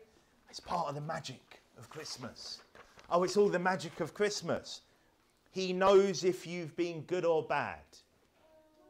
It's 0.51 0.61
part 0.61 0.89
of 0.89 0.95
the 0.95 1.01
magic 1.01 1.61
of 1.79 1.89
Christmas. 1.91 2.61
Oh, 3.11 3.23
it's 3.23 3.37
all 3.37 3.49
the 3.49 3.59
magic 3.59 4.01
of 4.01 4.13
Christmas. 4.13 4.83
He 5.51 5.73
knows 5.73 6.25
if 6.25 6.47
you've 6.47 6.77
been 6.77 7.03
good 7.03 7.25
or 7.25 7.43
bad. 7.43 7.81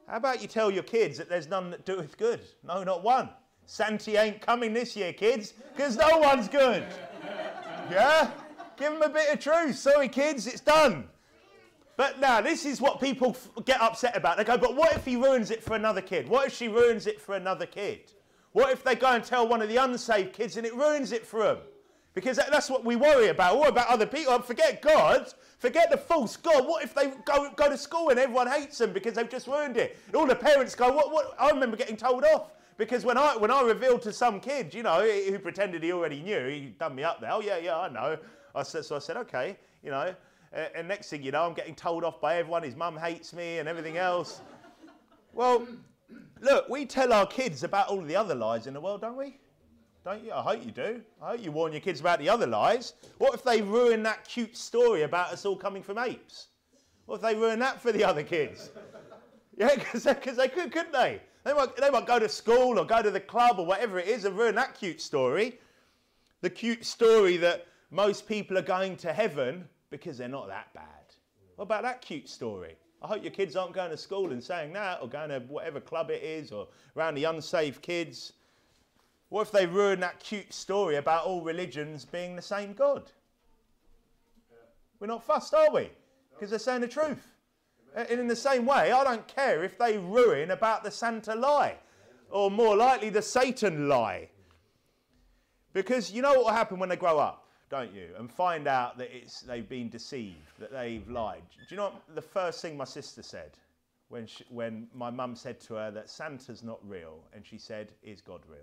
How 0.09 0.16
about 0.16 0.40
you 0.40 0.48
tell 0.48 0.70
your 0.70 0.83
kids 0.83 1.18
that 1.18 1.28
there's 1.28 1.48
none 1.48 1.70
that 1.70 1.85
doeth 1.85 2.16
good? 2.16 2.40
No, 2.66 2.83
not 2.83 3.02
one. 3.02 3.28
Santa 3.66 4.22
ain't 4.22 4.40
coming 4.40 4.72
this 4.72 4.96
year, 4.96 5.12
kids, 5.12 5.52
because 5.76 5.96
no 5.96 6.18
one's 6.18 6.48
good. 6.48 6.87
Yeah? 7.90 8.31
Give 8.77 8.92
them 8.92 9.03
a 9.03 9.09
bit 9.09 9.33
of 9.33 9.40
truth. 9.40 9.77
Sorry, 9.77 10.09
kids, 10.09 10.46
it's 10.46 10.61
done. 10.61 11.09
But 11.96 12.20
now, 12.20 12.40
this 12.40 12.64
is 12.64 12.81
what 12.81 13.01
people 13.01 13.37
get 13.64 13.81
upset 13.81 14.16
about. 14.16 14.37
They 14.37 14.44
go, 14.44 14.57
but 14.57 14.77
what 14.77 14.94
if 14.94 15.05
he 15.05 15.16
ruins 15.16 15.51
it 15.51 15.62
for 15.62 15.74
another 15.74 16.01
kid? 16.01 16.29
What 16.29 16.46
if 16.46 16.55
she 16.55 16.68
ruins 16.68 17.09
it 17.09 17.20
for 17.20 17.35
another 17.35 17.66
kid? 17.66 18.12
What 18.53 18.70
if 18.70 18.85
they 18.85 18.94
go 18.94 19.09
and 19.09 19.24
tell 19.24 19.48
one 19.48 19.62
of 19.62 19.68
the 19.68 19.77
unsaved 19.77 20.33
kids 20.33 20.57
and 20.57 20.64
it 20.64 20.74
ruins 20.74 21.11
it 21.11 21.27
for 21.27 21.42
them? 21.42 21.59
Because 22.14 22.37
that's 22.37 22.70
what 22.70 22.85
we 22.85 22.96
worry 22.96 23.29
about. 23.29 23.59
What 23.59 23.68
about 23.68 23.88
other 23.88 24.07
people? 24.07 24.33
Oh, 24.33 24.38
forget 24.40 24.81
God. 24.81 25.33
Forget 25.59 25.90
the 25.90 25.96
false 25.96 26.37
God. 26.37 26.66
What 26.66 26.85
if 26.85 26.94
they 26.94 27.12
go, 27.24 27.51
go 27.57 27.68
to 27.68 27.77
school 27.77 28.11
and 28.11 28.18
everyone 28.18 28.46
hates 28.46 28.79
them 28.79 28.92
because 28.92 29.14
they've 29.14 29.29
just 29.29 29.46
ruined 29.46 29.77
it? 29.77 29.98
And 30.07 30.14
all 30.14 30.27
the 30.27 30.37
parents 30.37 30.74
go, 30.74 30.92
what, 30.92 31.12
what? 31.12 31.35
I 31.38 31.51
remember 31.51 31.77
getting 31.77 31.96
told 31.96 32.24
off. 32.24 32.51
Because 32.78 33.04
when 33.04 33.18
I, 33.18 33.36
when 33.36 33.50
I 33.50 33.60
revealed 33.62 34.00
to 34.02 34.12
some 34.12 34.40
kid, 34.40 34.72
you 34.72 34.82
know, 34.82 35.02
who 35.02 35.38
pretended 35.38 35.82
he 35.82 35.92
already 35.92 36.22
knew, 36.22 36.48
he 36.48 36.74
done 36.78 36.94
me 36.94 37.04
up 37.04 37.20
there. 37.20 37.32
Oh, 37.32 37.40
yeah, 37.40 37.58
yeah, 37.58 37.78
I 37.78 37.88
know. 37.90 38.16
I 38.54 38.62
said, 38.62 38.84
so 38.86 38.96
I 38.96 39.00
said, 39.00 39.16
okay, 39.18 39.58
you 39.82 39.90
know. 39.90 40.14
and 40.52 40.88
next 40.88 41.10
thing 41.10 41.22
you 41.22 41.32
know, 41.32 41.44
I'm 41.44 41.54
getting 41.54 41.74
told 41.74 42.04
off 42.04 42.20
by 42.20 42.36
everyone. 42.36 42.62
His 42.62 42.76
mum 42.76 42.96
hates 42.96 43.34
me 43.34 43.58
and 43.58 43.68
everything 43.68 43.98
else. 43.98 44.40
well, 45.34 45.66
Look, 46.40 46.68
we 46.68 46.86
tell 46.86 47.12
our 47.12 47.26
kids 47.26 47.64
about 47.64 47.88
all 47.88 48.00
the 48.00 48.16
other 48.16 48.34
lies 48.34 48.66
in 48.66 48.74
the 48.74 48.80
world, 48.80 49.00
don't 49.00 49.16
we? 49.16 49.38
Don't 50.04 50.24
you? 50.24 50.32
I 50.32 50.40
hope 50.40 50.64
you 50.64 50.70
do. 50.70 51.02
I 51.20 51.32
hope 51.32 51.44
you 51.44 51.50
warn 51.50 51.72
your 51.72 51.80
kids 51.80 52.00
about 52.00 52.20
the 52.20 52.28
other 52.28 52.46
lies. 52.46 52.94
What 53.18 53.34
if 53.34 53.42
they 53.42 53.60
ruin 53.60 54.02
that 54.04 54.26
cute 54.26 54.56
story 54.56 55.02
about 55.02 55.32
us 55.32 55.44
all 55.44 55.56
coming 55.56 55.82
from 55.82 55.98
apes? 55.98 56.48
What 57.06 57.16
if 57.16 57.22
they 57.22 57.34
ruin 57.34 57.58
that 57.58 57.80
for 57.80 57.92
the 57.92 58.04
other 58.04 58.22
kids? 58.22 58.70
Yeah, 59.56 59.74
because 59.74 60.36
they 60.36 60.46
could, 60.46 60.70
couldn't 60.70 60.92
they? 60.92 61.20
They 61.48 61.54
might, 61.54 61.74
they 61.78 61.90
go 62.04 62.18
to 62.18 62.28
school 62.28 62.78
or 62.78 62.84
go 62.84 63.00
to 63.00 63.11
the 63.11 63.20
club 63.20 63.58
or 63.58 63.64
whatever 63.64 63.98
it 63.98 64.06
is 64.06 64.26
and 64.26 64.37
ruin 64.37 64.54
that 64.56 64.74
cute 64.74 65.00
story. 65.00 65.58
The 66.42 66.50
cute 66.50 66.84
story 66.84 67.38
that 67.38 67.66
most 67.90 68.28
people 68.28 68.58
are 68.58 68.62
going 68.62 68.98
to 68.98 69.14
heaven 69.14 69.66
because 69.88 70.18
they're 70.18 70.28
not 70.28 70.48
that 70.48 70.74
bad. 70.74 70.84
What 71.56 71.64
about 71.64 71.84
that 71.84 72.02
cute 72.02 72.28
story? 72.28 72.76
I 73.00 73.06
hope 73.06 73.22
your 73.22 73.32
kids 73.32 73.56
aren't 73.56 73.72
going 73.72 73.90
to 73.90 73.96
school 73.96 74.32
and 74.32 74.44
saying 74.44 74.74
that, 74.74 74.98
or 75.00 75.08
going 75.08 75.30
to 75.30 75.38
whatever 75.48 75.80
club 75.80 76.11
it 76.11 76.22
is, 76.22 76.52
or 76.52 76.68
around 76.94 77.14
the 77.14 77.24
unsaved 77.24 77.80
kids. 77.80 78.34
What 79.30 79.46
if 79.46 79.50
they 79.50 79.64
ruin 79.64 80.00
that 80.00 80.20
cute 80.20 80.52
story 80.52 80.96
about 80.96 81.24
all 81.24 81.40
religions 81.40 82.04
being 82.04 82.37
the 82.37 82.42
same 82.42 82.74
God? 82.74 83.11
We're 85.00 85.06
not 85.06 85.24
fussed, 85.24 85.54
are 85.54 85.72
we? 85.72 85.88
Because 86.34 86.50
they're 86.50 86.58
saying 86.58 86.82
the 86.82 86.88
truth. 86.88 87.38
And 88.06 88.20
in 88.20 88.26
the 88.28 88.37
same 88.37 88.64
way, 88.64 88.92
I 88.92 89.04
don't 89.04 89.26
care 89.26 89.64
if 89.64 89.78
they 89.78 89.98
ruin 89.98 90.50
about 90.50 90.84
the 90.84 90.90
Santa 90.90 91.34
lie, 91.34 91.76
or 92.30 92.50
more 92.50 92.76
likely 92.76 93.11
the 93.11 93.22
Satan 93.22 93.88
lie. 93.88 94.28
Because 95.72 96.11
you 96.12 96.22
know 96.22 96.30
what 96.30 96.44
will 96.44 96.52
happen 96.52 96.78
when 96.78 96.88
they 96.88 96.96
grow 96.96 97.18
up? 97.18 97.48
don't 97.70 97.94
you? 97.94 98.08
And 98.18 98.30
find 98.30 98.66
out 98.66 98.98
that 98.98 99.08
it's, 99.14 99.40
they've 99.40 99.68
been 99.68 99.88
deceived, 99.88 100.58
that 100.58 100.72
they've 100.72 101.08
lied. 101.08 101.42
Do 101.50 101.66
you 101.74 101.76
know 101.76 101.84
what 101.84 102.14
the 102.14 102.22
first 102.22 102.62
thing 102.62 102.76
my 102.76 102.84
sister 102.84 103.22
said 103.22 103.50
when, 104.08 104.26
she, 104.26 104.44
when 104.48 104.88
my 104.94 105.11
mum 105.11 105.37
said 105.37 105.61
to 105.62 105.74
her 105.74 105.90
that 105.90 106.08
Santa's 106.08 106.62
not 106.62 106.78
real? 106.88 107.18
And 107.34 107.44
she 107.44 107.58
said, 107.58 107.92
Is 108.02 108.20
God 108.20 108.40
real? 108.48 108.61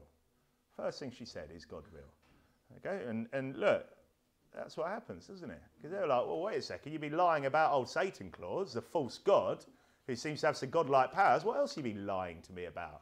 First 0.75 0.99
thing 0.99 1.11
she 1.11 1.25
said, 1.25 1.49
Is 1.55 1.65
God 1.65 1.83
real? 1.93 2.03
Okay, 2.77 3.05
and, 3.07 3.27
and 3.31 3.55
look, 3.57 3.87
that's 4.55 4.77
what 4.77 4.87
happens, 4.87 5.27
doesn't 5.27 5.49
it? 5.49 5.61
Because 5.77 5.91
they're 5.91 6.07
like, 6.07 6.25
Well, 6.25 6.41
wait 6.41 6.57
a 6.57 6.61
second, 6.61 6.91
you've 6.91 7.01
been 7.01 7.17
lying 7.17 7.45
about 7.45 7.73
old 7.73 7.89
Satan 7.89 8.29
Claus, 8.31 8.73
the 8.73 8.81
false 8.81 9.17
God, 9.17 9.65
who 10.07 10.15
seems 10.15 10.41
to 10.41 10.47
have 10.47 10.57
some 10.57 10.69
godlike 10.69 11.11
powers. 11.11 11.43
What 11.43 11.57
else 11.57 11.75
have 11.75 11.85
you 11.85 11.93
been 11.93 12.05
lying 12.05 12.41
to 12.43 12.53
me 12.53 12.65
about? 12.65 13.01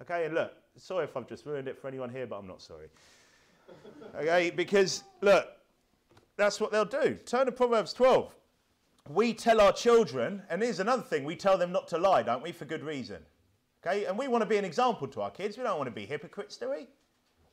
Okay, 0.00 0.24
and 0.24 0.34
look, 0.34 0.52
sorry 0.76 1.04
if 1.04 1.16
I've 1.16 1.28
just 1.28 1.46
ruined 1.46 1.68
it 1.68 1.78
for 1.78 1.88
anyone 1.88 2.10
here, 2.10 2.26
but 2.26 2.38
I'm 2.38 2.46
not 2.46 2.60
sorry. 2.60 2.88
Okay, 4.16 4.50
because 4.50 5.04
look, 5.20 5.46
that's 6.36 6.60
what 6.60 6.72
they'll 6.72 6.84
do. 6.84 7.14
Turn 7.26 7.46
to 7.46 7.52
Proverbs 7.52 7.92
12. 7.92 8.34
We 9.10 9.34
tell 9.34 9.60
our 9.60 9.72
children, 9.72 10.42
and 10.48 10.62
here's 10.62 10.80
another 10.80 11.02
thing, 11.02 11.24
we 11.24 11.36
tell 11.36 11.58
them 11.58 11.70
not 11.70 11.88
to 11.88 11.98
lie, 11.98 12.22
don't 12.22 12.42
we, 12.42 12.52
for 12.52 12.64
good 12.64 12.82
reason. 12.82 13.18
Okay, 13.86 14.06
and 14.06 14.18
we 14.18 14.28
want 14.28 14.42
to 14.42 14.48
be 14.48 14.56
an 14.56 14.64
example 14.64 15.06
to 15.08 15.20
our 15.20 15.30
kids. 15.30 15.58
We 15.58 15.64
don't 15.64 15.76
want 15.76 15.88
to 15.88 15.94
be 15.94 16.06
hypocrites, 16.06 16.56
do 16.56 16.70
we? 16.70 16.86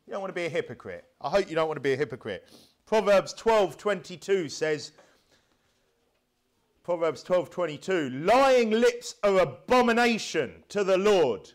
You 0.06 0.14
don't 0.14 0.22
want 0.22 0.32
to 0.32 0.40
be 0.40 0.46
a 0.46 0.50
hypocrite. 0.50 1.06
I 1.22 1.30
hope 1.30 1.50
you 1.50 1.56
don't 1.56 1.68
want 1.68 1.78
to 1.78 1.82
be 1.82 1.94
a 1.94 1.98
hypocrite. 1.98 2.50
Proverbs 2.86 3.34
12:22 3.36 4.50
says, 4.50 4.92
Proverbs 6.84 7.24
12:22, 7.24 8.26
lying 8.26 8.72
lips 8.72 9.16
are 9.24 9.40
abomination 9.40 10.64
to 10.70 10.84
the 10.84 10.98
Lord, 10.98 11.52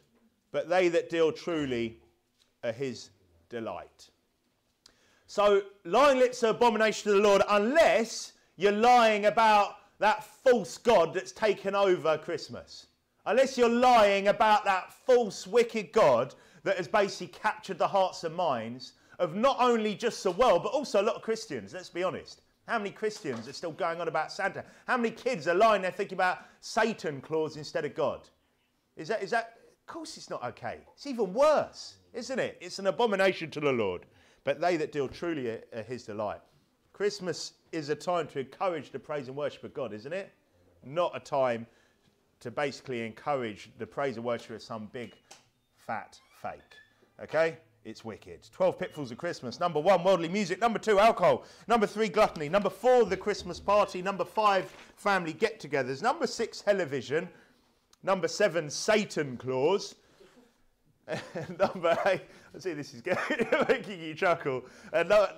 but 0.53 0.69
they 0.69 0.89
that 0.89 1.11
deal 1.11 1.33
truly 1.33 2.01
are 2.63 2.73
his 2.73 3.11
delight. 3.49 4.11
So 5.27 5.63
lying 5.85 6.19
lips 6.19 6.43
are 6.45 6.51
abomination 6.51 7.11
to 7.11 7.17
the 7.19 7.23
Lord 7.23 7.43
unless 7.49 8.33
you're 8.57 8.73
lying 8.73 9.27
about 9.27 9.75
that 9.99 10.25
false 10.25 10.79
God 10.79 11.13
that's 11.13 11.33
taken 11.33 11.75
over 11.75 12.17
Christmas. 12.17 12.87
Unless 13.27 13.59
you're 13.59 13.69
lying 13.69 14.29
about 14.29 14.65
that 14.65 14.93
false, 14.93 15.47
wicked 15.47 15.91
God 15.91 16.35
that 16.67 16.77
has 16.79 16.89
basically 16.89 17.29
captured 17.29 17.79
the 17.79 17.87
hearts 17.87 18.25
and 18.25 18.35
minds 18.35 18.95
of 19.21 19.37
not 19.37 19.57
only 19.61 19.95
just 19.95 20.25
the 20.25 20.33
world, 20.33 20.65
but 20.65 20.73
also 20.73 21.01
a 21.01 21.05
lot 21.05 21.15
of 21.15 21.23
Christians, 21.23 21.73
let's 21.73 21.89
be 21.89 22.03
honest. 22.03 22.43
How 22.67 22.77
many 22.79 22.91
Christians 22.91 23.47
are 23.47 23.53
still 23.53 23.71
going 23.71 24.01
on 24.01 24.09
about 24.09 24.33
Santa? 24.33 24.65
How 24.89 24.97
many 24.97 25.13
kids 25.13 25.47
are 25.47 25.55
lying 25.55 25.83
there 25.83 25.93
thinking 25.93 26.17
about 26.17 26.41
Satan 26.61 27.21
Claus 27.21 27.57
instead 27.57 27.85
of 27.85 27.95
God? 27.95 28.29
Is 28.97 29.07
that, 29.07 29.23
is 29.23 29.31
that, 29.31 29.59
Of 29.81 29.87
course, 29.87 30.17
it's 30.17 30.29
not 30.29 30.43
okay. 30.43 30.79
It's 30.93 31.07
even 31.07 31.33
worse, 31.33 31.99
isn't 32.13 32.39
it? 32.41 32.59
It's 32.61 32.81
an 32.81 32.89
abomination 32.89 33.49
to 33.53 33.61
the 33.61 33.71
Lord. 33.71 34.05
But 34.43 34.61
they 34.61 34.77
that 34.77 34.91
deal 34.91 35.07
truly 35.07 35.49
are 35.51 35.83
his 35.87 36.03
delight. 36.03 36.41
Christmas 36.93 37.53
is 37.71 37.91
a 37.91 37.95
time 37.95 38.27
to 38.29 38.41
encourage 38.41 38.91
the 38.91 38.99
praise 38.99 39.29
and 39.29 39.37
worship 39.37 39.63
of 39.63 39.73
God, 39.73 39.93
isn't 39.93 40.13
it? 40.13 40.33
Not 40.85 41.13
a 41.15 41.21
time 41.21 41.65
to 42.41 42.51
basically 42.51 43.07
encourage 43.07 43.71
the 43.79 43.87
praise 43.87 44.17
and 44.17 44.25
worship 44.25 44.57
of 44.57 44.63
some 44.63 44.89
big 44.93 45.15
fat 45.77 46.19
fake. 46.41 46.61
Okay? 47.23 47.59
It's 47.85 48.05
wicked. 48.05 48.49
12 48.53 48.79
pitfalls 48.79 49.13
of 49.13 49.19
Christmas. 49.19 49.61
Number 49.61 49.79
one, 49.79 50.03
worldly 50.03 50.29
music. 50.29 50.61
Number 50.61 50.79
two, 50.79 50.99
alcohol. 50.99 51.45
Number 51.69 51.87
three, 51.87 52.09
gluttony. 52.09 52.49
Number 52.49 52.69
four, 52.69 53.05
the 53.05 53.17
Christmas 53.17 53.61
party. 53.61 54.03
Number 54.03 54.25
five, 54.25 54.65
family 54.97 55.33
get 55.33 55.61
togethers. 55.61 56.03
Number 56.03 56.27
six, 56.27 56.61
television. 56.61 57.29
Number 58.03 58.27
seven, 58.27 58.71
Satan 58.71 59.37
Claus. 59.37 59.95
number 61.59 61.97
eight, 62.07 62.23
I 62.55 62.59
see 62.59 62.73
this 62.73 62.93
is 62.93 63.03
making 63.69 64.01
you 64.01 64.15
chuckle. 64.15 64.65
Uh, 64.93 65.05
no, 65.05 65.29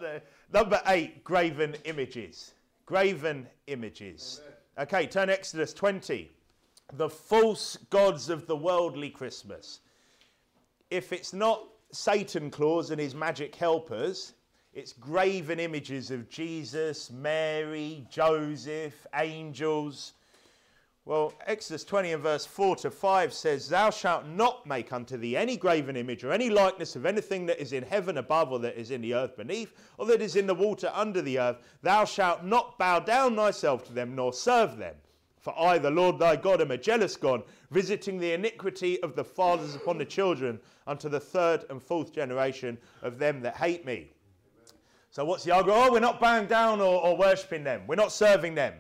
number 0.53 0.81
eight, 0.87 1.23
graven 1.25 1.77
images. 1.85 2.55
Graven 2.87 3.47
images. 3.67 4.41
Okay, 4.79 5.07
turn 5.07 5.29
Exodus 5.29 5.75
20. 5.75 6.31
The 6.95 7.11
false 7.11 7.77
gods 7.91 8.31
of 8.31 8.47
the 8.47 8.57
worldly 8.57 9.11
Christmas. 9.11 9.81
If 10.91 11.13
it's 11.13 11.35
not 11.35 11.69
Satan 11.93 12.51
Claus 12.51 12.91
and 12.91 13.01
his 13.01 13.15
magic 13.15 13.55
helpers, 13.55 14.33
it's 14.73 14.95
graven 14.95 15.61
images 15.61 16.11
of 16.11 16.31
Jesus, 16.31 17.11
Mary, 17.11 18.07
Joseph, 18.11 19.07
angels. 19.15 20.15
Well, 21.05 21.35
Exodus 21.47 21.85
20 21.85 22.13
and 22.13 22.23
verse 22.23 22.47
4 22.47 22.77
to 22.77 22.91
5 22.91 23.33
says, 23.35 23.69
Thou 23.69 23.91
shalt 23.91 24.27
not 24.27 24.67
make 24.67 24.93
unto 24.93 25.17
thee 25.17 25.37
any 25.37 25.57
graven 25.57 25.97
image 25.97 26.25
or 26.25 26.33
any 26.33 26.49
likeness 26.49 26.97
of 26.97 27.05
anything 27.05 27.47
that 27.47 27.61
is 27.61 27.73
in 27.73 27.83
heaven 27.83 28.19
above, 28.19 28.53
or 28.53 28.59
that 28.61 28.79
is 28.79 28.91
in 28.91 29.03
the 29.03 29.15
earth 29.15 29.37
beneath, 29.37 29.75
or 29.99 30.07
that 30.07 30.23
is 30.23 30.37
in 30.37 30.47
the 30.47 30.55
water 30.55 30.91
under 30.95 31.21
the 31.21 31.39
earth. 31.39 31.59
Thou 31.83 32.05
shalt 32.05 32.45
not 32.45 32.79
bow 32.79 33.01
down 33.01 33.37
thyself 33.37 33.85
to 33.85 33.93
them, 33.93 34.15
nor 34.15 34.33
serve 34.33 34.77
them. 34.79 34.95
For 35.41 35.59
I, 35.59 35.79
the 35.79 35.91
Lord 35.91 36.19
thy 36.19 36.37
God, 36.37 36.61
am 36.61 36.71
a 36.71 36.79
jealous 36.79 37.17
God, 37.17 37.43
visiting 37.71 38.19
the 38.19 38.33
iniquity 38.33 39.01
of 39.03 39.15
the 39.15 39.25
fathers 39.25 39.75
upon 39.75 39.99
the 39.99 40.05
children 40.05 40.59
unto 40.87 41.09
the 41.09 41.21
third 41.21 41.65
and 41.71 41.83
fourth 41.83 42.13
generation 42.13 42.77
of 43.03 43.19
them 43.19 43.41
that 43.43 43.57
hate 43.57 43.87
me. 43.87 44.11
So, 45.11 45.25
what's 45.25 45.45
the 45.45 45.53
argument? 45.53 45.81
Oh, 45.83 45.93
we're 45.93 46.01
not 46.01 46.21
bowing 46.21 46.47
down 46.47 46.81
or, 46.81 47.03
or 47.03 47.17
worshipping 47.17 47.65
them, 47.65 47.87
we're 47.87 47.95
not 47.95 48.13
serving 48.13 48.55
them. 48.55 48.75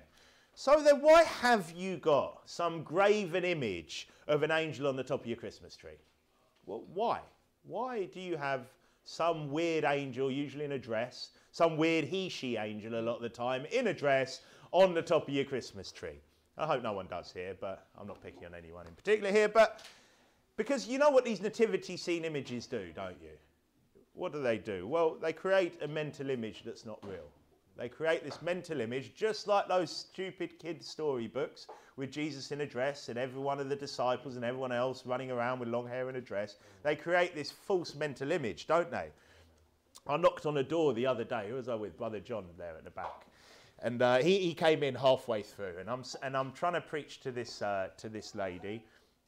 So, 0.54 0.82
then 0.82 1.00
why 1.00 1.22
have 1.22 1.70
you 1.70 1.96
got 1.98 2.42
some 2.44 2.82
graven 2.82 3.44
image 3.44 4.08
of 4.26 4.42
an 4.42 4.50
angel 4.50 4.88
on 4.88 4.96
the 4.96 5.04
top 5.04 5.20
of 5.20 5.26
your 5.26 5.36
Christmas 5.36 5.76
tree? 5.76 5.98
Well, 6.66 6.84
why? 6.92 7.20
Why 7.62 8.06
do 8.06 8.20
you 8.20 8.36
have 8.36 8.66
some 9.04 9.50
weird 9.50 9.84
angel, 9.84 10.30
usually 10.30 10.64
in 10.64 10.72
a 10.72 10.78
dress, 10.78 11.30
some 11.52 11.76
weird 11.76 12.04
he 12.04 12.28
she 12.28 12.56
angel 12.56 12.98
a 12.98 13.00
lot 13.00 13.16
of 13.16 13.22
the 13.22 13.28
time, 13.28 13.64
in 13.72 13.86
a 13.86 13.94
dress 13.94 14.42
on 14.70 14.92
the 14.92 15.02
top 15.02 15.28
of 15.28 15.34
your 15.34 15.44
Christmas 15.44 15.90
tree? 15.90 16.20
I 16.58 16.66
hope 16.66 16.82
no 16.82 16.92
one 16.92 17.06
does 17.06 17.32
here, 17.32 17.54
but 17.58 17.86
I'm 17.98 18.06
not 18.06 18.22
picking 18.22 18.44
on 18.44 18.54
anyone 18.54 18.86
in 18.86 18.92
particular 18.94 19.30
here. 19.30 19.48
But 19.48 19.82
because 20.56 20.88
you 20.88 20.98
know 20.98 21.10
what 21.10 21.24
these 21.24 21.40
nativity 21.40 21.96
scene 21.96 22.24
images 22.24 22.66
do, 22.66 22.88
don't 22.94 23.16
you? 23.22 23.30
What 24.14 24.32
do 24.32 24.42
they 24.42 24.58
do? 24.58 24.86
Well, 24.86 25.16
they 25.22 25.32
create 25.32 25.80
a 25.82 25.88
mental 25.88 26.30
image 26.30 26.62
that's 26.64 26.84
not 26.84 26.98
real. 27.04 27.30
They 27.76 27.88
create 27.88 28.24
this 28.24 28.42
mental 28.42 28.80
image, 28.80 29.14
just 29.14 29.46
like 29.46 29.68
those 29.68 29.92
stupid 29.94 30.58
kid 30.58 30.82
storybooks 30.82 31.68
with 31.96 32.10
Jesus 32.10 32.50
in 32.50 32.62
a 32.62 32.66
dress 32.66 33.08
and 33.08 33.16
every 33.16 33.40
one 33.40 33.60
of 33.60 33.68
the 33.68 33.76
disciples 33.76 34.34
and 34.34 34.44
everyone 34.44 34.72
else 34.72 35.06
running 35.06 35.30
around 35.30 35.60
with 35.60 35.68
long 35.68 35.86
hair 35.86 36.08
and 36.08 36.16
a 36.16 36.20
dress. 36.20 36.56
They 36.82 36.96
create 36.96 37.36
this 37.36 37.52
false 37.52 37.94
mental 37.94 38.32
image, 38.32 38.66
don't 38.66 38.90
they? 38.90 39.10
I 40.08 40.16
knocked 40.16 40.44
on 40.44 40.56
a 40.56 40.64
door 40.64 40.92
the 40.92 41.06
other 41.06 41.22
day. 41.22 41.46
Who 41.50 41.54
was 41.54 41.68
I 41.68 41.76
with? 41.76 41.96
Brother 41.96 42.18
John 42.18 42.46
there 42.58 42.74
at 42.76 42.82
the 42.82 42.90
back. 42.90 43.27
And 43.80 44.02
uh, 44.02 44.18
he, 44.18 44.38
he 44.38 44.54
came 44.54 44.82
in 44.82 44.94
halfway 44.94 45.42
through, 45.42 45.74
and 45.78 45.88
I'm, 45.88 46.02
and 46.22 46.36
I'm 46.36 46.52
trying 46.52 46.72
to 46.72 46.80
preach 46.80 47.20
to 47.20 47.30
this, 47.30 47.62
uh, 47.62 47.88
to 47.98 48.08
this 48.08 48.34
lady. 48.34 48.84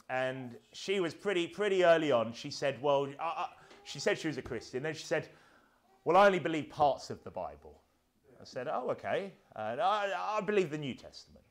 And 0.08 0.56
she 0.72 0.98
was 0.98 1.14
pretty, 1.14 1.46
pretty 1.46 1.84
early 1.84 2.10
on. 2.10 2.32
She 2.32 2.50
said, 2.50 2.82
Well, 2.82 3.08
she 3.84 4.00
said 4.00 4.18
she 4.18 4.26
was 4.26 4.38
a 4.38 4.42
Christian. 4.42 4.82
Then 4.82 4.94
she 4.94 5.04
said, 5.04 5.28
Well, 6.04 6.16
I 6.16 6.26
only 6.26 6.40
believe 6.40 6.68
parts 6.68 7.10
of 7.10 7.22
the 7.22 7.30
Bible. 7.30 7.80
I 8.40 8.44
said, 8.44 8.66
Oh, 8.68 8.90
okay. 8.90 9.32
I, 9.54 9.76
I, 9.78 10.40
believe 10.40 10.70
the 10.70 10.78
New 10.78 10.94
Testament. 10.94 11.44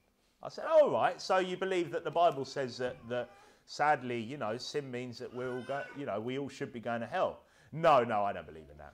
I 0.44 0.50
said, 0.50 0.66
Oh, 0.68 0.92
right. 0.92 1.22
So 1.22 1.38
you 1.38 1.56
believe 1.56 1.90
that 1.92 2.04
the 2.04 2.12
Bible 2.12 2.44
says 2.44 2.78
that, 2.80 2.98
that 3.08 3.30
sadly, 3.66 4.20
you 4.20 4.36
know, 4.36 4.58
sin 4.58 4.92
means 4.92 5.20
that 5.20 5.34
we 5.34 5.46
all 5.46 5.62
go, 5.62 5.84
you 5.98 6.06
know, 6.06 6.20
we 6.20 6.38
all 6.38 6.50
should 6.50 6.74
be 6.74 6.82
going 6.82 7.02
to 7.02 7.08
hell. 7.08 7.40
No, 7.72 8.04
no, 8.04 8.24
I 8.24 8.34
don't 8.34 8.48
believe 8.48 8.70
in 8.70 8.78
that. 8.80 8.94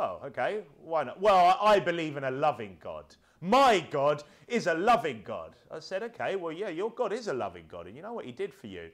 Oh, 0.00 0.20
okay. 0.26 0.60
Why 0.84 1.02
not? 1.02 1.20
Well, 1.20 1.58
I 1.60 1.80
believe 1.80 2.16
in 2.16 2.22
a 2.22 2.30
loving 2.30 2.76
God. 2.80 3.04
My 3.40 3.80
God 3.90 4.22
is 4.46 4.68
a 4.68 4.74
loving 4.74 5.22
God. 5.24 5.56
I 5.72 5.80
said, 5.80 6.04
okay, 6.04 6.36
well, 6.36 6.52
yeah, 6.52 6.68
your 6.68 6.90
God 6.90 7.12
is 7.12 7.26
a 7.26 7.34
loving 7.34 7.64
God, 7.68 7.88
and 7.88 7.96
you 7.96 8.02
know 8.02 8.12
what 8.12 8.24
He 8.24 8.32
did 8.32 8.54
for 8.54 8.68
you. 8.68 8.90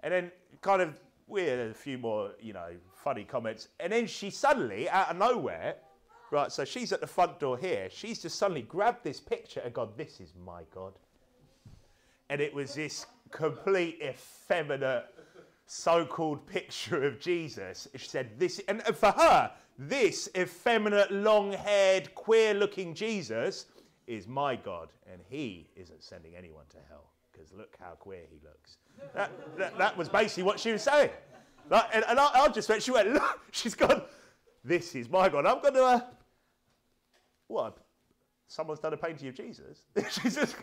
And 0.00 0.12
then, 0.12 0.30
kind 0.60 0.82
of, 0.82 0.94
we 1.26 1.44
had 1.44 1.58
a 1.58 1.74
few 1.74 1.96
more, 1.96 2.32
you 2.40 2.52
know, 2.52 2.70
funny 3.02 3.24
comments. 3.24 3.68
And 3.80 3.92
then 3.92 4.06
she 4.06 4.28
suddenly, 4.28 4.90
out 4.90 5.10
of 5.10 5.16
nowhere, 5.16 5.76
right, 6.30 6.52
so 6.52 6.66
she's 6.66 6.92
at 6.92 7.00
the 7.00 7.06
front 7.06 7.40
door 7.40 7.56
here, 7.56 7.88
she's 7.90 8.20
just 8.20 8.38
suddenly 8.38 8.62
grabbed 8.62 9.04
this 9.04 9.20
picture 9.20 9.60
and 9.60 9.72
gone, 9.72 9.90
this 9.96 10.20
is 10.20 10.34
my 10.44 10.62
God. 10.74 10.92
And 12.28 12.40
it 12.42 12.52
was 12.52 12.74
this 12.74 13.06
complete 13.30 14.00
effeminate 14.02 15.04
so 15.66 16.04
called 16.04 16.46
picture 16.46 17.04
of 17.04 17.20
Jesus. 17.20 17.88
She 17.96 18.08
said, 18.08 18.38
this, 18.38 18.60
and 18.68 18.82
for 18.82 19.12
her, 19.12 19.50
this 19.88 20.28
effeminate, 20.36 21.10
long 21.10 21.52
haired, 21.52 22.14
queer 22.14 22.54
looking 22.54 22.94
Jesus 22.94 23.66
is 24.06 24.26
my 24.28 24.56
God, 24.56 24.88
and 25.10 25.20
he 25.28 25.68
isn't 25.76 26.02
sending 26.02 26.36
anyone 26.36 26.64
to 26.70 26.76
hell 26.88 27.10
because 27.32 27.52
look 27.52 27.76
how 27.80 27.92
queer 27.92 28.22
he 28.30 28.38
looks. 28.44 28.76
That, 29.14 29.30
that, 29.56 29.78
that, 29.78 29.96
was 29.96 30.08
basically 30.08 30.42
what 30.42 30.60
she 30.60 30.72
was 30.72 30.82
saying. 30.82 31.10
Like, 31.70 31.86
and, 31.92 32.04
and 32.08 32.18
I, 32.18 32.30
I, 32.34 32.48
just 32.48 32.68
went, 32.68 32.82
she 32.82 32.90
went, 32.90 33.12
look, 33.12 33.40
she's 33.50 33.74
gone, 33.74 34.02
this 34.64 34.94
is 34.94 35.08
my 35.08 35.28
God. 35.28 35.46
I'm 35.46 35.60
going 35.60 35.74
to, 35.74 35.84
uh, 35.84 36.00
what? 37.48 37.78
Someone's 38.46 38.80
done 38.80 38.92
a 38.92 38.96
painting 38.96 39.28
of 39.28 39.34
Jesus? 39.34 39.78
she's 40.10 40.34
just, 40.34 40.56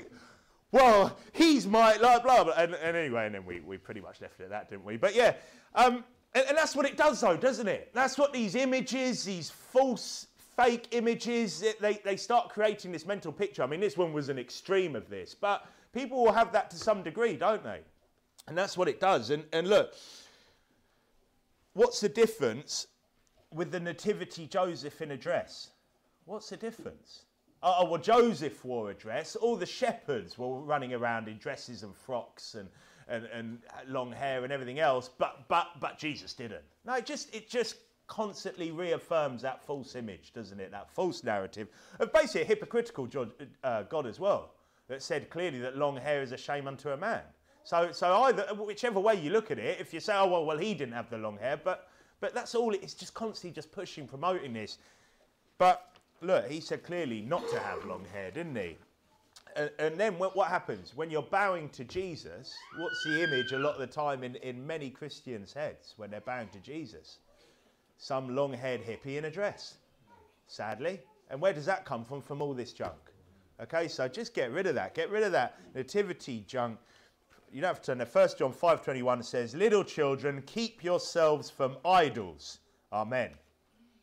well, 0.72 1.18
he's 1.34 1.66
my, 1.66 1.98
blah, 1.98 2.20
blah, 2.20 2.44
blah. 2.44 2.54
And, 2.54 2.76
and 2.76 2.96
anyway, 2.96 3.26
and 3.26 3.36
then 3.36 3.46
we, 3.46 3.60
we 3.62 3.78
pretty 3.78 4.02
much 4.02 4.22
left 4.22 4.40
it 4.40 4.44
at 4.44 4.50
that, 4.52 4.70
didn't 4.70 4.86
we? 4.86 4.98
But 4.98 5.16
yeah, 5.16 5.34
um, 5.74 6.04
and, 6.34 6.46
and 6.48 6.58
that's 6.58 6.76
what 6.76 6.86
it 6.86 6.98
does, 6.98 7.22
though, 7.22 7.38
doesn't 7.38 7.68
it? 7.68 7.92
That's 7.94 8.18
what 8.18 8.34
these 8.34 8.56
images, 8.56 9.24
these 9.24 9.50
false, 9.50 10.28
fake 10.56 10.90
images, 10.92 11.64
they, 11.80 11.94
they 12.04 12.18
start 12.18 12.50
creating 12.50 12.92
this 12.92 13.06
mental 13.06 13.32
picture. 13.32 13.64
I 13.64 13.66
mean, 13.66 13.80
this 13.80 13.98
one 13.98 14.12
was 14.12 14.28
an 14.30 14.38
extreme 14.38 14.96
of 14.96 15.10
this, 15.10 15.34
but 15.34 15.66
people 15.94 16.24
will 16.24 16.34
have 16.34 16.52
that 16.52 16.70
to 16.72 16.78
some 16.78 17.02
degree, 17.02 17.38
don't 17.38 17.64
they? 17.64 17.80
And 18.48 18.58
that's 18.58 18.78
what 18.78 18.88
it 18.88 19.00
does. 19.00 19.30
And, 19.30 19.46
and 19.54 19.70
look, 19.70 19.94
what's 21.74 22.02
the 22.02 22.10
difference 22.10 22.88
with 23.52 23.72
the 23.72 23.80
Nativity 23.80 24.48
Joseph 24.48 25.02
in 25.02 25.12
a 25.12 25.18
dress? 25.18 25.70
What's 26.26 26.50
the 26.50 26.58
difference? 26.58 27.24
Oh, 27.64 27.78
oh 27.80 27.90
well, 27.92 28.02
Joseph 28.02 28.64
wore 28.66 28.92
a 28.92 28.94
dress. 28.94 29.36
All 29.36 29.56
the 29.56 29.66
shepherds 29.66 30.38
were 30.38 30.60
running 30.60 30.94
around 30.94 31.28
in 31.28 31.38
dresses 31.38 31.84
and 31.84 31.96
frocks 31.96 32.56
and, 32.56 32.68
and, 33.10 33.26
and 33.34 33.60
long 33.88 34.12
hair 34.12 34.44
and 34.44 34.54
everything 34.54 34.80
else, 34.80 35.10
but, 35.18 35.46
but, 35.48 35.68
but 35.80 35.98
Jesus 35.98 36.34
didn't. 36.34 36.64
No, 36.86 36.94
it 36.94 37.06
just, 37.06 37.34
it 37.34 37.50
just 37.50 37.78
constantly 38.08 38.72
reaffirms 38.72 39.42
that 39.42 39.64
false 39.64 39.96
image, 39.96 40.34
doesn't 40.34 40.60
it? 40.60 40.72
That 40.72 40.90
false 40.90 41.24
narrative 41.24 41.68
of 42.00 42.12
basically 42.14 42.42
a 42.42 42.46
hypocritical 42.46 43.08
uh, 43.64 43.84
God 43.84 44.06
as 44.06 44.20
well, 44.20 44.54
that 44.88 45.04
said 45.04 45.30
clearly 45.30 45.60
that 45.60 45.78
long 45.78 45.98
hair 45.98 46.22
is 46.22 46.32
a 46.32 46.38
shame 46.38 46.68
unto 46.68 46.90
a 46.90 46.98
man. 46.98 47.22
So, 47.64 47.92
so 47.92 48.24
either, 48.24 48.48
whichever 48.56 49.00
way 49.00 49.16
you 49.16 49.30
look 49.30 49.52
at 49.52 49.60
it, 49.60 49.80
if 49.80 49.94
you 49.94 50.00
say, 50.00 50.14
oh, 50.16 50.28
well, 50.28 50.46
well, 50.46 50.58
he 50.58 50.74
didn't 50.74 50.94
have 50.96 51.10
the 51.10 51.18
long 51.18 51.38
hair, 51.38 51.60
but, 51.64 51.88
but 52.20 52.34
that's 52.34 52.56
all, 52.56 52.74
it's 52.74 52.96
just 52.96 53.14
constantly 53.14 53.54
just 53.54 53.72
pushing, 53.72 54.08
promoting 54.08 54.54
this. 54.54 54.80
But 55.60 55.96
look, 56.22 56.48
he 56.50 56.60
said 56.62 56.84
clearly 56.84 57.22
not 57.22 57.48
to 57.50 57.60
have 57.60 57.86
long 57.86 58.06
hair, 58.12 58.32
didn't 58.32 58.56
he? 58.56 58.78
And, 59.56 59.72
and 59.80 59.98
then 59.98 60.18
what, 60.18 60.36
what 60.36 60.50
happens? 60.50 60.96
When 60.96 61.10
you're 61.10 61.22
bowing 61.22 61.70
to 61.70 61.84
Jesus, 61.84 62.56
what's 62.78 63.04
the 63.04 63.24
image 63.24 63.52
a 63.52 63.60
lot 63.60 63.74
of 63.74 63.80
the 63.80 63.88
time 63.88 64.24
in, 64.24 64.36
in 64.36 64.66
many 64.66 64.90
Christians' 64.90 65.54
heads 65.54 65.94
when 65.98 66.12
they're 66.12 66.22
bowing 66.22 66.50
to 66.50 66.60
Jesus? 66.60 67.20
Some 67.98 68.36
long 68.36 68.54
haired 68.54 68.82
hippie 68.86 69.18
in 69.18 69.26
a 69.26 69.32
dress, 69.32 69.76
sadly. 70.48 71.00
And 71.30 71.42
where 71.42 71.54
does 71.54 71.66
that 71.66 71.86
come 71.86 72.06
from? 72.06 72.22
From 72.22 72.42
all 72.42 72.54
this 72.54 72.74
junk. 72.74 72.94
Okay, 73.62 73.88
so 73.88 74.08
just 74.08 74.34
get 74.34 74.52
rid 74.52 74.68
of 74.68 74.76
that. 74.76 74.96
Get 74.96 75.10
rid 75.10 75.24
of 75.24 75.32
that 75.34 75.60
nativity 75.76 76.46
junk. 76.48 76.80
You 77.52 77.62
don't 77.62 77.70
have 77.70 77.82
to 77.84 77.96
there. 77.96 78.06
1 78.06 78.30
John 78.38 78.54
5.21 78.54 79.26
says, 79.26 79.56
Little 79.56 79.84
children, 79.84 80.42
keep 80.46 80.84
yourselves 80.84 81.50
from 81.50 81.78
idols. 81.84 82.60
Amen. 82.94 83.32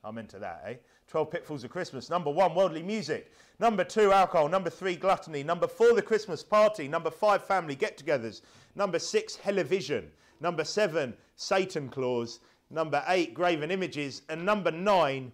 Amen 0.05 0.27
to 0.29 0.39
that, 0.41 0.63
eh? 0.67 0.75
12 1.09 1.31
pitfalls 1.31 1.65
of 1.65 1.71
Christmas. 1.71 2.11
Number 2.11 2.31
one, 2.31 2.55
worldly 2.55 2.83
music. 2.83 3.31
Number 3.59 3.85
two, 3.85 4.13
alcohol. 4.13 4.49
Number 4.49 4.71
three, 4.71 4.97
gluttony. 4.97 5.43
Number 5.43 5.69
four, 5.69 5.95
the 5.95 6.03
Christmas 6.03 6.43
party. 6.43 6.89
Number 6.89 7.11
five, 7.11 7.45
family 7.45 7.75
get 7.75 7.97
togethers. 7.97 8.41
Number 8.75 8.99
six, 8.99 9.37
television. 9.37 10.11
Number 10.41 10.65
seven, 10.65 11.15
Satan 11.37 11.89
Claus. 11.89 12.41
Number 12.71 13.03
eight, 13.09 13.35
graven 13.35 13.71
images. 13.71 14.23
And 14.29 14.45
number 14.45 14.71
nine, 14.71 15.33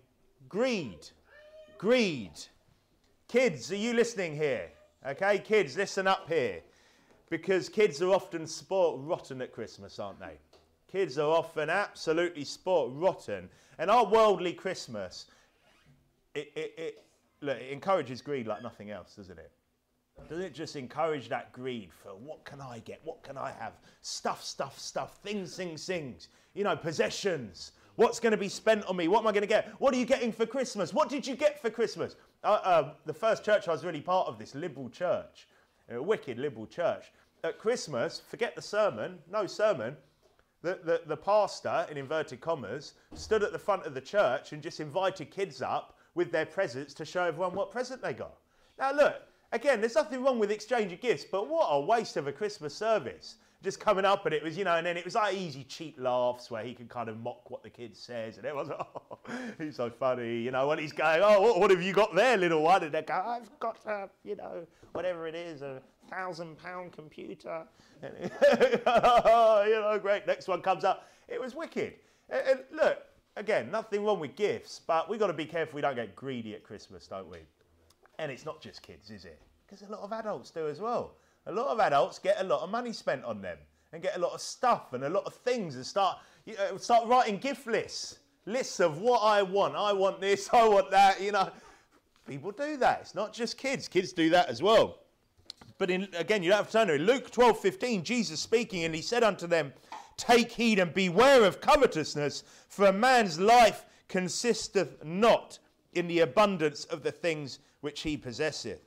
greed. 0.48 1.08
Greed. 1.78 2.32
Kids, 3.28 3.72
are 3.72 3.76
you 3.76 3.94
listening 3.94 4.36
here? 4.36 4.70
Okay, 5.06 5.38
kids, 5.38 5.76
listen 5.76 6.06
up 6.06 6.28
here. 6.28 6.60
Because 7.30 7.68
kids 7.70 8.02
are 8.02 8.10
often 8.10 8.46
sport 8.46 9.00
rotten 9.00 9.40
at 9.40 9.52
Christmas, 9.52 9.98
aren't 9.98 10.20
they? 10.20 10.38
Kids 10.86 11.16
are 11.16 11.30
often 11.30 11.70
absolutely 11.70 12.44
sport 12.44 12.90
rotten. 12.92 13.48
And 13.78 13.90
our 13.90 14.04
worldly 14.04 14.52
Christmas, 14.52 15.26
it, 16.34 16.52
it, 16.54 16.74
it, 16.78 17.04
look, 17.40 17.58
it 17.58 17.70
encourages 17.72 18.22
greed 18.22 18.46
like 18.46 18.62
nothing 18.62 18.90
else, 18.90 19.14
doesn't 19.16 19.38
it? 19.38 19.50
Doesn't 20.28 20.44
it 20.44 20.54
just 20.54 20.76
encourage 20.76 21.28
that 21.28 21.52
greed 21.52 21.90
for 21.92 22.10
what 22.10 22.44
can 22.44 22.60
I 22.60 22.80
get? 22.80 23.00
What 23.02 23.22
can 23.22 23.36
I 23.36 23.52
have? 23.58 23.72
Stuff, 24.02 24.42
stuff, 24.44 24.78
stuff, 24.78 25.18
things, 25.22 25.56
things, 25.56 25.84
things. 25.84 26.28
You 26.54 26.64
know, 26.64 26.76
possessions. 26.76 27.72
What's 27.96 28.20
going 28.20 28.30
to 28.30 28.38
be 28.38 28.48
spent 28.48 28.84
on 28.86 28.96
me? 28.96 29.08
What 29.08 29.20
am 29.20 29.26
I 29.26 29.32
going 29.32 29.42
to 29.42 29.48
get? 29.48 29.68
What 29.78 29.92
are 29.94 29.96
you 29.98 30.06
getting 30.06 30.32
for 30.32 30.46
Christmas? 30.46 30.94
What 30.94 31.08
did 31.08 31.26
you 31.26 31.36
get 31.36 31.60
for 31.60 31.70
Christmas? 31.70 32.16
Uh, 32.44 32.58
uh, 32.62 32.92
the 33.04 33.14
first 33.14 33.44
church 33.44 33.68
I 33.68 33.72
was 33.72 33.84
really 33.84 34.00
part 34.00 34.28
of, 34.28 34.38
this 34.38 34.54
liberal 34.54 34.88
church, 34.88 35.48
a 35.90 36.02
wicked 36.02 36.38
liberal 36.38 36.66
church. 36.66 37.12
At 37.44 37.58
Christmas, 37.58 38.20
forget 38.26 38.54
the 38.54 38.62
sermon, 38.62 39.18
no 39.30 39.46
sermon. 39.46 39.96
The, 40.62 40.78
the, 40.84 41.02
the 41.06 41.16
pastor, 41.16 41.86
in 41.90 41.96
inverted 41.96 42.40
commas, 42.40 42.94
stood 43.14 43.42
at 43.42 43.52
the 43.52 43.58
front 43.58 43.84
of 43.84 43.94
the 43.94 44.00
church 44.00 44.52
and 44.52 44.62
just 44.62 44.78
invited 44.78 45.30
kids 45.30 45.60
up 45.60 45.98
with 46.14 46.30
their 46.32 46.46
presents 46.46 46.94
to 46.94 47.04
show 47.04 47.24
everyone 47.24 47.54
what 47.54 47.70
present 47.70 48.02
they 48.02 48.12
got. 48.12 48.36
Now, 48.78 48.92
look, 48.92 49.22
again, 49.52 49.80
there's 49.80 49.94
nothing 49.94 50.22
wrong 50.22 50.38
with 50.38 50.50
exchanging 50.50 50.98
gifts, 51.00 51.24
but 51.24 51.48
what 51.48 51.66
a 51.70 51.80
waste 51.80 52.16
of 52.16 52.26
a 52.26 52.32
Christmas 52.32 52.74
service 52.74 53.36
just 53.62 53.78
coming 53.78 54.04
up 54.04 54.26
and 54.26 54.34
it 54.34 54.42
was, 54.42 54.58
you 54.58 54.64
know, 54.64 54.76
and 54.76 54.86
then 54.86 54.96
it 54.96 55.04
was 55.04 55.14
like 55.14 55.36
easy 55.36 55.64
cheap 55.64 55.94
laughs 55.98 56.50
where 56.50 56.64
he 56.64 56.74
could 56.74 56.88
kind 56.88 57.08
of 57.08 57.18
mock 57.20 57.48
what 57.50 57.62
the 57.62 57.70
kid 57.70 57.96
says 57.96 58.36
and 58.36 58.44
everyone's 58.44 58.70
like, 58.70 58.80
oh, 58.96 59.18
he's 59.58 59.76
so 59.76 59.88
funny, 59.88 60.40
you 60.40 60.50
know, 60.50 60.66
when 60.66 60.78
he's 60.78 60.92
going, 60.92 61.20
oh, 61.22 61.40
what, 61.40 61.60
what 61.60 61.70
have 61.70 61.82
you 61.82 61.92
got 61.92 62.14
there, 62.14 62.36
little 62.36 62.62
one? 62.62 62.82
And 62.82 62.92
they 62.92 63.02
go, 63.02 63.14
I've 63.14 63.58
got, 63.60 63.78
a, 63.86 64.08
you 64.24 64.36
know, 64.36 64.66
whatever 64.92 65.28
it 65.28 65.34
is, 65.34 65.62
a 65.62 65.80
thousand 66.10 66.58
pound 66.58 66.92
computer. 66.92 67.62
you 68.02 68.10
know, 68.84 69.98
great. 70.02 70.26
Next 70.26 70.48
one 70.48 70.60
comes 70.60 70.84
up. 70.84 71.08
It 71.28 71.40
was 71.40 71.54
wicked. 71.54 71.94
And, 72.30 72.42
and 72.48 72.60
look, 72.72 72.98
again, 73.36 73.70
nothing 73.70 74.04
wrong 74.04 74.20
with 74.20 74.36
gifts, 74.36 74.80
but 74.86 75.08
we've 75.08 75.20
got 75.20 75.28
to 75.28 75.32
be 75.32 75.46
careful 75.46 75.76
we 75.76 75.82
don't 75.82 75.94
get 75.94 76.14
greedy 76.14 76.54
at 76.54 76.62
Christmas, 76.62 77.06
don't 77.06 77.30
we? 77.30 77.38
And 78.18 78.30
it's 78.30 78.44
not 78.44 78.60
just 78.60 78.82
kids, 78.82 79.10
is 79.10 79.24
it? 79.24 79.40
Because 79.66 79.86
a 79.88 79.90
lot 79.90 80.02
of 80.02 80.12
adults 80.12 80.50
do 80.50 80.68
as 80.68 80.80
well. 80.80 81.14
A 81.46 81.52
lot 81.52 81.68
of 81.68 81.80
adults 81.80 82.18
get 82.18 82.40
a 82.40 82.44
lot 82.44 82.62
of 82.62 82.70
money 82.70 82.92
spent 82.92 83.24
on 83.24 83.40
them 83.40 83.58
and 83.92 84.02
get 84.02 84.16
a 84.16 84.18
lot 84.18 84.32
of 84.32 84.40
stuff 84.40 84.92
and 84.92 85.04
a 85.04 85.08
lot 85.08 85.24
of 85.24 85.34
things 85.34 85.76
and 85.76 85.84
start, 85.84 86.18
you 86.44 86.54
know, 86.56 86.76
start 86.76 87.06
writing 87.08 87.38
gift 87.38 87.66
lists. 87.66 88.18
Lists 88.44 88.80
of 88.80 89.00
what 89.00 89.18
I 89.18 89.42
want. 89.42 89.76
I 89.76 89.92
want 89.92 90.20
this, 90.20 90.48
I 90.52 90.68
want 90.68 90.90
that, 90.90 91.20
you 91.20 91.32
know. 91.32 91.50
People 92.26 92.52
do 92.52 92.76
that. 92.76 93.00
It's 93.00 93.14
not 93.14 93.32
just 93.32 93.58
kids. 93.58 93.88
Kids 93.88 94.12
do 94.12 94.30
that 94.30 94.48
as 94.48 94.62
well. 94.62 94.98
But 95.78 95.90
in, 95.90 96.08
again, 96.16 96.42
you 96.42 96.50
don't 96.50 96.58
have 96.58 96.66
to 96.68 96.72
turn 96.72 96.86
to. 96.88 96.98
Luke 96.98 97.30
12, 97.30 97.58
15, 97.58 98.04
Jesus 98.04 98.40
speaking, 98.40 98.84
and 98.84 98.94
he 98.94 99.02
said 99.02 99.24
unto 99.24 99.48
them, 99.48 99.72
Take 100.16 100.52
heed 100.52 100.78
and 100.78 100.92
beware 100.92 101.44
of 101.44 101.60
covetousness, 101.60 102.44
for 102.68 102.86
a 102.86 102.92
man's 102.92 103.38
life 103.38 103.84
consisteth 104.08 105.04
not 105.04 105.58
in 105.94 106.06
the 106.06 106.20
abundance 106.20 106.84
of 106.86 107.02
the 107.02 107.12
things 107.12 107.58
which 107.80 108.02
he 108.02 108.16
possesseth. 108.16 108.80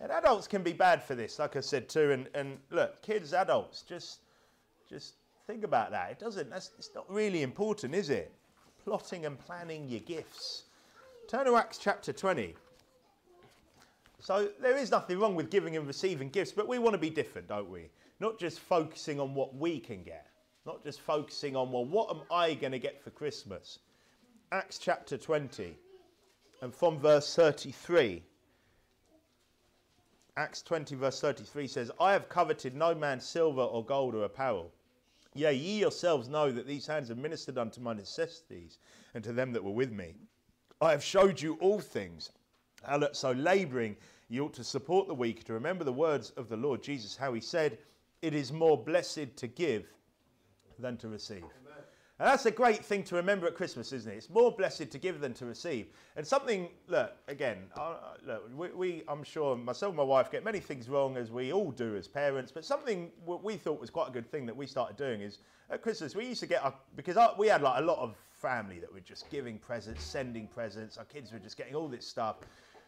And 0.00 0.10
adults 0.10 0.46
can 0.46 0.62
be 0.62 0.72
bad 0.72 1.02
for 1.02 1.14
this, 1.14 1.38
like 1.38 1.56
I 1.56 1.60
said 1.60 1.88
too. 1.88 2.10
And, 2.12 2.28
and 2.34 2.58
look, 2.70 3.02
kids, 3.02 3.34
adults, 3.34 3.82
just 3.82 4.20
just 4.88 5.14
think 5.46 5.62
about 5.62 5.90
that. 5.90 6.10
It 6.10 6.18
doesn't. 6.18 6.50
That's 6.50 6.70
it's 6.78 6.90
not 6.94 7.10
really 7.10 7.42
important, 7.42 7.94
is 7.94 8.10
it? 8.10 8.32
Plotting 8.84 9.26
and 9.26 9.38
planning 9.38 9.88
your 9.88 10.00
gifts. 10.00 10.64
Turn 11.28 11.44
to 11.46 11.56
Acts 11.56 11.78
chapter 11.78 12.12
20. 12.12 12.54
So 14.20 14.48
there 14.60 14.76
is 14.76 14.90
nothing 14.90 15.18
wrong 15.18 15.34
with 15.34 15.50
giving 15.50 15.76
and 15.76 15.86
receiving 15.86 16.28
gifts, 16.28 16.52
but 16.52 16.66
we 16.66 16.78
want 16.78 16.94
to 16.94 16.98
be 16.98 17.10
different, 17.10 17.48
don't 17.48 17.70
we? 17.70 17.88
Not 18.20 18.38
just 18.38 18.58
focusing 18.58 19.20
on 19.20 19.34
what 19.34 19.54
we 19.54 19.80
can 19.80 20.02
get. 20.02 20.29
Not 20.66 20.84
just 20.84 21.00
focusing 21.00 21.56
on, 21.56 21.72
well, 21.72 21.84
what 21.84 22.10
am 22.10 22.22
I 22.30 22.54
going 22.54 22.72
to 22.72 22.78
get 22.78 23.02
for 23.02 23.10
Christmas? 23.10 23.78
Acts 24.52 24.78
chapter 24.78 25.16
20 25.16 25.74
and 26.60 26.74
from 26.74 26.98
verse 26.98 27.34
33. 27.34 28.22
Acts 30.36 30.62
20, 30.62 30.94
verse 30.94 31.20
33 31.20 31.66
says, 31.66 31.90
I 31.98 32.12
have 32.12 32.28
coveted 32.28 32.74
no 32.74 32.94
man's 32.94 33.24
silver 33.24 33.62
or 33.62 33.84
gold 33.84 34.14
or 34.14 34.24
apparel. 34.24 34.70
Yea, 35.34 35.52
ye 35.52 35.78
yourselves 35.78 36.28
know 36.28 36.50
that 36.50 36.66
these 36.66 36.86
hands 36.86 37.08
have 37.08 37.18
ministered 37.18 37.56
unto 37.56 37.80
my 37.80 37.92
necessities 37.94 38.78
and 39.14 39.24
to 39.24 39.32
them 39.32 39.52
that 39.52 39.64
were 39.64 39.70
with 39.70 39.92
me. 39.92 40.14
I 40.80 40.90
have 40.90 41.04
showed 41.04 41.40
you 41.40 41.54
all 41.60 41.80
things. 41.80 42.30
So 43.12 43.32
labouring, 43.32 43.96
you 44.28 44.44
ought 44.44 44.54
to 44.54 44.64
support 44.64 45.08
the 45.08 45.14
weak, 45.14 45.44
to 45.44 45.52
remember 45.52 45.84
the 45.84 45.92
words 45.92 46.30
of 46.30 46.48
the 46.48 46.56
Lord 46.56 46.82
Jesus, 46.82 47.16
how 47.16 47.32
he 47.32 47.40
said, 47.40 47.78
It 48.22 48.34
is 48.34 48.52
more 48.52 48.76
blessed 48.76 49.36
to 49.36 49.46
give 49.46 49.92
than 50.80 50.96
to 50.98 51.08
receive. 51.08 51.44
And 52.20 52.28
that's 52.28 52.44
a 52.44 52.50
great 52.50 52.84
thing 52.84 53.02
to 53.04 53.14
remember 53.14 53.46
at 53.46 53.54
Christmas, 53.54 53.94
isn't 53.94 54.12
it? 54.12 54.16
It's 54.16 54.28
more 54.28 54.52
blessed 54.52 54.90
to 54.90 54.98
give 54.98 55.20
than 55.20 55.32
to 55.34 55.46
receive. 55.46 55.86
And 56.16 56.26
something, 56.26 56.68
look, 56.86 57.16
again, 57.28 57.56
uh, 57.78 57.94
look, 58.26 58.50
we, 58.54 58.68
we, 58.72 59.02
I'm 59.08 59.24
sure 59.24 59.56
myself 59.56 59.92
and 59.92 59.96
my 59.96 60.02
wife 60.02 60.30
get 60.30 60.44
many 60.44 60.60
things 60.60 60.90
wrong, 60.90 61.16
as 61.16 61.30
we 61.30 61.50
all 61.50 61.70
do 61.70 61.96
as 61.96 62.06
parents, 62.06 62.52
but 62.52 62.62
something 62.62 63.10
we 63.24 63.56
thought 63.56 63.80
was 63.80 63.88
quite 63.88 64.08
a 64.08 64.12
good 64.12 64.30
thing 64.30 64.44
that 64.44 64.54
we 64.54 64.66
started 64.66 64.98
doing 64.98 65.22
is 65.22 65.38
at 65.70 65.80
Christmas, 65.80 66.14
we 66.14 66.26
used 66.26 66.40
to 66.40 66.46
get, 66.46 66.62
our, 66.62 66.74
because 66.94 67.16
our, 67.16 67.34
we 67.38 67.46
had 67.46 67.62
like 67.62 67.80
a 67.80 67.84
lot 67.84 67.98
of 67.98 68.16
family 68.28 68.80
that 68.80 68.92
were 68.92 69.00
just 69.00 69.30
giving 69.30 69.58
presents, 69.58 70.04
sending 70.04 70.46
presents, 70.46 70.98
our 70.98 71.04
kids 71.04 71.32
were 71.32 71.38
just 71.38 71.56
getting 71.56 71.74
all 71.74 71.88
this 71.88 72.06
stuff. 72.06 72.36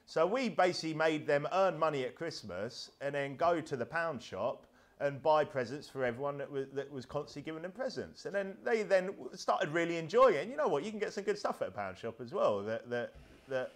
So 0.04 0.26
we 0.26 0.50
basically 0.50 0.92
made 0.92 1.26
them 1.26 1.48
earn 1.52 1.78
money 1.78 2.04
at 2.04 2.16
Christmas 2.16 2.90
and 3.00 3.14
then 3.14 3.36
go 3.36 3.62
to 3.62 3.76
the 3.76 3.86
pound 3.86 4.22
shop 4.22 4.66
and 5.02 5.20
buy 5.20 5.44
presents 5.44 5.88
for 5.88 6.04
everyone 6.04 6.38
that 6.38 6.50
was, 6.50 6.66
that 6.72 6.90
was 6.92 7.04
constantly 7.04 7.42
giving 7.42 7.62
them 7.62 7.72
presents. 7.72 8.24
And 8.24 8.34
then 8.34 8.56
they 8.64 8.84
then 8.84 9.10
started 9.34 9.70
really 9.70 9.96
enjoying 9.96 10.36
it. 10.36 10.42
And 10.42 10.50
you 10.50 10.56
know 10.56 10.68
what? 10.68 10.84
You 10.84 10.90
can 10.90 11.00
get 11.00 11.12
some 11.12 11.24
good 11.24 11.36
stuff 11.36 11.60
at 11.60 11.68
a 11.68 11.70
pound 11.72 11.98
shop 11.98 12.20
as 12.20 12.32
well 12.32 12.62
that, 12.62 12.88
that, 12.88 13.14
that 13.48 13.72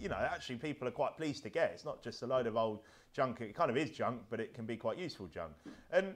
you 0.00 0.08
know, 0.08 0.16
actually 0.16 0.56
people 0.56 0.88
are 0.88 0.90
quite 0.90 1.16
pleased 1.16 1.44
to 1.44 1.48
get. 1.48 1.70
It's 1.72 1.84
not 1.84 2.02
just 2.02 2.22
a 2.22 2.26
load 2.26 2.48
of 2.48 2.56
old 2.56 2.80
junk. 3.12 3.40
It 3.40 3.54
kind 3.54 3.70
of 3.70 3.76
is 3.76 3.90
junk, 3.90 4.22
but 4.30 4.40
it 4.40 4.52
can 4.52 4.66
be 4.66 4.76
quite 4.76 4.98
useful 4.98 5.28
junk. 5.28 5.52
And, 5.92 6.14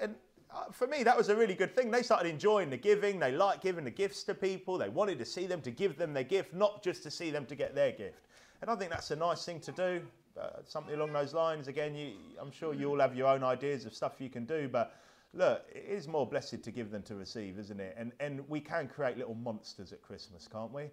and 0.00 0.14
uh, 0.54 0.70
for 0.70 0.86
me, 0.86 1.02
that 1.02 1.18
was 1.18 1.28
a 1.28 1.34
really 1.34 1.54
good 1.54 1.74
thing. 1.74 1.90
They 1.90 2.02
started 2.02 2.28
enjoying 2.28 2.70
the 2.70 2.76
giving. 2.76 3.18
They 3.18 3.32
liked 3.32 3.64
giving 3.64 3.84
the 3.84 3.90
gifts 3.90 4.22
to 4.24 4.34
people. 4.34 4.78
They 4.78 4.90
wanted 4.90 5.18
to 5.18 5.24
see 5.24 5.46
them 5.46 5.60
to 5.62 5.72
give 5.72 5.98
them 5.98 6.14
their 6.14 6.22
gift, 6.22 6.54
not 6.54 6.84
just 6.84 7.02
to 7.02 7.10
see 7.10 7.32
them 7.32 7.46
to 7.46 7.56
get 7.56 7.74
their 7.74 7.90
gift. 7.90 8.28
And 8.60 8.70
I 8.70 8.76
think 8.76 8.92
that's 8.92 9.10
a 9.10 9.16
nice 9.16 9.44
thing 9.44 9.58
to 9.58 9.72
do 9.72 10.02
uh, 10.40 10.62
something 10.66 10.94
along 10.94 11.12
those 11.12 11.34
lines. 11.34 11.68
Again, 11.68 11.94
you, 11.94 12.12
I'm 12.40 12.50
sure 12.50 12.74
you 12.74 12.88
all 12.88 13.00
have 13.00 13.14
your 13.14 13.28
own 13.28 13.42
ideas 13.42 13.84
of 13.86 13.94
stuff 13.94 14.14
you 14.18 14.28
can 14.28 14.44
do, 14.44 14.68
but 14.70 14.96
look, 15.34 15.62
it 15.74 15.84
is 15.88 16.08
more 16.08 16.26
blessed 16.26 16.62
to 16.62 16.70
give 16.70 16.90
than 16.90 17.02
to 17.02 17.14
receive, 17.14 17.58
isn't 17.58 17.80
it? 17.80 17.94
And, 17.98 18.12
and 18.20 18.48
we 18.48 18.60
can 18.60 18.88
create 18.88 19.16
little 19.16 19.34
monsters 19.34 19.92
at 19.92 20.02
Christmas, 20.02 20.48
can't 20.50 20.72
we? 20.72 20.84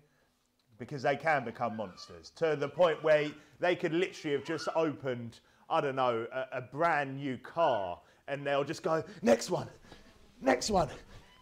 Because 0.77 1.01
they 1.01 1.15
can 1.15 1.43
become 1.43 1.75
monsters 1.75 2.31
to 2.37 2.55
the 2.55 2.69
point 2.69 3.03
where 3.03 3.29
they 3.59 3.75
could 3.75 3.93
literally 3.93 4.35
have 4.35 4.45
just 4.45 4.67
opened, 4.75 5.39
I 5.69 5.81
don't 5.81 5.95
know, 5.95 6.25
a, 6.33 6.57
a 6.59 6.61
brand 6.61 7.17
new 7.17 7.37
car 7.37 7.99
and 8.27 8.45
they'll 8.45 8.63
just 8.63 8.83
go, 8.83 9.03
next 9.21 9.49
one, 9.49 9.67
next 10.41 10.69
one, 10.69 10.89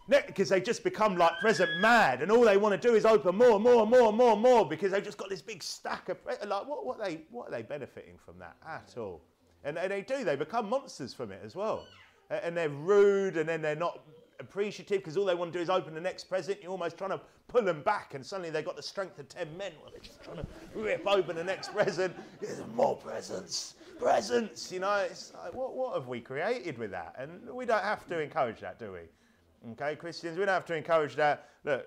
because 0.08 0.48
they 0.48 0.60
just 0.60 0.82
become 0.82 1.16
like 1.16 1.38
present 1.40 1.78
mad, 1.80 2.22
and 2.22 2.32
all 2.32 2.42
they 2.42 2.56
want 2.56 2.80
to 2.80 2.88
do 2.88 2.94
is 2.94 3.04
open 3.04 3.36
more 3.36 3.56
and 3.56 3.62
more 3.62 3.82
and 3.82 3.90
more 3.90 4.08
and 4.08 4.16
more 4.16 4.32
and 4.32 4.42
more 4.42 4.66
because 4.66 4.92
they've 4.92 5.04
just 5.04 5.18
got 5.18 5.28
this 5.28 5.42
big 5.42 5.62
stack 5.62 6.08
of 6.08 6.16
like 6.26 6.66
what, 6.66 6.86
what 6.86 7.02
they 7.02 7.20
what 7.30 7.48
are 7.48 7.50
they 7.50 7.62
benefiting 7.62 8.16
from 8.24 8.38
that 8.38 8.56
at 8.66 8.94
all? 8.96 9.20
And, 9.64 9.76
and 9.76 9.90
they 9.90 10.02
do 10.02 10.24
they 10.24 10.36
become 10.36 10.68
monsters 10.68 11.12
from 11.12 11.30
it 11.32 11.40
as 11.44 11.54
well, 11.54 11.86
and 12.30 12.56
they're 12.56 12.68
rude, 12.68 13.36
and 13.36 13.48
then 13.48 13.60
they're 13.60 13.76
not 13.76 14.00
appreciative 14.40 14.98
because 14.98 15.16
all 15.16 15.24
they 15.24 15.34
want 15.34 15.52
to 15.52 15.58
do 15.58 15.62
is 15.62 15.68
open 15.68 15.94
the 15.94 16.00
next 16.00 16.24
present. 16.24 16.58
You're 16.62 16.70
almost 16.70 16.96
trying 16.96 17.10
to 17.10 17.20
pull 17.48 17.62
them 17.62 17.82
back, 17.82 18.14
and 18.14 18.24
suddenly 18.24 18.50
they've 18.50 18.64
got 18.64 18.76
the 18.76 18.82
strength 18.82 19.18
of 19.18 19.28
ten 19.28 19.48
men. 19.58 19.72
Well, 19.82 19.90
they're 19.90 20.00
just 20.00 20.22
trying 20.22 20.38
to 20.38 20.46
rip 20.74 21.06
open 21.06 21.36
the 21.36 21.44
next 21.44 21.72
present. 21.72 22.14
There's 22.40 22.62
more 22.74 22.96
presents, 22.96 23.74
presents. 23.98 24.72
You 24.72 24.80
know, 24.80 24.94
it's 25.10 25.32
like, 25.34 25.52
what 25.54 25.74
what 25.74 25.94
have 25.94 26.08
we 26.08 26.20
created 26.20 26.78
with 26.78 26.92
that? 26.92 27.14
And 27.18 27.50
we 27.52 27.66
don't 27.66 27.82
have 27.82 28.06
to 28.08 28.20
encourage 28.20 28.60
that, 28.60 28.78
do 28.78 28.92
we? 28.92 29.00
Okay, 29.72 29.96
Christians, 29.96 30.38
we 30.38 30.44
don't 30.44 30.54
have 30.54 30.64
to 30.66 30.76
encourage 30.76 31.16
that. 31.16 31.48
Look, 31.64 31.86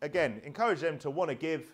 again, 0.00 0.40
encourage 0.44 0.80
them 0.80 0.98
to 0.98 1.10
want 1.10 1.30
to 1.30 1.34
give. 1.34 1.72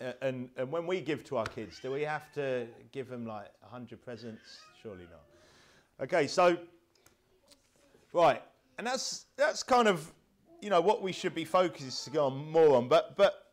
Uh, 0.00 0.12
and, 0.22 0.48
and 0.56 0.70
when 0.70 0.86
we 0.86 1.00
give 1.00 1.24
to 1.24 1.36
our 1.36 1.46
kids, 1.46 1.80
do 1.80 1.90
we 1.90 2.02
have 2.02 2.32
to 2.32 2.66
give 2.92 3.08
them 3.08 3.26
like 3.26 3.48
100 3.60 4.00
presents? 4.00 4.58
Surely 4.80 5.06
not. 5.10 6.04
Okay, 6.04 6.28
so, 6.28 6.56
right, 8.12 8.40
and 8.78 8.86
that's, 8.86 9.26
that's 9.36 9.64
kind 9.64 9.88
of, 9.88 10.12
you 10.60 10.70
know, 10.70 10.80
what 10.80 11.02
we 11.02 11.10
should 11.10 11.34
be 11.34 11.44
focusing 11.44 12.16
on 12.16 12.50
more 12.52 12.76
on. 12.76 12.86
But, 12.86 13.16
but 13.16 13.47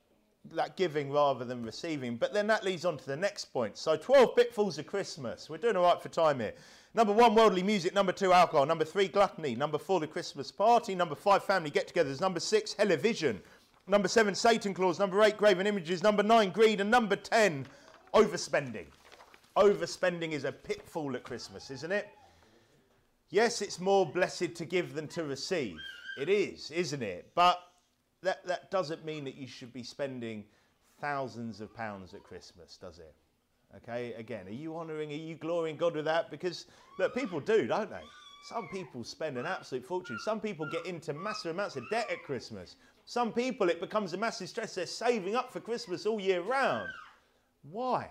that 0.53 0.77
giving 0.77 1.11
rather 1.11 1.45
than 1.45 1.63
receiving. 1.63 2.15
But 2.17 2.33
then 2.33 2.47
that 2.47 2.63
leads 2.63 2.85
on 2.85 2.97
to 2.97 3.05
the 3.05 3.15
next 3.15 3.45
point. 3.45 3.77
So 3.77 3.97
12 3.97 4.35
pitfalls 4.35 4.77
of 4.77 4.87
Christmas. 4.87 5.49
We're 5.49 5.57
doing 5.57 5.75
all 5.75 5.83
right 5.83 6.01
for 6.01 6.09
time 6.09 6.39
here. 6.39 6.53
Number 6.93 7.11
one, 7.11 7.35
worldly 7.35 7.63
music. 7.63 7.93
Number 7.93 8.11
two, 8.11 8.31
alcohol. 8.31 8.65
Number 8.65 8.85
three, 8.85 9.07
gluttony. 9.07 9.55
Number 9.55 9.77
four, 9.77 9.99
the 9.99 10.07
Christmas 10.07 10.51
party. 10.51 10.95
Number 10.95 11.15
five, 11.15 11.43
family 11.43 11.69
get 11.69 11.93
togethers. 11.93 12.21
Number 12.21 12.39
six, 12.39 12.73
television. 12.73 13.41
Number 13.87 14.07
seven, 14.07 14.33
Satan 14.33 14.73
Claus. 14.73 14.97
Number 14.97 15.21
eight, 15.23 15.37
graven 15.37 15.67
images. 15.67 16.01
Number 16.01 16.23
nine, 16.23 16.51
greed. 16.51 16.79
And 16.79 16.89
number 16.89 17.15
10, 17.15 17.65
overspending. 18.13 18.85
Overspending 19.57 20.31
is 20.31 20.45
a 20.45 20.51
pitfall 20.51 21.15
at 21.15 21.23
Christmas, 21.23 21.69
isn't 21.69 21.91
it? 21.91 22.07
Yes, 23.29 23.61
it's 23.61 23.79
more 23.79 24.05
blessed 24.05 24.55
to 24.55 24.65
give 24.65 24.93
than 24.93 25.07
to 25.09 25.23
receive. 25.23 25.77
It 26.17 26.29
is, 26.29 26.71
isn't 26.71 27.03
it? 27.03 27.31
But 27.35 27.59
that, 28.23 28.45
that 28.47 28.71
doesn't 28.71 29.05
mean 29.05 29.23
that 29.25 29.35
you 29.35 29.47
should 29.47 29.73
be 29.73 29.83
spending 29.83 30.45
thousands 30.99 31.61
of 31.61 31.73
pounds 31.75 32.13
at 32.13 32.23
Christmas, 32.23 32.77
does 32.77 32.99
it? 32.99 33.13
Okay, 33.77 34.13
again, 34.13 34.47
are 34.47 34.51
you 34.51 34.77
honouring, 34.77 35.11
are 35.11 35.15
you 35.15 35.35
glorying 35.35 35.75
God 35.75 35.95
with 35.95 36.05
that? 36.05 36.31
Because, 36.31 36.65
look, 36.97 37.13
people 37.13 37.39
do, 37.39 37.67
don't 37.67 37.89
they? 37.89 38.03
Some 38.47 38.67
people 38.69 39.03
spend 39.03 39.37
an 39.37 39.45
absolute 39.45 39.85
fortune. 39.85 40.17
Some 40.23 40.39
people 40.39 40.69
get 40.71 40.85
into 40.85 41.13
massive 41.13 41.51
amounts 41.51 41.75
of 41.75 41.89
debt 41.89 42.09
at 42.11 42.23
Christmas. 42.23 42.75
Some 43.05 43.33
people, 43.33 43.69
it 43.69 43.79
becomes 43.79 44.13
a 44.13 44.17
massive 44.17 44.49
stress. 44.49 44.75
They're 44.75 44.85
saving 44.85 45.35
up 45.35 45.51
for 45.51 45.59
Christmas 45.59 46.05
all 46.05 46.19
year 46.19 46.41
round. 46.41 46.89
Why? 47.71 48.09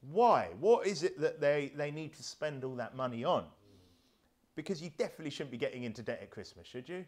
Why? 0.00 0.50
What 0.60 0.86
is 0.86 1.02
it 1.02 1.20
that 1.20 1.40
they, 1.40 1.72
they 1.76 1.90
need 1.90 2.14
to 2.14 2.22
spend 2.22 2.64
all 2.64 2.76
that 2.76 2.96
money 2.96 3.24
on? 3.24 3.44
Because 4.54 4.80
you 4.80 4.90
definitely 4.96 5.30
shouldn't 5.30 5.50
be 5.50 5.58
getting 5.58 5.82
into 5.82 6.00
debt 6.00 6.20
at 6.22 6.30
Christmas, 6.30 6.66
should 6.66 6.88
you? 6.88 7.04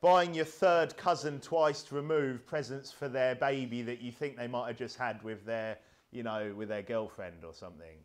Buying 0.00 0.32
your 0.32 0.44
third 0.44 0.96
cousin 0.96 1.40
twice 1.40 1.90
removed 1.90 2.46
presents 2.46 2.92
for 2.92 3.08
their 3.08 3.34
baby 3.34 3.82
that 3.82 4.00
you 4.00 4.12
think 4.12 4.36
they 4.36 4.46
might 4.46 4.68
have 4.68 4.76
just 4.76 4.96
had 4.96 5.20
with 5.24 5.44
their, 5.44 5.76
you 6.12 6.22
know, 6.22 6.54
with 6.56 6.68
their 6.68 6.82
girlfriend 6.82 7.44
or 7.44 7.52
something. 7.52 7.96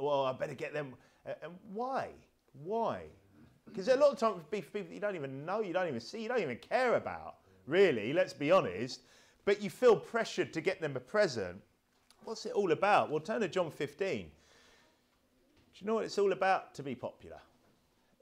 Well, 0.00 0.24
I 0.24 0.32
better 0.32 0.54
get 0.54 0.72
them. 0.72 0.94
Uh, 1.24 1.34
and 1.42 1.52
why? 1.72 2.08
Why? 2.64 3.02
Because 3.64 3.86
a 3.86 3.96
lot 3.96 4.10
of 4.12 4.18
times 4.18 4.42
people 4.50 4.80
you 4.90 4.98
don't 4.98 5.14
even 5.14 5.46
know, 5.46 5.60
you 5.60 5.72
don't 5.72 5.86
even 5.86 6.00
see, 6.00 6.22
you 6.22 6.28
don't 6.28 6.40
even 6.42 6.56
care 6.56 6.94
about, 6.96 7.36
really, 7.66 8.12
let's 8.12 8.32
be 8.32 8.50
honest. 8.50 9.02
But 9.44 9.62
you 9.62 9.70
feel 9.70 9.94
pressured 9.94 10.52
to 10.54 10.60
get 10.60 10.80
them 10.80 10.96
a 10.96 11.00
present. 11.00 11.60
What's 12.24 12.44
it 12.44 12.52
all 12.52 12.72
about? 12.72 13.08
Well, 13.10 13.20
turn 13.20 13.40
to 13.42 13.48
John 13.48 13.70
15. 13.70 14.18
Do 14.18 14.24
you 15.78 15.86
know 15.86 15.94
what 15.94 16.04
it's 16.04 16.18
all 16.18 16.32
about? 16.32 16.74
To 16.74 16.82
be 16.82 16.96
popular. 16.96 17.38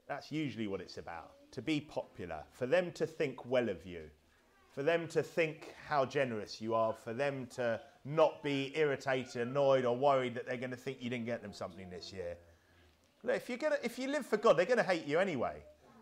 That's 0.07 0.31
usually 0.31 0.67
what 0.67 0.79
it's 0.79 0.97
about. 0.97 1.31
To 1.51 1.61
be 1.61 1.81
popular. 1.81 2.43
For 2.51 2.65
them 2.65 2.91
to 2.93 3.07
think 3.07 3.45
well 3.45 3.69
of 3.69 3.85
you. 3.85 4.03
For 4.71 4.83
them 4.83 5.07
to 5.09 5.23
think 5.23 5.73
how 5.87 6.05
generous 6.05 6.61
you 6.61 6.75
are. 6.75 6.93
For 6.93 7.13
them 7.13 7.47
to 7.55 7.79
not 8.05 8.43
be 8.43 8.71
irritated, 8.75 9.47
annoyed, 9.47 9.85
or 9.85 9.95
worried 9.95 10.35
that 10.35 10.45
they're 10.45 10.57
going 10.57 10.71
to 10.71 10.77
think 10.77 10.97
you 11.01 11.09
didn't 11.09 11.25
get 11.25 11.41
them 11.41 11.53
something 11.53 11.89
this 11.89 12.13
year. 12.13 12.37
Look, 13.23 13.35
if, 13.35 13.49
you're 13.49 13.57
gonna, 13.57 13.77
if 13.83 13.99
you 13.99 14.07
live 14.07 14.25
for 14.25 14.37
God, 14.37 14.57
they're 14.57 14.65
going 14.65 14.77
to 14.77 14.83
hate 14.83 15.05
you 15.05 15.19
anyway. 15.19 15.57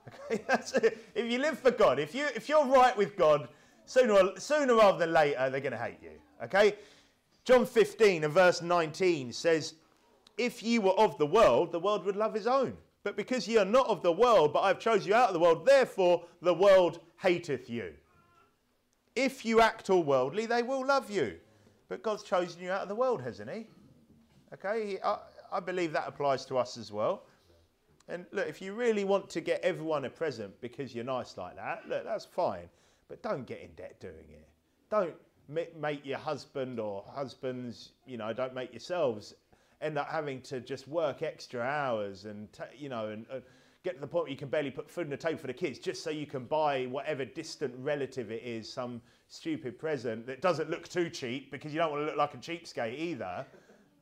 Okay, 0.31 0.43
that's. 0.47 0.73
If 0.73 1.31
you 1.31 1.39
live 1.39 1.57
for 1.57 1.71
God, 1.71 1.97
if, 1.97 2.13
you, 2.13 2.27
if 2.35 2.47
you're 2.47 2.67
right 2.67 2.95
with 2.95 3.17
God, 3.17 3.47
sooner, 3.85 4.37
sooner 4.37 4.75
rather 4.75 4.99
than 4.99 5.11
later, 5.11 5.49
they're 5.49 5.61
going 5.61 5.71
to 5.71 5.79
hate 5.79 5.97
you. 5.99 6.11
Okay? 6.43 6.75
John 7.43 7.65
15 7.65 8.23
and 8.23 8.33
verse 8.33 8.61
19 8.61 9.33
says, 9.33 9.73
If 10.37 10.61
you 10.61 10.81
were 10.81 10.91
of 10.91 11.17
the 11.17 11.25
world, 11.25 11.71
the 11.71 11.79
world 11.79 12.05
would 12.05 12.15
love 12.15 12.35
his 12.35 12.45
own. 12.45 12.77
But 13.05 13.15
because 13.15 13.47
ye 13.47 13.59
are 13.59 13.65
not 13.65 13.87
of 13.87 14.01
the 14.01 14.11
world, 14.11 14.51
but 14.51 14.61
I've 14.61 14.79
chosen 14.79 15.09
you 15.09 15.13
out 15.13 15.27
of 15.27 15.33
the 15.33 15.39
world, 15.39 15.63
therefore 15.63 16.25
the 16.41 16.55
world 16.55 17.01
hateth 17.21 17.69
you. 17.69 17.93
If 19.15 19.45
you 19.45 19.61
act 19.61 19.91
all 19.91 20.01
worldly, 20.01 20.47
they 20.47 20.63
will 20.63 20.83
love 20.83 21.11
you. 21.11 21.35
But 21.87 22.01
God's 22.01 22.23
chosen 22.23 22.63
you 22.63 22.71
out 22.71 22.81
of 22.81 22.89
the 22.89 22.95
world, 22.95 23.21
hasn't 23.21 23.51
he? 23.51 23.67
Okay? 24.55 24.97
I, 25.03 25.19
I 25.51 25.59
believe 25.59 25.93
that 25.93 26.07
applies 26.07 26.47
to 26.47 26.57
us 26.57 26.77
as 26.77 26.91
well. 26.91 27.27
And 28.07 28.25
look, 28.31 28.47
if 28.47 28.59
you 28.59 28.73
really 28.73 29.03
want 29.03 29.29
to 29.29 29.39
get 29.39 29.61
everyone 29.61 30.05
a 30.05 30.09
present 30.09 30.59
because 30.59 30.95
you're 30.95 31.05
nice 31.05 31.37
like 31.37 31.57
that, 31.57 31.83
look, 31.87 32.05
that's 32.05 32.25
fine. 32.25 32.67
But 33.07 33.21
don't 33.21 33.45
get 33.45 33.61
in 33.61 33.69
debt 33.75 33.99
doing 33.99 34.31
it. 34.31 34.49
Don't 34.89 35.13
make 35.47 36.03
your 36.03 36.17
husband 36.17 36.79
or 36.79 37.03
husbands, 37.13 37.91
you 38.07 38.17
know, 38.17 38.33
don't 38.33 38.55
make 38.55 38.73
yourselves 38.73 39.35
end 39.81 39.97
up 39.97 40.07
having 40.09 40.41
to 40.41 40.59
just 40.59 40.87
work 40.87 41.21
extra 41.21 41.61
hours 41.61 42.25
and, 42.25 42.47
you 42.77 42.89
know, 42.89 43.09
and, 43.09 43.25
and 43.31 43.41
get 43.83 43.95
to 43.95 44.01
the 44.01 44.07
point 44.07 44.25
where 44.25 44.31
you 44.31 44.37
can 44.37 44.49
barely 44.49 44.71
put 44.71 44.89
food 44.89 45.05
on 45.05 45.11
the 45.11 45.17
table 45.17 45.37
for 45.37 45.47
the 45.47 45.53
kids 45.53 45.77
just 45.77 46.03
so 46.03 46.09
you 46.09 46.25
can 46.25 46.45
buy 46.45 46.85
whatever 46.87 47.23
distant 47.23 47.73
relative 47.77 48.31
it 48.31 48.41
is 48.43 48.71
some 48.71 49.01
stupid 49.27 49.77
present 49.77 50.25
that 50.25 50.41
doesn't 50.41 50.69
look 50.69 50.87
too 50.87 51.09
cheap 51.09 51.51
because 51.51 51.71
you 51.71 51.79
don't 51.79 51.91
want 51.91 52.01
to 52.01 52.05
look 52.05 52.17
like 52.17 52.33
a 52.33 52.37
cheapskate 52.37 52.97
either 52.97 53.45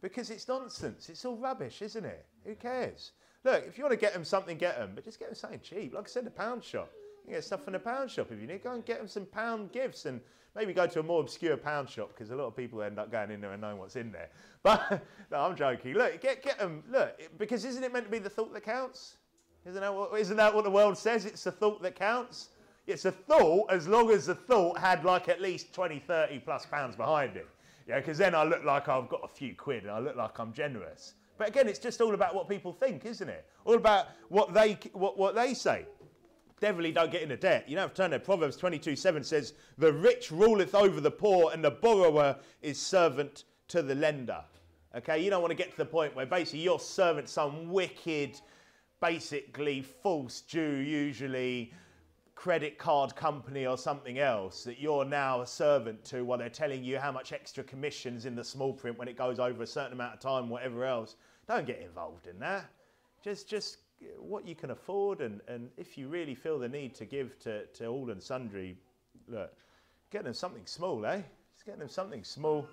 because 0.02 0.30
it's 0.30 0.48
nonsense. 0.48 1.10
It's 1.10 1.26
all 1.26 1.38
rubbish, 1.38 1.82
isn't 1.82 2.06
it? 2.06 2.26
Who 2.46 2.56
cares? 2.56 3.12
Look, 3.44 3.66
if 3.68 3.78
you 3.78 3.84
want 3.84 3.94
to 3.94 4.00
get 4.00 4.14
them 4.14 4.24
something, 4.24 4.58
get 4.58 4.78
them, 4.78 4.92
but 4.96 5.04
just 5.04 5.20
get 5.20 5.30
them 5.30 5.36
something 5.36 5.60
cheap. 5.62 5.94
Like 5.94 6.06
I 6.06 6.10
said, 6.10 6.28
a 6.28 6.30
pound 6.30 6.64
shop. 6.64 6.90
You 7.26 7.34
get 7.34 7.44
stuff 7.44 7.64
from 7.64 7.76
a 7.76 7.80
pound 7.80 8.12
shop 8.12 8.28
if 8.32 8.40
you 8.40 8.48
need. 8.48 8.64
Go 8.64 8.72
and 8.72 8.86
get 8.86 9.00
them 9.00 9.08
some 9.08 9.26
pound 9.26 9.72
gifts 9.72 10.06
and 10.06 10.22
maybe 10.56 10.74
go 10.74 10.88
to 10.88 11.00
a 11.00 11.04
more 11.04 11.22
obscure 11.22 11.58
pound 11.58 11.90
shop 11.90 12.10
because 12.10 12.32
a 12.32 12.36
lot 12.36 12.46
of 12.46 12.56
people 12.56 12.82
end 12.82 13.00
up 13.00 13.12
going 13.12 13.32
in 13.32 13.42
there 13.42 13.52
and 13.52 13.62
knowing 13.62 13.78
what's 13.78 13.96
in 13.96 14.12
there. 14.12 14.30
But 14.64 15.04
no, 15.30 15.40
I'm 15.40 15.58
joking. 15.58 15.94
Look, 15.96 16.22
get 16.22 16.42
get 16.42 16.58
them. 16.58 16.84
Look, 16.90 17.20
because 17.38 17.66
isn't 17.66 17.84
it 17.84 17.92
meant 17.92 18.06
to 18.06 18.12
be 18.12 18.20
the 18.20 18.30
thought 18.30 18.54
that 18.54 18.64
counts? 18.64 19.18
Isn't 19.66 19.82
that 19.82 19.94
what, 19.94 20.18
isn't 20.18 20.38
that 20.38 20.56
what 20.56 20.64
the 20.64 20.72
world 20.72 20.98
says? 20.98 21.26
It's 21.26 21.44
the 21.44 21.52
thought 21.52 21.82
that 21.82 21.96
counts. 21.96 22.50
It's 22.88 23.04
a 23.04 23.12
thought 23.12 23.72
as 23.72 23.88
long 23.90 24.10
as 24.10 24.28
the 24.28 24.36
thought 24.36 24.78
had 24.78 25.04
like 25.04 25.28
at 25.28 25.42
least 25.42 25.74
20, 25.74 26.00
30 26.00 26.40
plus 26.40 26.66
pounds 26.66 26.96
behind 26.96 27.36
it. 27.36 27.48
Yeah, 27.88 28.00
because 28.00 28.18
then 28.18 28.34
I 28.36 28.44
look 28.44 28.64
like 28.64 28.88
I've 28.88 29.10
got 29.10 29.22
a 29.24 29.28
few 29.28 29.56
quid 29.56 29.84
and 29.84 29.92
I 29.92 30.00
look 30.00 30.16
like 30.16 30.40
I'm 30.40 30.54
generous. 30.54 31.16
But 31.38 31.50
again, 31.50 31.68
it's 31.68 31.80
just 31.80 32.00
all 32.00 32.14
about 32.14 32.36
what 32.36 32.48
people 32.48 32.72
think, 32.72 33.06
isn't 33.06 33.28
it? 33.28 33.46
All 33.66 33.76
about 33.76 34.08
what 34.30 34.54
they 34.54 34.78
what, 34.94 35.18
what 35.18 35.36
they 35.36 35.54
say. 35.54 35.86
Definitely 36.64 36.94
don't 36.94 37.12
get 37.12 37.22
into 37.22 37.36
debt. 37.36 37.66
You 37.68 37.76
don't 37.76 37.82
have 37.82 37.94
to 37.94 38.02
turn 38.04 38.12
there. 38.12 38.22
Proverbs 38.22 38.56
22 38.56 38.96
7 38.96 39.22
says, 39.22 39.52
The 39.78 39.92
rich 39.92 40.32
ruleth 40.32 40.74
over 40.74 41.02
the 41.02 41.12
poor, 41.12 41.52
and 41.52 41.62
the 41.62 41.72
borrower 41.72 42.38
is 42.62 42.80
servant 42.80 43.44
to 43.68 43.82
the 43.82 43.96
lender. 43.96 44.42
Okay, 44.96 45.22
you 45.22 45.30
don't 45.30 45.42
want 45.42 45.52
to 45.52 45.58
get 45.58 45.72
to 45.72 45.78
the 45.78 45.86
point 45.86 46.16
where 46.16 46.26
basically 46.26 46.62
you're 46.62 46.80
servant 46.80 47.28
some 47.28 47.70
wicked, 47.70 48.40
basically 49.02 49.82
false 49.82 50.40
Jew, 50.40 50.76
usually 50.78 51.74
credit 52.34 52.78
card 52.78 53.14
company 53.14 53.68
or 53.68 53.78
something 53.78 54.20
else 54.20 54.64
that 54.64 54.80
you're 54.80 55.04
now 55.04 55.42
a 55.42 55.48
servant 55.48 56.06
to 56.06 56.24
while 56.24 56.38
they're 56.38 56.48
telling 56.48 56.82
you 56.82 56.98
how 56.98 57.12
much 57.12 57.34
extra 57.34 57.66
commissions 57.66 58.26
in 58.26 58.36
the 58.36 58.44
small 58.44 58.72
print 58.72 58.98
when 58.98 59.10
it 59.10 59.18
goes 59.18 59.38
over 59.38 59.64
a 59.64 59.68
certain 59.68 59.92
amount 59.92 60.14
of 60.14 60.22
time, 60.22 60.48
whatever 60.48 60.86
else. 60.86 61.18
Don't 61.46 61.68
get 61.68 61.82
involved 61.82 62.28
in 62.28 62.40
that. 62.40 62.70
Just, 63.22 63.50
just 63.50 63.80
what 64.20 64.48
you 64.48 64.56
can 64.56 64.72
afford, 64.72 65.22
and, 65.22 65.42
and 65.48 65.70
if 65.78 65.98
you 65.98 66.08
really 66.08 66.36
feel 66.36 66.60
the 66.60 66.70
need 66.70 66.96
to 66.96 67.06
give 67.06 67.38
to, 67.40 67.66
to 67.66 67.88
all 67.88 68.10
and 68.10 68.22
sundry, 68.22 68.78
look, 69.28 69.54
get 70.12 70.24
them 70.24 70.34
something 70.34 70.66
small, 70.66 71.06
eh? 71.06 71.22
Just 71.54 71.66
get 71.66 71.80
them 71.80 71.90
something 71.90 72.24
small. 72.24 72.68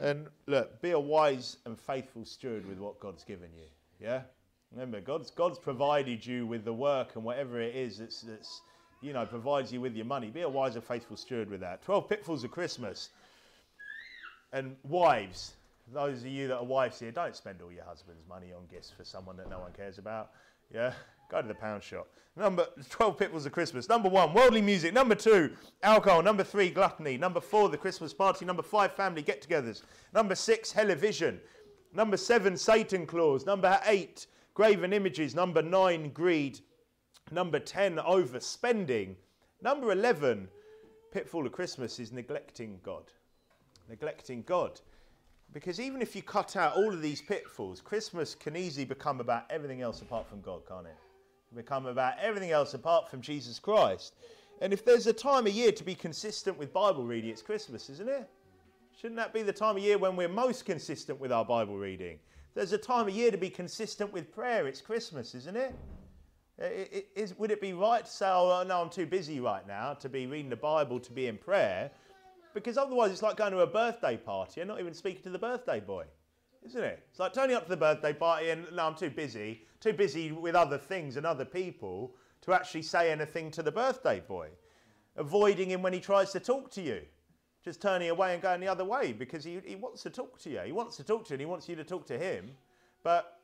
And 0.00 0.28
look, 0.46 0.80
be 0.80 0.90
a 0.90 0.98
wise 0.98 1.58
and 1.64 1.78
faithful 1.78 2.24
steward 2.24 2.66
with 2.66 2.78
what 2.78 2.98
God's 3.00 3.24
given 3.24 3.50
you. 3.54 3.66
Yeah? 4.00 4.22
Remember, 4.72 5.00
God's, 5.00 5.30
God's 5.30 5.58
provided 5.58 6.24
you 6.24 6.46
with 6.46 6.64
the 6.64 6.72
work 6.72 7.14
and 7.14 7.24
whatever 7.24 7.60
it 7.60 7.74
is 7.74 7.98
that's, 7.98 8.22
that's, 8.22 8.60
you 9.00 9.12
know, 9.12 9.24
provides 9.26 9.72
you 9.72 9.80
with 9.80 9.94
your 9.94 10.06
money. 10.06 10.28
Be 10.28 10.42
a 10.42 10.48
wise 10.48 10.74
and 10.74 10.84
faithful 10.84 11.16
steward 11.16 11.50
with 11.50 11.60
that. 11.60 11.82
12 11.82 12.08
pitfalls 12.08 12.44
of 12.44 12.50
Christmas. 12.50 13.10
And 14.52 14.76
wives, 14.82 15.55
those 15.92 16.22
of 16.22 16.28
you 16.28 16.48
that 16.48 16.56
are 16.56 16.64
wives 16.64 16.98
here, 16.98 17.12
don't 17.12 17.36
spend 17.36 17.62
all 17.62 17.72
your 17.72 17.84
husband's 17.84 18.26
money 18.28 18.52
on 18.52 18.66
gifts 18.70 18.90
for 18.90 19.04
someone 19.04 19.36
that 19.36 19.48
no 19.48 19.60
one 19.60 19.72
cares 19.72 19.98
about. 19.98 20.30
Yeah? 20.72 20.92
Go 21.30 21.42
to 21.42 21.48
the 21.48 21.54
pound 21.54 21.82
shop. 21.82 22.08
Number 22.36 22.66
12 22.90 23.18
pitfalls 23.18 23.46
of 23.46 23.52
Christmas. 23.52 23.88
Number 23.88 24.08
one, 24.08 24.34
worldly 24.34 24.60
music. 24.60 24.92
Number 24.92 25.14
two, 25.14 25.52
alcohol. 25.82 26.22
Number 26.22 26.44
three, 26.44 26.70
gluttony. 26.70 27.16
Number 27.16 27.40
four, 27.40 27.68
the 27.68 27.78
Christmas 27.78 28.12
party. 28.12 28.44
Number 28.44 28.62
five, 28.62 28.92
family 28.92 29.22
get 29.22 29.46
togethers. 29.46 29.82
Number 30.12 30.34
six, 30.34 30.72
television. 30.72 31.40
Number 31.94 32.16
seven, 32.16 32.56
Satan 32.56 33.06
Claus. 33.06 33.46
Number 33.46 33.80
eight, 33.86 34.26
graven 34.54 34.92
images. 34.92 35.34
Number 35.34 35.62
nine, 35.62 36.10
greed. 36.10 36.60
Number 37.30 37.58
10, 37.58 37.96
overspending. 37.96 39.16
Number 39.62 39.90
11, 39.90 40.48
pitfall 41.12 41.46
of 41.46 41.52
Christmas 41.52 41.98
is 41.98 42.12
neglecting 42.12 42.78
God. 42.82 43.04
Neglecting 43.88 44.42
God. 44.42 44.80
Because 45.52 45.80
even 45.80 46.02
if 46.02 46.14
you 46.14 46.22
cut 46.22 46.56
out 46.56 46.76
all 46.76 46.92
of 46.92 47.00
these 47.00 47.22
pitfalls, 47.22 47.80
Christmas 47.80 48.34
can 48.34 48.56
easily 48.56 48.84
become 48.84 49.20
about 49.20 49.44
everything 49.50 49.80
else 49.80 50.02
apart 50.02 50.28
from 50.28 50.40
God, 50.40 50.62
can't 50.68 50.86
it? 50.86 50.96
become 51.54 51.86
about 51.86 52.14
everything 52.20 52.50
else 52.50 52.74
apart 52.74 53.08
from 53.08 53.20
Jesus 53.20 53.58
Christ. 53.58 54.14
And 54.60 54.72
if 54.72 54.84
there's 54.84 55.06
a 55.06 55.12
time 55.12 55.46
of 55.46 55.52
year 55.52 55.72
to 55.72 55.84
be 55.84 55.94
consistent 55.94 56.58
with 56.58 56.72
Bible 56.72 57.04
reading, 57.04 57.30
it's 57.30 57.42
Christmas, 57.42 57.90
isn't 57.90 58.08
it? 58.08 58.28
Shouldn't 58.98 59.16
that 59.16 59.34
be 59.34 59.42
the 59.42 59.52
time 59.52 59.76
of 59.76 59.82
year 59.82 59.98
when 59.98 60.16
we're 60.16 60.28
most 60.28 60.64
consistent 60.64 61.20
with 61.20 61.30
our 61.30 61.44
Bible 61.44 61.76
reading? 61.76 62.18
There's 62.54 62.72
a 62.72 62.78
time 62.78 63.08
of 63.08 63.14
year 63.14 63.30
to 63.30 63.36
be 63.36 63.50
consistent 63.50 64.12
with 64.12 64.32
prayer, 64.32 64.66
it's 64.66 64.80
Christmas, 64.80 65.34
isn't 65.34 65.56
it? 65.56 65.74
Is, 67.14 67.38
would 67.38 67.50
it 67.50 67.60
be 67.60 67.74
right 67.74 68.02
to 68.02 68.10
say, 68.10 68.26
oh, 68.26 68.64
no, 68.66 68.80
I'm 68.80 68.88
too 68.88 69.04
busy 69.04 69.40
right 69.40 69.66
now 69.66 69.92
to 69.94 70.08
be 70.08 70.26
reading 70.26 70.48
the 70.48 70.56
Bible, 70.56 70.98
to 71.00 71.12
be 71.12 71.26
in 71.26 71.36
prayer? 71.36 71.90
Because 72.56 72.78
otherwise, 72.78 73.10
it's 73.10 73.20
like 73.20 73.36
going 73.36 73.52
to 73.52 73.58
a 73.58 73.66
birthday 73.66 74.16
party 74.16 74.62
and 74.62 74.68
not 74.68 74.80
even 74.80 74.94
speaking 74.94 75.22
to 75.24 75.28
the 75.28 75.38
birthday 75.38 75.78
boy, 75.78 76.06
isn't 76.64 76.82
it? 76.82 77.04
It's 77.10 77.20
like 77.20 77.34
turning 77.34 77.54
up 77.54 77.64
to 77.64 77.68
the 77.68 77.76
birthday 77.76 78.14
party 78.14 78.48
and, 78.48 78.66
no, 78.74 78.86
I'm 78.86 78.94
too 78.94 79.10
busy, 79.10 79.66
too 79.78 79.92
busy 79.92 80.32
with 80.32 80.54
other 80.54 80.78
things 80.78 81.18
and 81.18 81.26
other 81.26 81.44
people 81.44 82.14
to 82.40 82.54
actually 82.54 82.80
say 82.80 83.12
anything 83.12 83.50
to 83.50 83.62
the 83.62 83.70
birthday 83.70 84.20
boy. 84.20 84.48
Avoiding 85.16 85.68
him 85.68 85.82
when 85.82 85.92
he 85.92 86.00
tries 86.00 86.32
to 86.32 86.40
talk 86.40 86.70
to 86.70 86.80
you. 86.80 87.02
Just 87.62 87.82
turning 87.82 88.08
away 88.08 88.32
and 88.32 88.40
going 88.40 88.62
the 88.62 88.68
other 88.68 88.86
way 88.86 89.12
because 89.12 89.44
he, 89.44 89.60
he 89.66 89.76
wants 89.76 90.02
to 90.04 90.08
talk 90.08 90.38
to 90.38 90.48
you. 90.48 90.60
He 90.64 90.72
wants 90.72 90.96
to 90.96 91.04
talk 91.04 91.26
to 91.26 91.30
you 91.30 91.34
and 91.34 91.40
he 91.40 91.46
wants 91.46 91.68
you 91.68 91.76
to 91.76 91.84
talk 91.84 92.06
to 92.06 92.16
him. 92.16 92.52
But 93.02 93.38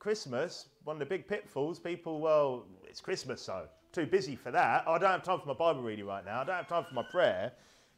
Christmas, 0.00 0.70
one 0.82 0.96
of 0.96 1.00
the 1.00 1.06
big 1.06 1.28
pitfalls, 1.28 1.78
people, 1.78 2.20
well, 2.20 2.66
it's 2.82 3.00
Christmas, 3.00 3.40
so 3.40 3.68
too 3.92 4.06
busy 4.06 4.34
for 4.34 4.50
that. 4.50 4.88
I 4.88 4.98
don't 4.98 5.12
have 5.12 5.22
time 5.22 5.38
for 5.38 5.46
my 5.46 5.54
Bible 5.54 5.82
reading 5.82 6.06
right 6.06 6.24
now. 6.24 6.40
I 6.40 6.44
don't 6.44 6.56
have 6.56 6.66
time 6.66 6.84
for 6.84 6.94
my 6.94 7.04
prayer. 7.04 7.52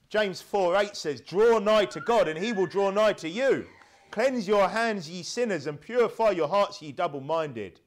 James 0.09 0.41
4 0.41 0.77
8 0.77 0.97
says, 0.97 1.21
Draw 1.21 1.59
nigh 1.59 1.87
to 1.87 2.01
God, 2.01 2.29
and 2.29 2.39
he 2.39 2.53
will 2.53 2.67
draw 2.67 2.91
nigh 2.91 3.13
to 3.15 3.29
you. 3.29 3.67
Cleanse 4.11 4.47
your 4.47 4.69
hands, 4.69 5.11
ye 5.11 5.23
sinners, 5.23 5.67
and 5.67 5.81
purify 5.81 6.31
your 6.31 6.49
hearts, 6.49 6.81
ye 6.81 6.93
double 6.93 7.21
minded. 7.21 7.81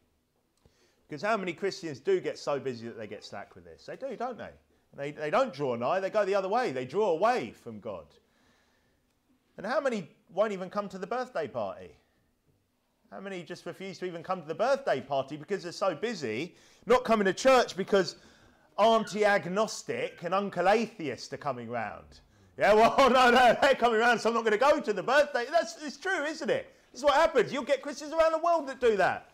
Because 1.07 1.21
how 1.21 1.37
many 1.37 1.53
Christians 1.53 1.99
do 1.99 2.19
get 2.19 2.37
so 2.37 2.59
busy 2.59 2.87
that 2.87 2.97
they 2.97 3.07
get 3.07 3.23
slack 3.23 3.55
with 3.55 3.63
this? 3.63 3.85
They 3.85 3.95
do, 3.95 4.15
don't 4.15 4.37
they? 4.37 4.51
They, 4.95 5.11
they 5.11 5.29
don't 5.29 5.53
draw 5.53 5.75
nigh, 5.75 5.99
they 5.99 6.09
go 6.09 6.25
the 6.25 6.35
other 6.35 6.49
way. 6.49 6.71
They 6.71 6.85
draw 6.85 7.11
away 7.11 7.51
from 7.51 7.79
God. 7.79 8.05
And 9.57 9.65
how 9.65 9.79
many 9.81 10.09
won't 10.33 10.53
even 10.53 10.69
come 10.69 10.87
to 10.89 10.97
the 10.97 11.07
birthday 11.07 11.47
party? 11.47 11.91
How 13.11 13.19
many 13.19 13.43
just 13.43 13.65
refuse 13.65 13.97
to 13.99 14.05
even 14.05 14.21
come 14.21 14.41
to 14.41 14.47
the 14.47 14.55
birthday 14.55 15.01
party 15.01 15.35
because 15.35 15.63
they're 15.63 15.71
so 15.71 15.95
busy, 15.95 16.55
not 16.85 17.03
coming 17.03 17.25
to 17.25 17.33
church 17.33 17.75
because 17.75 18.15
Auntie 18.79 19.25
Agnostic 19.25 20.23
and 20.23 20.33
Uncle 20.33 20.69
Atheist 20.69 21.33
are 21.33 21.37
coming 21.37 21.69
round? 21.69 22.21
Yeah, 22.57 22.73
well, 22.73 22.95
oh, 22.97 23.09
no, 23.09 23.29
no, 23.29 23.57
they're 23.61 23.75
coming 23.75 23.99
around, 23.99 24.19
so 24.19 24.29
I'm 24.29 24.35
not 24.35 24.45
going 24.45 24.57
to 24.57 24.57
go 24.57 24.79
to 24.79 24.93
the 24.93 25.03
birthday. 25.03 25.45
That's 25.51 25.75
it's 25.83 25.97
true, 25.97 26.23
isn't 26.23 26.49
it? 26.49 26.73
This 26.91 27.01
is 27.01 27.03
what 27.03 27.15
happens. 27.15 27.51
You'll 27.51 27.63
get 27.63 27.81
Christians 27.81 28.13
around 28.13 28.31
the 28.31 28.39
world 28.39 28.67
that 28.67 28.79
do 28.79 28.95
that. 28.95 29.31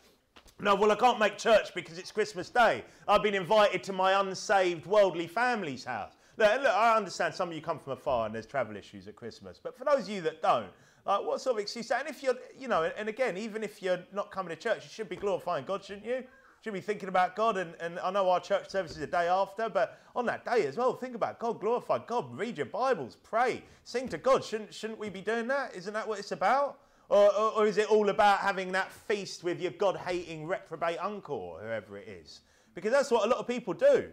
No, 0.60 0.74
well, 0.74 0.92
I 0.92 0.96
can't 0.96 1.20
make 1.20 1.38
church 1.38 1.76
because 1.76 2.00
it's 2.00 2.12
Christmas 2.12 2.50
Day. 2.50 2.84
I've 3.08 3.22
been 3.22 3.36
invited 3.36 3.84
to 3.84 3.94
my 3.94 4.20
unsaved 4.20 4.88
worldly 4.88 5.28
family's 5.28 5.84
house. 5.84 6.14
Look, 6.38 6.62
look, 6.62 6.72
I 6.72 6.98
understand 6.98 7.36
some 7.36 7.50
of 7.50 7.56
you 7.56 7.62
come 7.62 7.78
from 7.78 7.94
afar 7.94 8.26
and 8.26 8.34
there's 8.34 8.48
travel 8.48 8.76
issues 8.76 9.08
at 9.08 9.16
Christmas, 9.16 9.60
but 9.62 9.78
for 9.78 9.86
those 9.86 10.04
of 10.04 10.10
you 10.10 10.22
that 10.22 10.42
don't, 10.42 10.70
like, 11.06 11.24
what 11.24 11.40
sort 11.40 11.58
of 11.58 11.62
excuse? 11.62 11.92
And 11.92 12.08
if 12.08 12.24
you're, 12.24 12.36
you 12.58 12.68
know, 12.68 12.92
and 12.98 13.08
again, 13.08 13.38
even 13.38 13.64
if 13.64 13.82
you're 13.84 14.00
not 14.12 14.32
coming 14.32 14.50
to 14.50 14.56
church, 14.56 14.84
you 14.84 14.90
should 14.90 15.08
be 15.08 15.16
glorifying 15.16 15.64
God, 15.64 15.84
shouldn't 15.84 16.06
you? 16.06 16.24
Should 16.66 16.74
be 16.74 16.82
thinking 16.82 17.10
about 17.10 17.36
God. 17.36 17.58
And, 17.58 17.76
and 17.80 18.00
I 18.00 18.10
know 18.10 18.28
our 18.28 18.40
church 18.40 18.72
service 18.72 18.94
is 18.94 18.98
a 19.04 19.06
day 19.06 19.28
after, 19.28 19.70
but 19.70 20.00
on 20.16 20.26
that 20.26 20.44
day 20.46 20.66
as 20.66 20.78
well, 20.78 20.96
think 20.96 21.14
about 21.14 21.38
God, 21.38 21.62
glorify 21.62 22.00
God, 22.00 22.36
read 22.36 22.58
your 22.58 22.66
Bibles, 22.66 23.18
pray, 23.22 23.62
sing 23.84 24.10
to 24.10 24.18
God. 24.18 24.44
Shouldn't, 24.44 24.74
shouldn't 24.74 24.98
we 24.98 25.10
be 25.10 25.22
doing 25.22 25.46
that? 25.50 25.76
Isn't 25.76 25.94
that 25.94 26.08
what 26.08 26.18
it's 26.18 26.32
about? 26.32 26.80
Or, 27.10 27.32
or, 27.36 27.52
or 27.52 27.68
is 27.68 27.78
it 27.78 27.92
all 27.92 28.10
about 28.10 28.40
having 28.40 28.72
that 28.72 28.92
feast 28.92 29.44
with 29.44 29.62
your 29.62 29.74
God 29.74 29.96
hating 29.96 30.48
reprobate 30.48 30.98
uncle 31.00 31.36
or 31.36 31.60
whoever 31.60 32.00
it 32.00 32.08
is? 32.08 32.42
Because 32.74 32.92
that's 32.92 33.12
what 33.12 33.26
a 33.26 33.30
lot 33.30 33.38
of 33.38 33.48
people 33.48 33.76
do. 33.76 34.10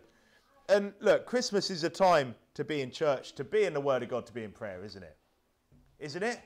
And 0.69 0.93
look, 1.01 1.25
Christmas 1.25 1.71
is 1.71 1.85
a 1.85 1.89
time 1.89 2.35
to 2.53 2.65
be 2.65 2.83
in 2.83 2.91
church, 2.91 3.35
to 3.37 3.45
be 3.45 3.65
in 3.65 3.73
the 3.73 3.81
Word 3.81 4.03
of 4.03 4.11
God, 4.11 4.27
to 4.27 4.33
be 4.35 4.45
in 4.45 4.53
prayer, 4.53 4.85
isn't 4.85 5.03
it? 5.03 5.17
Isn't 5.99 6.23
it? 6.23 6.39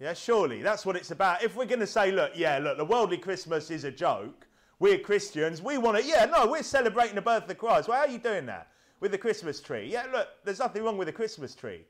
Yeah, 0.00 0.12
surely 0.12 0.60
that's 0.60 0.84
what 0.84 0.96
it's 0.96 1.12
about. 1.12 1.44
If 1.44 1.54
we're 1.54 1.66
going 1.66 1.78
to 1.78 1.86
say, 1.86 2.10
look, 2.10 2.32
yeah, 2.34 2.58
look, 2.58 2.78
the 2.78 2.84
worldly 2.84 3.18
Christmas 3.18 3.70
is 3.70 3.84
a 3.84 3.92
joke, 3.92 4.48
we're 4.80 4.98
Christians, 4.98 5.62
we 5.62 5.78
want 5.78 5.98
to, 5.98 6.04
yeah, 6.04 6.24
no, 6.24 6.46
we're 6.46 6.62
celebrating 6.62 7.14
the 7.14 7.22
birth 7.22 7.48
of 7.48 7.58
Christ. 7.58 7.86
Well, 7.86 7.98
how 7.98 8.06
are 8.06 8.10
you 8.10 8.18
doing 8.18 8.46
that? 8.46 8.68
With 8.98 9.12
the 9.12 9.18
Christmas 9.18 9.60
tree. 9.60 9.88
Yeah, 9.90 10.06
look, 10.10 10.28
there's 10.44 10.58
nothing 10.58 10.82
wrong 10.82 10.96
with 10.96 11.06
the 11.06 11.12
Christmas 11.12 11.54
tree. 11.54 11.82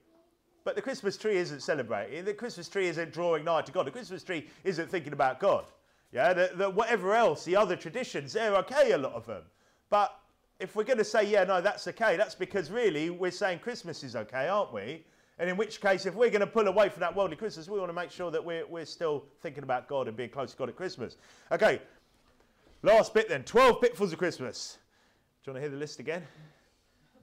But 0.65 0.77
the 0.77 0.83
Christmas 0.83 1.17
tree 1.17 1.37
isn't 1.37 1.61
celebrating. 1.61 2.25
The 2.25 2.35
Christmas 2.35 2.69
tree 2.69 2.89
isn't 2.89 3.13
drawing 3.13 3.45
nigh 3.45 3.63
to 3.63 3.73
God. 3.73 3.87
The 3.87 3.91
Christmas 3.91 4.23
tree 4.23 4.49
isn't 4.65 4.91
thinking 4.91 5.13
about 5.13 5.41
God. 5.41 5.65
Yeah, 6.13 6.33
the, 6.33 6.51
the, 6.55 6.69
whatever 6.69 7.15
else, 7.15 7.45
the 7.45 7.57
other 7.57 7.77
traditions, 7.77 8.33
they're 8.33 8.57
okay, 8.57 8.93
a 8.93 8.99
lot 8.99 9.13
of 9.13 9.25
them. 9.25 9.43
But 9.89 10.15
if 10.59 10.75
we're 10.75 10.85
going 10.85 10.99
to 10.99 11.05
say, 11.05 11.25
yeah, 11.25 11.45
no, 11.45 11.61
that's 11.61 11.87
okay, 11.89 12.17
that's 12.17 12.35
because 12.35 12.71
really 12.71 13.09
we're 13.09 13.31
saying 13.31 13.61
Christmas 13.61 14.03
is 14.03 14.17
okay, 14.17 14.49
aren't 14.49 14.73
we? 14.73 15.05
And 15.39 15.49
in 15.49 15.57
which 15.57 15.81
case, 15.81 16.05
if 16.05 16.15
we're 16.15 16.29
going 16.29 16.41
to 16.41 16.47
pull 16.47 16.69
away 16.69 16.91
from 16.91 17.01
that 17.01 17.17
worldly 17.17 17.37
Christmas, 17.37 17.69
we 17.69 17.79
want 17.79 17.89
to 17.89 17.95
make 17.95 18.11
sure 18.11 18.31
that 18.31 18.45
we're, 18.45 18.67
we're 18.67 18.85
still 18.85 19.25
thinking 19.41 19.63
about 19.63 19.89
God 19.89 20.09
and 20.09 20.17
being 20.17 20.29
close 20.29 20.51
to 20.51 20.57
God 20.57 20.69
at 20.69 20.77
Christmas. 20.77 21.17
Okay, 21.51 21.81
last 22.83 23.15
bit 23.15 23.29
then 23.29 23.45
12 23.45 23.81
pitfalls 23.81 24.13
of 24.13 24.19
Christmas. 24.19 24.79
Do 25.45 25.51
you 25.51 25.55
want 25.55 25.57
to 25.57 25.69
hear 25.69 25.71
the 25.71 25.81
list 25.81 26.01
again? 26.01 26.23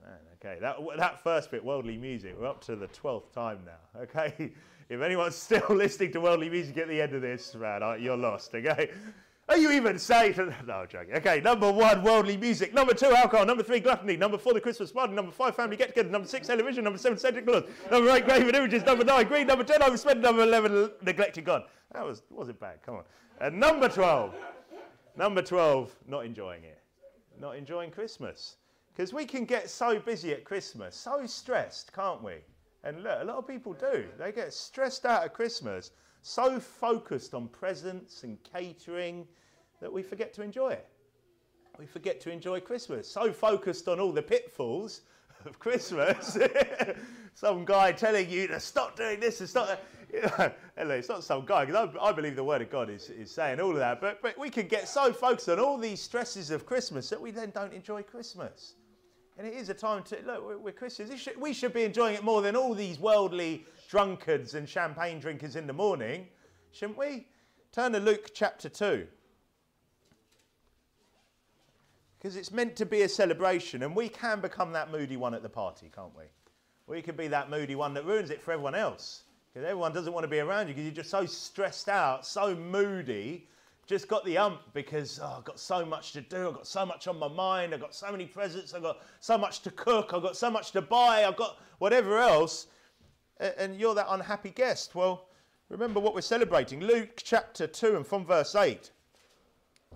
Man, 0.02 0.12
okay, 0.34 0.60
that, 0.60 0.76
that 0.96 1.22
first 1.22 1.50
bit, 1.50 1.64
worldly 1.64 1.96
music, 1.96 2.34
we're 2.38 2.46
up 2.46 2.60
to 2.64 2.76
the 2.76 2.88
12th 2.88 3.32
time 3.32 3.60
now. 3.64 4.00
Okay, 4.02 4.52
if 4.88 5.00
anyone's 5.00 5.36
still 5.36 5.66
listening 5.70 6.12
to 6.12 6.20
worldly 6.20 6.50
music 6.50 6.76
at 6.78 6.88
the 6.88 7.00
end 7.00 7.14
of 7.14 7.22
this, 7.22 7.54
man, 7.54 8.00
you're 8.00 8.16
lost. 8.16 8.54
Okay, 8.54 8.90
are 9.48 9.56
you 9.56 9.70
even 9.72 9.98
safe? 9.98 10.38
No, 10.66 10.84
joking. 10.84 11.14
Okay, 11.14 11.40
number 11.40 11.72
one, 11.72 12.02
worldly 12.02 12.36
music. 12.36 12.74
Number 12.74 12.92
two, 12.92 13.06
alcohol. 13.06 13.46
Number 13.46 13.62
three, 13.62 13.80
gluttony. 13.80 14.16
Number 14.16 14.36
four, 14.36 14.52
the 14.52 14.60
Christmas 14.60 14.92
party. 14.92 15.14
Number 15.14 15.32
five, 15.32 15.56
family 15.56 15.76
get 15.76 15.88
together. 15.88 16.10
Number 16.10 16.28
six, 16.28 16.46
television. 16.46 16.84
Number 16.84 16.98
seven, 16.98 17.16
Santa 17.18 17.40
Claus. 17.40 17.64
Number 17.90 18.10
eight, 18.10 18.26
graven 18.26 18.54
images. 18.54 18.84
Number 18.84 19.04
nine, 19.04 19.26
greed. 19.26 19.46
Number 19.46 19.64
ten, 19.64 19.80
overspending. 19.80 20.20
Number 20.20 20.42
eleven, 20.42 20.90
neglecting 21.02 21.44
God. 21.44 21.62
That 21.92 22.04
was 22.04 22.22
wasn't 22.28 22.60
bad. 22.60 22.82
Come 22.84 22.96
on. 22.96 23.04
And 23.40 23.58
number 23.58 23.88
twelve, 23.88 24.34
number 25.18 25.42
twelve, 25.42 25.94
not 26.06 26.24
enjoying 26.24 26.64
it, 26.64 26.80
not 27.40 27.56
enjoying 27.56 27.90
Christmas, 27.90 28.56
because 28.94 29.12
we 29.12 29.24
can 29.24 29.44
get 29.44 29.68
so 29.68 29.98
busy 29.98 30.32
at 30.32 30.44
Christmas, 30.44 30.96
so 30.96 31.26
stressed, 31.26 31.92
can't 31.92 32.22
we? 32.22 32.36
And 32.84 33.02
look, 33.02 33.18
a 33.20 33.24
lot 33.24 33.36
of 33.36 33.46
people 33.46 33.74
do. 33.74 34.06
They 34.18 34.32
get 34.32 34.54
stressed 34.54 35.04
out 35.04 35.24
at 35.24 35.34
Christmas 35.34 35.90
so 36.22 36.60
focused 36.60 37.34
on 37.34 37.48
presents 37.48 38.22
and 38.22 38.38
catering 38.42 39.26
that 39.80 39.92
we 39.92 40.02
forget 40.02 40.32
to 40.34 40.42
enjoy 40.42 40.70
it. 40.70 40.86
We 41.78 41.86
forget 41.86 42.20
to 42.22 42.30
enjoy 42.30 42.60
Christmas. 42.60 43.08
So 43.08 43.32
focused 43.32 43.88
on 43.88 44.00
all 44.00 44.12
the 44.12 44.22
pitfalls 44.22 45.02
of 45.44 45.58
Christmas. 45.58 46.36
some 47.34 47.64
guy 47.64 47.92
telling 47.92 48.28
you 48.28 48.48
to 48.48 48.58
stop 48.58 48.96
doing 48.96 49.20
this 49.20 49.40
and 49.40 49.48
stop 49.48 49.68
that. 49.68 49.84
It's 50.76 51.08
not 51.08 51.24
some 51.24 51.44
guy, 51.44 51.64
because 51.64 51.90
I, 52.00 52.08
I, 52.08 52.12
believe 52.12 52.36
the 52.36 52.44
Word 52.44 52.62
of 52.62 52.70
God 52.70 52.88
is, 52.88 53.10
is 53.10 53.30
saying 53.30 53.60
all 53.60 53.72
of 53.72 53.78
that. 53.78 54.00
But, 54.00 54.22
but 54.22 54.38
we 54.38 54.48
can 54.48 54.68
get 54.68 54.88
so 54.88 55.12
focused 55.12 55.48
on 55.48 55.58
all 55.58 55.76
these 55.76 56.00
stresses 56.00 56.50
of 56.50 56.64
Christmas 56.66 57.10
that 57.10 57.20
we 57.20 57.30
then 57.30 57.50
don't 57.50 57.72
enjoy 57.72 58.02
Christmas. 58.02 58.74
And 59.36 59.46
it 59.46 59.54
is 59.54 59.68
a 59.68 59.74
time 59.74 60.02
to, 60.04 60.18
look, 60.26 60.64
we're 60.64 60.72
Christians. 60.72 61.20
Should, 61.20 61.40
we 61.40 61.52
should 61.52 61.72
be 61.72 61.84
enjoying 61.84 62.14
it 62.14 62.24
more 62.24 62.42
than 62.42 62.56
all 62.56 62.74
these 62.74 62.98
worldly 62.98 63.66
drunkards 63.88 64.54
and 64.54 64.68
champagne 64.68 65.20
drinkers 65.20 65.56
in 65.56 65.66
the 65.66 65.72
morning, 65.72 66.26
shouldn't 66.72 66.98
we? 66.98 67.26
Turn 67.70 67.92
to 67.92 68.00
Luke 68.00 68.30
chapter 68.34 68.68
2. 68.68 69.06
Because 72.18 72.34
it's 72.34 72.50
meant 72.50 72.74
to 72.76 72.86
be 72.86 73.02
a 73.02 73.08
celebration, 73.08 73.84
and 73.84 73.94
we 73.94 74.08
can 74.08 74.40
become 74.40 74.72
that 74.72 74.90
moody 74.90 75.16
one 75.16 75.34
at 75.34 75.42
the 75.42 75.48
party, 75.48 75.90
can't 75.94 76.16
we? 76.16 76.24
We 76.88 77.00
can 77.00 77.14
be 77.14 77.28
that 77.28 77.48
moody 77.48 77.76
one 77.76 77.94
that 77.94 78.04
ruins 78.04 78.30
it 78.30 78.42
for 78.42 78.52
everyone 78.52 78.74
else. 78.74 79.22
Because 79.58 79.70
everyone 79.70 79.92
doesn't 79.92 80.12
want 80.12 80.22
to 80.22 80.28
be 80.28 80.38
around 80.38 80.68
you 80.68 80.74
because 80.74 80.84
you're 80.84 80.94
just 80.94 81.10
so 81.10 81.26
stressed 81.26 81.88
out, 81.88 82.24
so 82.24 82.54
moody, 82.54 83.48
just 83.88 84.06
got 84.06 84.24
the 84.24 84.38
ump 84.38 84.60
because 84.72 85.18
oh, 85.20 85.34
I've 85.38 85.44
got 85.44 85.58
so 85.58 85.84
much 85.84 86.12
to 86.12 86.20
do, 86.20 86.46
I've 86.46 86.54
got 86.54 86.66
so 86.68 86.86
much 86.86 87.08
on 87.08 87.18
my 87.18 87.26
mind, 87.26 87.74
I've 87.74 87.80
got 87.80 87.92
so 87.92 88.12
many 88.12 88.24
presents, 88.24 88.72
I've 88.72 88.82
got 88.82 89.02
so 89.18 89.36
much 89.36 89.62
to 89.62 89.72
cook, 89.72 90.12
I've 90.14 90.22
got 90.22 90.36
so 90.36 90.48
much 90.48 90.70
to 90.72 90.80
buy, 90.80 91.24
I've 91.24 91.34
got 91.34 91.58
whatever 91.78 92.18
else. 92.18 92.68
And 93.40 93.74
you're 93.80 93.96
that 93.96 94.06
unhappy 94.08 94.50
guest. 94.50 94.94
Well, 94.94 95.26
remember 95.70 95.98
what 95.98 96.14
we're 96.14 96.20
celebrating. 96.20 96.78
Luke 96.78 97.20
chapter 97.24 97.66
2 97.66 97.96
and 97.96 98.06
from 98.06 98.24
verse 98.24 98.54
8. 98.54 98.92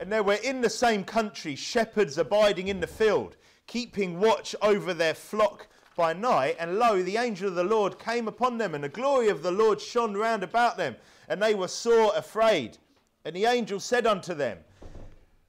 And 0.00 0.10
there 0.10 0.24
were 0.24 0.40
in 0.42 0.60
the 0.60 0.70
same 0.70 1.04
country 1.04 1.54
shepherds 1.54 2.18
abiding 2.18 2.66
in 2.66 2.80
the 2.80 2.88
field, 2.88 3.36
keeping 3.68 4.18
watch 4.18 4.56
over 4.60 4.92
their 4.92 5.14
flock 5.14 5.68
by 5.96 6.12
night. 6.12 6.56
And 6.58 6.78
lo, 6.78 7.02
the 7.02 7.16
angel 7.16 7.48
of 7.48 7.54
the 7.54 7.64
Lord 7.64 7.98
came 7.98 8.28
upon 8.28 8.58
them, 8.58 8.74
and 8.74 8.84
the 8.84 8.88
glory 8.88 9.28
of 9.28 9.42
the 9.42 9.50
Lord 9.50 9.80
shone 9.80 10.14
round 10.14 10.42
about 10.42 10.76
them, 10.76 10.96
and 11.28 11.42
they 11.42 11.54
were 11.54 11.68
sore 11.68 12.12
afraid. 12.16 12.78
And 13.24 13.36
the 13.36 13.46
angel 13.46 13.80
said 13.80 14.06
unto 14.06 14.34
them, 14.34 14.58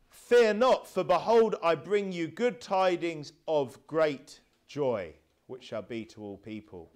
Fear 0.10 0.56
not, 0.56 0.88
for 0.88 1.04
behold, 1.04 1.56
I 1.62 1.76
bring 1.76 2.12
you 2.12 2.28
good 2.28 2.62
tidings 2.62 3.34
of 3.48 3.86
great 3.88 4.39
joy, 4.68 5.14
which 5.48 5.64
shall 5.64 5.82
be 5.82 6.06
to 6.06 6.22
all 6.22 6.38
people. 6.38 6.89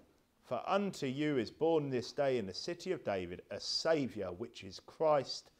For 0.43 0.61
unto 0.65 1.07
you 1.07 1.37
is 1.37 1.51
born 1.51 1.89
this 1.89 2.13
day 2.13 2.37
in 2.37 2.45
the 2.45 2.53
city 2.53 2.93
of 2.93 3.03
David 3.03 3.41
a 3.51 3.59
Saviour, 3.59 4.31
which 4.31 4.63
is 4.63 4.79
Christ 4.85 5.51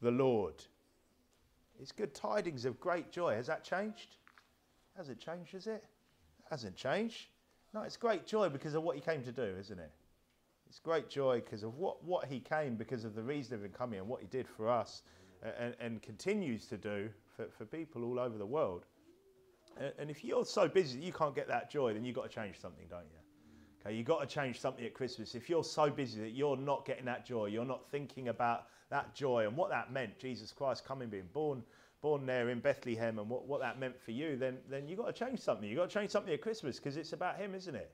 the 0.00 0.12
Lord. 0.12 0.64
It's 1.80 1.92
good 1.92 2.14
tidings 2.14 2.64
of 2.64 2.78
great 2.78 3.10
joy. 3.10 3.34
Has 3.34 3.48
that 3.48 3.64
changed? 3.64 4.16
Has 4.96 5.08
it 5.08 5.18
changed, 5.18 5.52
has 5.52 5.66
it? 5.66 5.84
Hasn't 6.50 6.76
changed. 6.76 7.26
No, 7.74 7.82
it's 7.82 7.96
great 7.96 8.26
joy 8.26 8.48
because 8.48 8.74
of 8.74 8.82
what 8.82 8.96
he 8.96 9.02
came 9.02 9.22
to 9.22 9.32
do, 9.32 9.54
isn't 9.58 9.78
it? 9.78 9.90
It's 10.68 10.78
great 10.78 11.08
joy 11.08 11.40
because 11.40 11.62
of 11.62 11.76
what, 11.76 12.04
what 12.04 12.26
he 12.26 12.40
came, 12.40 12.76
because 12.76 13.04
of 13.04 13.14
the 13.14 13.22
reason 13.22 13.54
of 13.54 13.64
him 13.64 13.72
coming 13.72 13.98
and 13.98 14.08
what 14.08 14.20
he 14.20 14.26
did 14.26 14.46
for 14.46 14.68
us. 14.68 15.02
and, 15.42 15.74
and 15.80 16.02
continues 16.02 16.66
to 16.66 16.76
do 16.76 17.08
for, 17.36 17.46
for 17.56 17.64
people 17.64 18.04
all 18.04 18.18
over 18.18 18.38
the 18.38 18.46
world. 18.46 18.84
And, 19.78 19.92
and 19.98 20.10
if 20.10 20.24
you're 20.24 20.44
so 20.44 20.68
busy 20.68 20.98
that 20.98 21.04
you 21.04 21.12
can't 21.12 21.34
get 21.34 21.48
that 21.48 21.70
joy, 21.70 21.94
then 21.94 22.04
you've 22.04 22.16
got 22.16 22.28
to 22.28 22.34
change 22.34 22.60
something, 22.60 22.86
don't 22.88 23.02
you? 23.02 23.18
Okay, 23.80 23.96
you've 23.96 24.06
got 24.06 24.20
to 24.20 24.26
change 24.26 24.60
something 24.60 24.84
at 24.84 24.94
Christmas. 24.94 25.34
If 25.34 25.48
you're 25.48 25.64
so 25.64 25.88
busy 25.88 26.20
that 26.20 26.30
you're 26.30 26.56
not 26.56 26.84
getting 26.84 27.04
that 27.04 27.24
joy, 27.24 27.46
you're 27.46 27.64
not 27.64 27.88
thinking 27.90 28.28
about 28.28 28.66
that 28.90 29.14
joy 29.14 29.46
and 29.46 29.56
what 29.56 29.70
that 29.70 29.92
meant, 29.92 30.18
Jesus 30.18 30.52
Christ 30.52 30.84
coming, 30.84 31.08
being 31.08 31.28
born, 31.32 31.62
born 32.00 32.26
there 32.26 32.50
in 32.50 32.60
Bethlehem, 32.60 33.18
and 33.18 33.28
what, 33.28 33.46
what 33.46 33.60
that 33.60 33.78
meant 33.78 34.00
for 34.00 34.12
you, 34.12 34.36
then, 34.36 34.58
then 34.68 34.88
you've 34.88 34.98
got 34.98 35.14
to 35.14 35.24
change 35.24 35.40
something. 35.40 35.68
You've 35.68 35.78
got 35.78 35.90
to 35.90 35.94
change 35.94 36.10
something 36.10 36.32
at 36.32 36.40
Christmas 36.40 36.76
because 36.76 36.96
it's 36.96 37.12
about 37.12 37.36
Him, 37.38 37.54
isn't 37.54 37.74
it? 37.74 37.90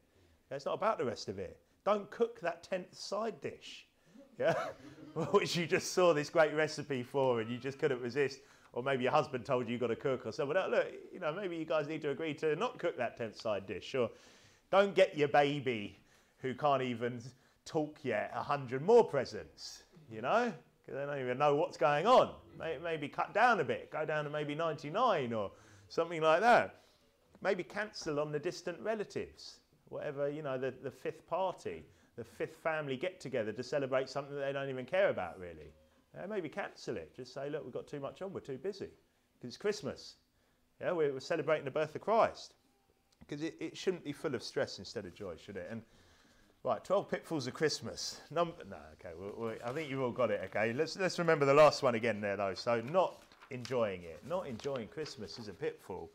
It's 0.50 0.66
not 0.66 0.74
about 0.74 0.98
the 0.98 1.04
rest 1.04 1.28
of 1.28 1.38
it. 1.38 1.58
Don't 1.84 2.10
cook 2.10 2.40
that 2.40 2.62
tenth 2.62 2.94
side 2.96 3.40
dish, 3.40 3.86
yeah, 4.38 4.54
which 5.32 5.56
you 5.56 5.66
just 5.66 5.92
saw 5.92 6.12
this 6.12 6.30
great 6.30 6.54
recipe 6.54 7.02
for, 7.02 7.40
and 7.40 7.50
you 7.50 7.58
just 7.58 7.78
couldn't 7.78 8.00
resist. 8.00 8.40
Or 8.72 8.82
maybe 8.82 9.04
your 9.04 9.12
husband 9.12 9.44
told 9.44 9.66
you 9.66 9.72
you've 9.72 9.80
got 9.80 9.88
to 9.88 9.96
cook, 9.96 10.26
or 10.26 10.32
someone. 10.32 10.56
Uh, 10.56 10.66
look, 10.68 10.86
you 11.12 11.20
know, 11.20 11.32
maybe 11.32 11.56
you 11.56 11.64
guys 11.64 11.86
need 11.86 12.02
to 12.02 12.10
agree 12.10 12.34
to 12.34 12.56
not 12.56 12.78
cook 12.78 12.96
that 12.98 13.16
tenth 13.16 13.40
side 13.40 13.66
dish. 13.66 13.94
Or 13.94 14.10
don't 14.70 14.94
get 14.94 15.16
your 15.16 15.28
baby 15.28 15.98
who 16.38 16.54
can't 16.54 16.82
even 16.82 17.20
talk 17.64 17.98
yet 18.02 18.32
a 18.34 18.42
hundred 18.42 18.82
more 18.82 19.04
presents. 19.04 19.84
You 20.10 20.22
know, 20.22 20.52
because 20.84 21.00
they 21.00 21.06
don't 21.06 21.20
even 21.20 21.38
know 21.38 21.54
what's 21.56 21.76
going 21.76 22.06
on. 22.06 22.30
Maybe 22.82 23.08
cut 23.08 23.32
down 23.32 23.60
a 23.60 23.64
bit, 23.64 23.90
go 23.90 24.04
down 24.04 24.24
to 24.24 24.30
maybe 24.30 24.54
99 24.54 25.32
or 25.32 25.50
something 25.88 26.20
like 26.20 26.40
that. 26.40 26.80
Maybe 27.42 27.62
cancel 27.62 28.20
on 28.20 28.32
the 28.32 28.38
distant 28.38 28.80
relatives 28.80 29.58
whatever, 29.88 30.28
you 30.28 30.42
know, 30.42 30.58
the, 30.58 30.74
the 30.82 30.90
fifth 30.90 31.26
party, 31.26 31.84
the 32.16 32.24
fifth 32.24 32.56
family 32.56 32.96
get 32.96 33.20
together 33.20 33.52
to 33.52 33.62
celebrate 33.62 34.08
something 34.08 34.34
that 34.34 34.44
they 34.44 34.52
don't 34.52 34.68
even 34.68 34.84
care 34.84 35.08
about, 35.08 35.38
really. 35.38 35.72
Maybe 36.28 36.48
cancel 36.48 36.96
it. 36.96 37.14
Just 37.16 37.34
say, 37.34 37.50
look, 37.50 37.64
we've 37.64 37.72
got 37.72 37.88
too 37.88 38.00
much 38.00 38.22
on, 38.22 38.32
we're 38.32 38.40
too 38.40 38.58
busy. 38.58 38.88
Because 39.34 39.48
it's 39.48 39.56
Christmas. 39.56 40.14
Yeah, 40.80 40.92
we're, 40.92 41.12
we're, 41.12 41.20
celebrating 41.20 41.64
the 41.64 41.70
birth 41.70 41.94
of 41.94 42.02
Christ. 42.02 42.54
Because 43.20 43.42
it, 43.42 43.56
it 43.58 43.76
shouldn't 43.76 44.04
be 44.04 44.12
full 44.12 44.34
of 44.34 44.42
stress 44.42 44.78
instead 44.78 45.06
of 45.06 45.14
joy, 45.14 45.34
should 45.36 45.56
it? 45.56 45.66
And 45.70 45.82
Right, 46.64 46.82
12 46.82 47.10
pitfalls 47.10 47.46
of 47.46 47.52
Christmas. 47.52 48.22
No, 48.30 48.48
okay, 48.94 49.60
I 49.62 49.72
think 49.72 49.90
you've 49.90 50.00
all 50.00 50.10
got 50.10 50.30
it, 50.30 50.40
okay? 50.46 50.72
Let's, 50.72 50.98
let's 50.98 51.18
remember 51.18 51.44
the 51.44 51.52
last 51.52 51.82
one 51.82 51.94
again 51.94 52.22
there, 52.22 52.38
though. 52.38 52.54
So, 52.54 52.80
not 52.80 53.22
enjoying 53.50 54.02
it. 54.02 54.22
Not 54.26 54.46
enjoying 54.46 54.88
Christmas 54.88 55.38
is 55.38 55.48
a 55.48 55.52
pitfall. 55.52 56.10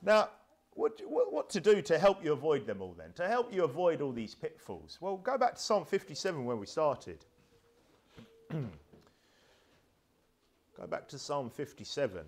Now, 0.00 0.28
what, 0.74 1.00
what, 1.08 1.32
what, 1.32 1.50
to 1.50 1.60
do 1.60 1.82
to 1.82 1.98
help 1.98 2.24
you 2.24 2.32
avoid 2.32 2.66
them 2.66 2.82
all 2.82 2.94
then? 2.96 3.12
To 3.16 3.26
help 3.26 3.52
you 3.52 3.64
avoid 3.64 4.00
all 4.00 4.12
these 4.12 4.36
pitfalls? 4.36 4.98
Well, 5.00 5.16
go 5.16 5.36
back 5.36 5.56
to 5.56 5.60
Psalm 5.60 5.84
57 5.84 6.44
where 6.44 6.54
we 6.56 6.66
started. 6.66 7.24
go 8.52 8.60
back 10.88 11.08
to 11.08 11.18
Psalm 11.18 11.50
57. 11.50 12.24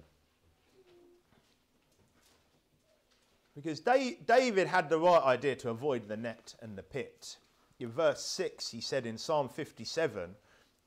Because 3.56 3.80
David 3.80 4.66
had 4.66 4.90
the 4.90 4.98
right 4.98 5.22
idea 5.22 5.56
to 5.56 5.70
avoid 5.70 6.06
the 6.06 6.16
net 6.16 6.54
and 6.60 6.76
the 6.76 6.82
pit. 6.82 7.38
In 7.80 7.90
verse 7.90 8.22
6, 8.22 8.70
he 8.70 8.82
said 8.82 9.06
in 9.06 9.16
Psalm 9.16 9.48
57, 9.48 10.36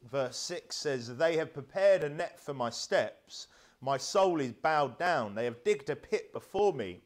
verse 0.04 0.38
6 0.38 0.76
says, 0.76 1.18
They 1.18 1.36
have 1.38 1.52
prepared 1.52 2.04
a 2.04 2.10
net 2.10 2.40
for 2.40 2.54
my 2.54 2.70
steps. 2.70 3.48
My 3.82 3.98
soul 3.98 4.40
is 4.40 4.54
bowed 4.54 5.00
down. 5.00 5.34
They 5.34 5.46
have 5.46 5.64
digged 5.64 5.90
a 5.90 5.96
pit 5.96 6.32
before 6.32 6.72
me 6.72 7.02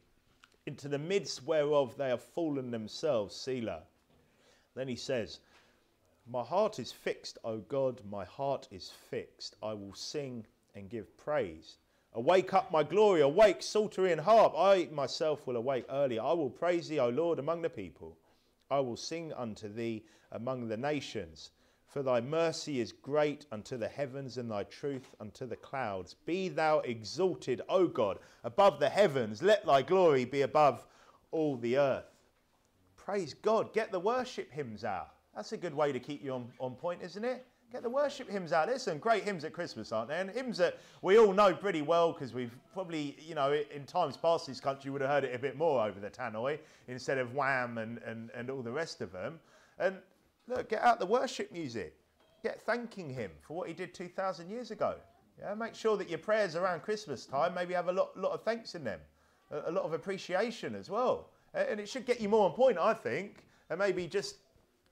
into 0.66 0.86
the 0.86 0.98
midst 0.98 1.44
whereof 1.44 1.96
they 1.96 2.10
have 2.10 2.22
fallen 2.22 2.70
themselves. 2.70 3.34
Selah. 3.34 3.84
Then 4.74 4.88
he 4.88 4.96
says, 4.96 5.40
My 6.26 6.42
heart 6.42 6.78
is 6.78 6.92
fixed, 6.92 7.38
O 7.42 7.58
God, 7.58 8.02
my 8.04 8.26
heart 8.26 8.68
is 8.70 8.90
fixed. 8.90 9.56
I 9.62 9.72
will 9.72 9.94
sing 9.94 10.44
and 10.74 10.90
give 10.90 11.16
praise. 11.16 11.78
Awake 12.16 12.54
up, 12.54 12.70
my 12.70 12.84
glory, 12.84 13.22
awake, 13.22 13.60
psaltery 13.60 14.12
and 14.12 14.20
harp. 14.20 14.54
I 14.56 14.88
myself 14.92 15.46
will 15.46 15.56
awake 15.56 15.84
early. 15.90 16.18
I 16.18 16.32
will 16.32 16.50
praise 16.50 16.88
thee, 16.88 17.00
O 17.00 17.08
Lord, 17.08 17.40
among 17.40 17.62
the 17.62 17.70
people. 17.70 18.16
I 18.70 18.78
will 18.80 18.96
sing 18.96 19.32
unto 19.32 19.68
thee 19.68 20.04
among 20.30 20.68
the 20.68 20.76
nations. 20.76 21.50
For 21.86 22.02
thy 22.02 22.20
mercy 22.20 22.80
is 22.80 22.92
great 22.92 23.46
unto 23.52 23.76
the 23.76 23.88
heavens, 23.88 24.38
and 24.38 24.50
thy 24.50 24.64
truth 24.64 25.14
unto 25.20 25.46
the 25.46 25.56
clouds. 25.56 26.14
Be 26.24 26.48
thou 26.48 26.80
exalted, 26.80 27.62
O 27.68 27.86
God, 27.86 28.18
above 28.42 28.78
the 28.78 28.88
heavens. 28.88 29.42
Let 29.42 29.66
thy 29.66 29.82
glory 29.82 30.24
be 30.24 30.42
above 30.42 30.86
all 31.30 31.56
the 31.56 31.78
earth. 31.78 32.10
Praise 32.96 33.34
God. 33.34 33.72
Get 33.72 33.92
the 33.92 34.00
worship 34.00 34.50
hymns 34.52 34.84
out. 34.84 35.10
That's 35.34 35.52
a 35.52 35.56
good 35.56 35.74
way 35.74 35.92
to 35.92 36.00
keep 36.00 36.22
you 36.22 36.32
on, 36.32 36.52
on 36.58 36.74
point, 36.74 37.02
isn't 37.02 37.24
it? 37.24 37.44
Get 37.74 37.82
the 37.82 37.90
worship 37.90 38.30
hymns 38.30 38.52
out. 38.52 38.68
There's 38.68 38.82
some 38.82 38.98
great 38.98 39.24
hymns 39.24 39.42
at 39.42 39.52
Christmas, 39.52 39.90
aren't 39.90 40.08
there? 40.08 40.20
And 40.20 40.30
hymns 40.30 40.58
that 40.58 40.78
we 41.02 41.18
all 41.18 41.32
know 41.32 41.52
pretty 41.52 41.82
well 41.82 42.12
because 42.12 42.32
we've 42.32 42.56
probably, 42.72 43.16
you 43.26 43.34
know, 43.34 43.52
in 43.52 43.84
times 43.84 44.16
past 44.16 44.46
this 44.46 44.60
country 44.60 44.92
would 44.92 45.00
have 45.00 45.10
heard 45.10 45.24
it 45.24 45.34
a 45.34 45.38
bit 45.40 45.56
more 45.56 45.84
over 45.84 45.98
the 45.98 46.08
tannoy 46.08 46.60
instead 46.86 47.18
of 47.18 47.34
Wham 47.34 47.78
and, 47.78 47.98
and, 48.06 48.30
and 48.32 48.48
all 48.48 48.62
the 48.62 48.70
rest 48.70 49.00
of 49.00 49.10
them. 49.10 49.40
And 49.80 49.96
Look, 50.46 50.68
get 50.68 50.82
out 50.82 51.00
the 51.00 51.06
worship 51.06 51.50
music. 51.50 51.96
Get 52.44 52.60
thanking 52.60 53.10
Him 53.10 53.32
for 53.40 53.56
what 53.56 53.66
He 53.66 53.74
did 53.74 53.92
2,000 53.92 54.48
years 54.48 54.70
ago. 54.70 54.94
Yeah, 55.40 55.54
make 55.54 55.74
sure 55.74 55.96
that 55.96 56.08
your 56.08 56.20
prayers 56.20 56.54
around 56.54 56.82
Christmas 56.82 57.26
time 57.26 57.54
maybe 57.54 57.74
have 57.74 57.88
a 57.88 57.92
lot, 57.92 58.16
lot 58.16 58.30
of 58.30 58.44
thanks 58.44 58.76
in 58.76 58.84
them, 58.84 59.00
a, 59.50 59.68
a 59.68 59.72
lot 59.72 59.82
of 59.82 59.94
appreciation 59.94 60.76
as 60.76 60.90
well. 60.90 61.30
And 61.54 61.80
it 61.80 61.88
should 61.88 62.06
get 62.06 62.20
you 62.20 62.28
more 62.28 62.48
on 62.48 62.52
point, 62.52 62.78
I 62.78 62.94
think, 62.94 63.46
and 63.68 63.80
maybe 63.80 64.06
just 64.06 64.36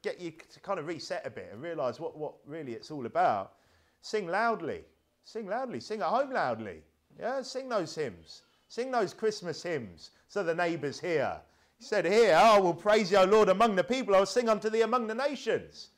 get 0.02 0.20
you 0.20 0.32
to 0.52 0.60
kind 0.60 0.78
of 0.78 0.86
reset 0.86 1.26
a 1.26 1.30
bit 1.30 1.48
and 1.52 1.62
realise 1.62 2.00
what, 2.00 2.16
what 2.16 2.34
really 2.46 2.72
it's 2.72 2.90
all 2.90 3.06
about. 3.06 3.52
Sing 4.00 4.26
loudly. 4.26 4.82
Sing 5.24 5.46
loudly. 5.46 5.80
Sing 5.80 6.00
at 6.00 6.08
home 6.08 6.32
loudly. 6.32 6.82
Yeah, 7.18 7.42
sing 7.42 7.68
those 7.68 7.94
hymns. 7.94 8.42
Sing 8.68 8.90
those 8.90 9.14
Christmas 9.14 9.62
hymns 9.62 10.10
so 10.28 10.42
the 10.42 10.54
neighbours 10.54 10.98
hear. 10.98 11.36
He 11.78 11.84
said, 11.84 12.04
Here, 12.04 12.34
I 12.34 12.58
will 12.58 12.74
praise 12.74 13.10
you, 13.12 13.18
O 13.18 13.24
Lord, 13.24 13.48
among 13.48 13.76
the 13.76 13.84
people. 13.84 14.14
I 14.14 14.20
will 14.20 14.26
sing 14.26 14.48
unto 14.48 14.70
thee 14.70 14.82
among 14.82 15.06
the 15.06 15.14
nations. 15.14 15.88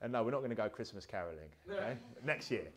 And 0.00 0.12
no, 0.12 0.22
we're 0.22 0.30
not 0.30 0.38
going 0.38 0.50
to 0.50 0.56
go 0.56 0.68
Christmas 0.68 1.04
caroling 1.04 1.48
okay? 1.70 1.96
next 2.24 2.50
year. 2.50 2.68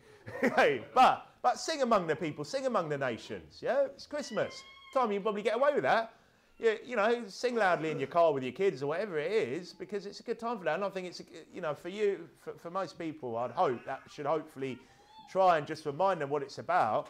but, 0.93 1.27
but 1.41 1.59
sing 1.59 1.81
among 1.81 2.07
the 2.07 2.15
people, 2.15 2.43
sing 2.43 2.65
among 2.65 2.89
the 2.89 2.97
nations. 2.97 3.59
Yeah, 3.61 3.85
it's 3.85 4.07
Christmas. 4.07 4.53
Time 4.93 5.11
you 5.11 5.21
probably 5.21 5.43
get 5.43 5.55
away 5.55 5.73
with 5.73 5.83
that. 5.83 6.13
You, 6.61 6.77
you 6.85 6.95
know, 6.95 7.23
sing 7.27 7.55
loudly 7.55 7.89
in 7.89 7.97
your 7.97 8.07
car 8.07 8.31
with 8.31 8.43
your 8.43 8.51
kids 8.51 8.83
or 8.83 8.87
whatever 8.87 9.17
it 9.17 9.31
is 9.31 9.73
because 9.73 10.05
it's 10.05 10.19
a 10.19 10.23
good 10.23 10.37
time 10.37 10.59
for 10.59 10.65
that. 10.65 10.75
And 10.75 10.83
I 10.83 10.89
think 10.89 11.07
it's, 11.07 11.19
you 11.51 11.59
know, 11.59 11.73
for 11.73 11.89
you, 11.89 12.29
for, 12.39 12.53
for 12.53 12.69
most 12.69 12.99
people, 12.99 13.35
I'd 13.35 13.49
hope 13.49 13.83
that 13.85 14.01
should 14.13 14.27
hopefully 14.27 14.77
try 15.31 15.57
and 15.57 15.65
just 15.65 15.87
remind 15.87 16.21
them 16.21 16.29
what 16.29 16.43
it's 16.43 16.59
about 16.59 17.07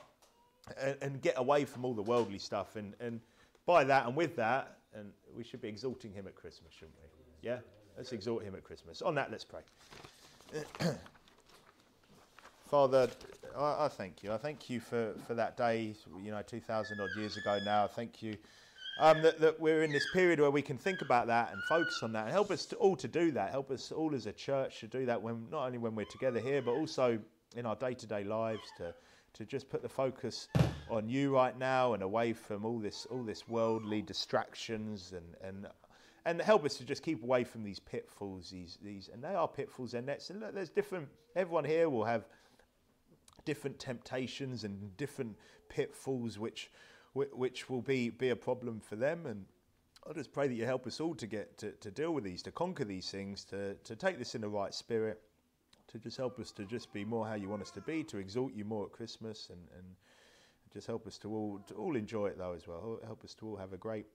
and, 0.79 0.95
and 1.01 1.21
get 1.21 1.33
away 1.37 1.65
from 1.65 1.83
all 1.83 1.93
the 1.93 2.01
worldly 2.01 2.39
stuff. 2.39 2.77
And, 2.77 2.93
and 3.01 3.19
by 3.65 3.83
that 3.83 4.05
and 4.05 4.15
with 4.15 4.37
that, 4.37 4.77
and 4.95 5.11
we 5.35 5.43
should 5.43 5.61
be 5.61 5.67
exalting 5.67 6.13
him 6.13 6.27
at 6.27 6.35
Christmas, 6.35 6.71
shouldn't 6.71 6.95
we? 7.03 7.09
Yeah? 7.49 7.57
Let's 7.97 8.13
exalt 8.13 8.43
him 8.43 8.55
at 8.55 8.63
Christmas. 8.63 9.01
On 9.01 9.13
that, 9.15 9.31
let's 9.31 9.43
pray. 9.43 9.61
Father, 12.69 13.09
I, 13.57 13.85
I, 13.85 13.87
thank 13.89 14.23
you. 14.23 14.31
I 14.31 14.37
thank 14.37 14.69
you 14.69 14.79
for, 14.79 15.13
for 15.27 15.33
that 15.33 15.57
day, 15.57 15.93
you 16.23 16.31
know, 16.31 16.41
2,000 16.41 17.01
odd 17.01 17.09
years 17.17 17.35
ago 17.35 17.59
now. 17.65 17.85
Thank 17.85 18.23
you 18.23 18.37
um, 19.01 19.23
that, 19.23 19.39
that, 19.39 19.59
we're 19.59 19.81
in 19.81 19.91
this 19.91 20.05
period 20.13 20.39
where 20.39 20.51
we 20.51 20.61
can 20.61 20.77
think 20.77 21.01
about 21.01 21.25
that 21.25 21.51
and 21.51 21.61
focus 21.63 22.03
on 22.03 22.13
that 22.13 22.25
and 22.25 22.31
help 22.31 22.51
us 22.51 22.67
to, 22.67 22.75
all 22.75 22.95
to 22.95 23.07
do 23.07 23.31
that. 23.31 23.49
Help 23.49 23.71
us 23.71 23.91
all 23.91 24.13
as 24.13 24.27
a 24.27 24.31
church 24.31 24.79
to 24.79 24.87
do 24.87 25.07
that 25.07 25.19
when 25.19 25.47
not 25.49 25.65
only 25.65 25.79
when 25.79 25.95
we're 25.95 26.05
together 26.05 26.39
here, 26.39 26.61
but 26.61 26.71
also 26.71 27.17
in 27.55 27.65
our 27.65 27.75
day 27.75 27.95
to 27.95 28.05
day 28.05 28.23
lives 28.23 28.71
to, 28.77 28.93
to 29.33 29.43
just 29.43 29.69
put 29.69 29.81
the 29.81 29.89
focus 29.89 30.47
on 30.87 31.09
you 31.09 31.33
right 31.33 31.57
now 31.57 31.93
and 31.93 32.03
away 32.03 32.31
from 32.31 32.63
all 32.63 32.77
this 32.77 33.07
all 33.09 33.23
this 33.23 33.47
worldly 33.47 34.01
distractions 34.01 35.13
and 35.13 35.25
and 35.41 35.67
and 36.25 36.41
help 36.41 36.63
us 36.65 36.75
to 36.75 36.83
just 36.83 37.01
keep 37.01 37.23
away 37.23 37.43
from 37.43 37.63
these 37.63 37.79
pitfalls 37.79 38.49
these 38.49 38.77
these 38.83 39.09
and 39.11 39.23
they 39.23 39.33
are 39.33 39.47
pitfalls 39.47 39.93
and 39.93 40.05
nets 40.05 40.29
and 40.29 40.41
look, 40.41 40.53
there's 40.53 40.69
different 40.69 41.07
everyone 41.35 41.63
here 41.63 41.89
will 41.89 42.03
have 42.03 42.25
different 43.45 43.79
temptations 43.79 44.65
and 44.65 44.95
different 44.97 45.35
pitfalls 45.69 46.37
which 46.37 46.69
which 47.13 47.69
will 47.69 47.81
be 47.81 48.09
be 48.09 48.29
a 48.29 48.35
problem 48.35 48.79
for 48.79 48.95
them 48.95 49.25
and 49.25 49.45
I 50.09 50.13
just 50.13 50.33
pray 50.33 50.47
that 50.47 50.55
you 50.55 50.65
help 50.65 50.87
us 50.87 50.99
all 50.99 51.13
to 51.15 51.27
get 51.27 51.57
to, 51.59 51.71
to 51.73 51.91
deal 51.91 52.11
with 52.11 52.23
these, 52.23 52.41
to 52.43 52.51
conquer 52.51 52.83
these 52.83 53.11
things, 53.11 53.43
to, 53.45 53.75
to 53.75 53.95
take 53.95 54.17
this 54.17 54.33
in 54.33 54.41
the 54.41 54.49
right 54.49 54.73
spirit, 54.73 55.21
to 55.89 55.99
just 55.99 56.17
help 56.17 56.39
us 56.39 56.51
to 56.53 56.65
just 56.65 56.91
be 56.91 57.05
more 57.05 57.27
how 57.27 57.35
you 57.35 57.49
want 57.49 57.61
us 57.61 57.69
to 57.71 57.81
be, 57.81 58.03
to 58.05 58.17
exalt 58.17 58.51
you 58.53 58.65
more 58.65 58.85
at 58.85 58.91
Christmas, 58.91 59.49
and, 59.51 59.59
and 59.77 59.85
just 60.73 60.87
help 60.87 61.05
us 61.05 61.19
to 61.19 61.29
all 61.29 61.59
to 61.67 61.75
all 61.75 61.95
enjoy 61.95 62.27
it 62.27 62.37
though 62.37 62.53
as 62.53 62.67
well. 62.67 62.99
Help 63.05 63.23
us 63.23 63.35
to 63.35 63.47
all 63.47 63.55
have 63.57 63.73
a 63.73 63.77
great 63.77 64.07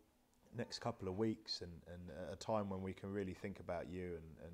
next 0.57 0.81
couple 0.81 1.07
of 1.07 1.19
weeks 1.19 1.61
and, 1.61 1.71
and 1.93 2.33
a 2.33 2.37
time 2.37 2.69
when 2.69 2.83
we 2.83 2.93
can 2.93 3.13
really 3.13 3.35
think 3.35 3.61
about 3.61 3.89
you 3.89 4.05
and, 4.07 4.45
and 4.45 4.53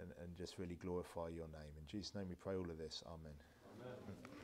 and, 0.00 0.12
and 0.22 0.36
just 0.36 0.58
really 0.58 0.76
glorify 0.76 1.28
your 1.28 1.48
name. 1.48 1.74
In 1.76 1.86
Jesus' 1.88 2.14
name 2.14 2.26
we 2.28 2.36
pray 2.36 2.54
all 2.54 2.70
of 2.70 2.78
this. 2.78 3.02
Amen. 3.06 3.34
Amen. 3.82 4.37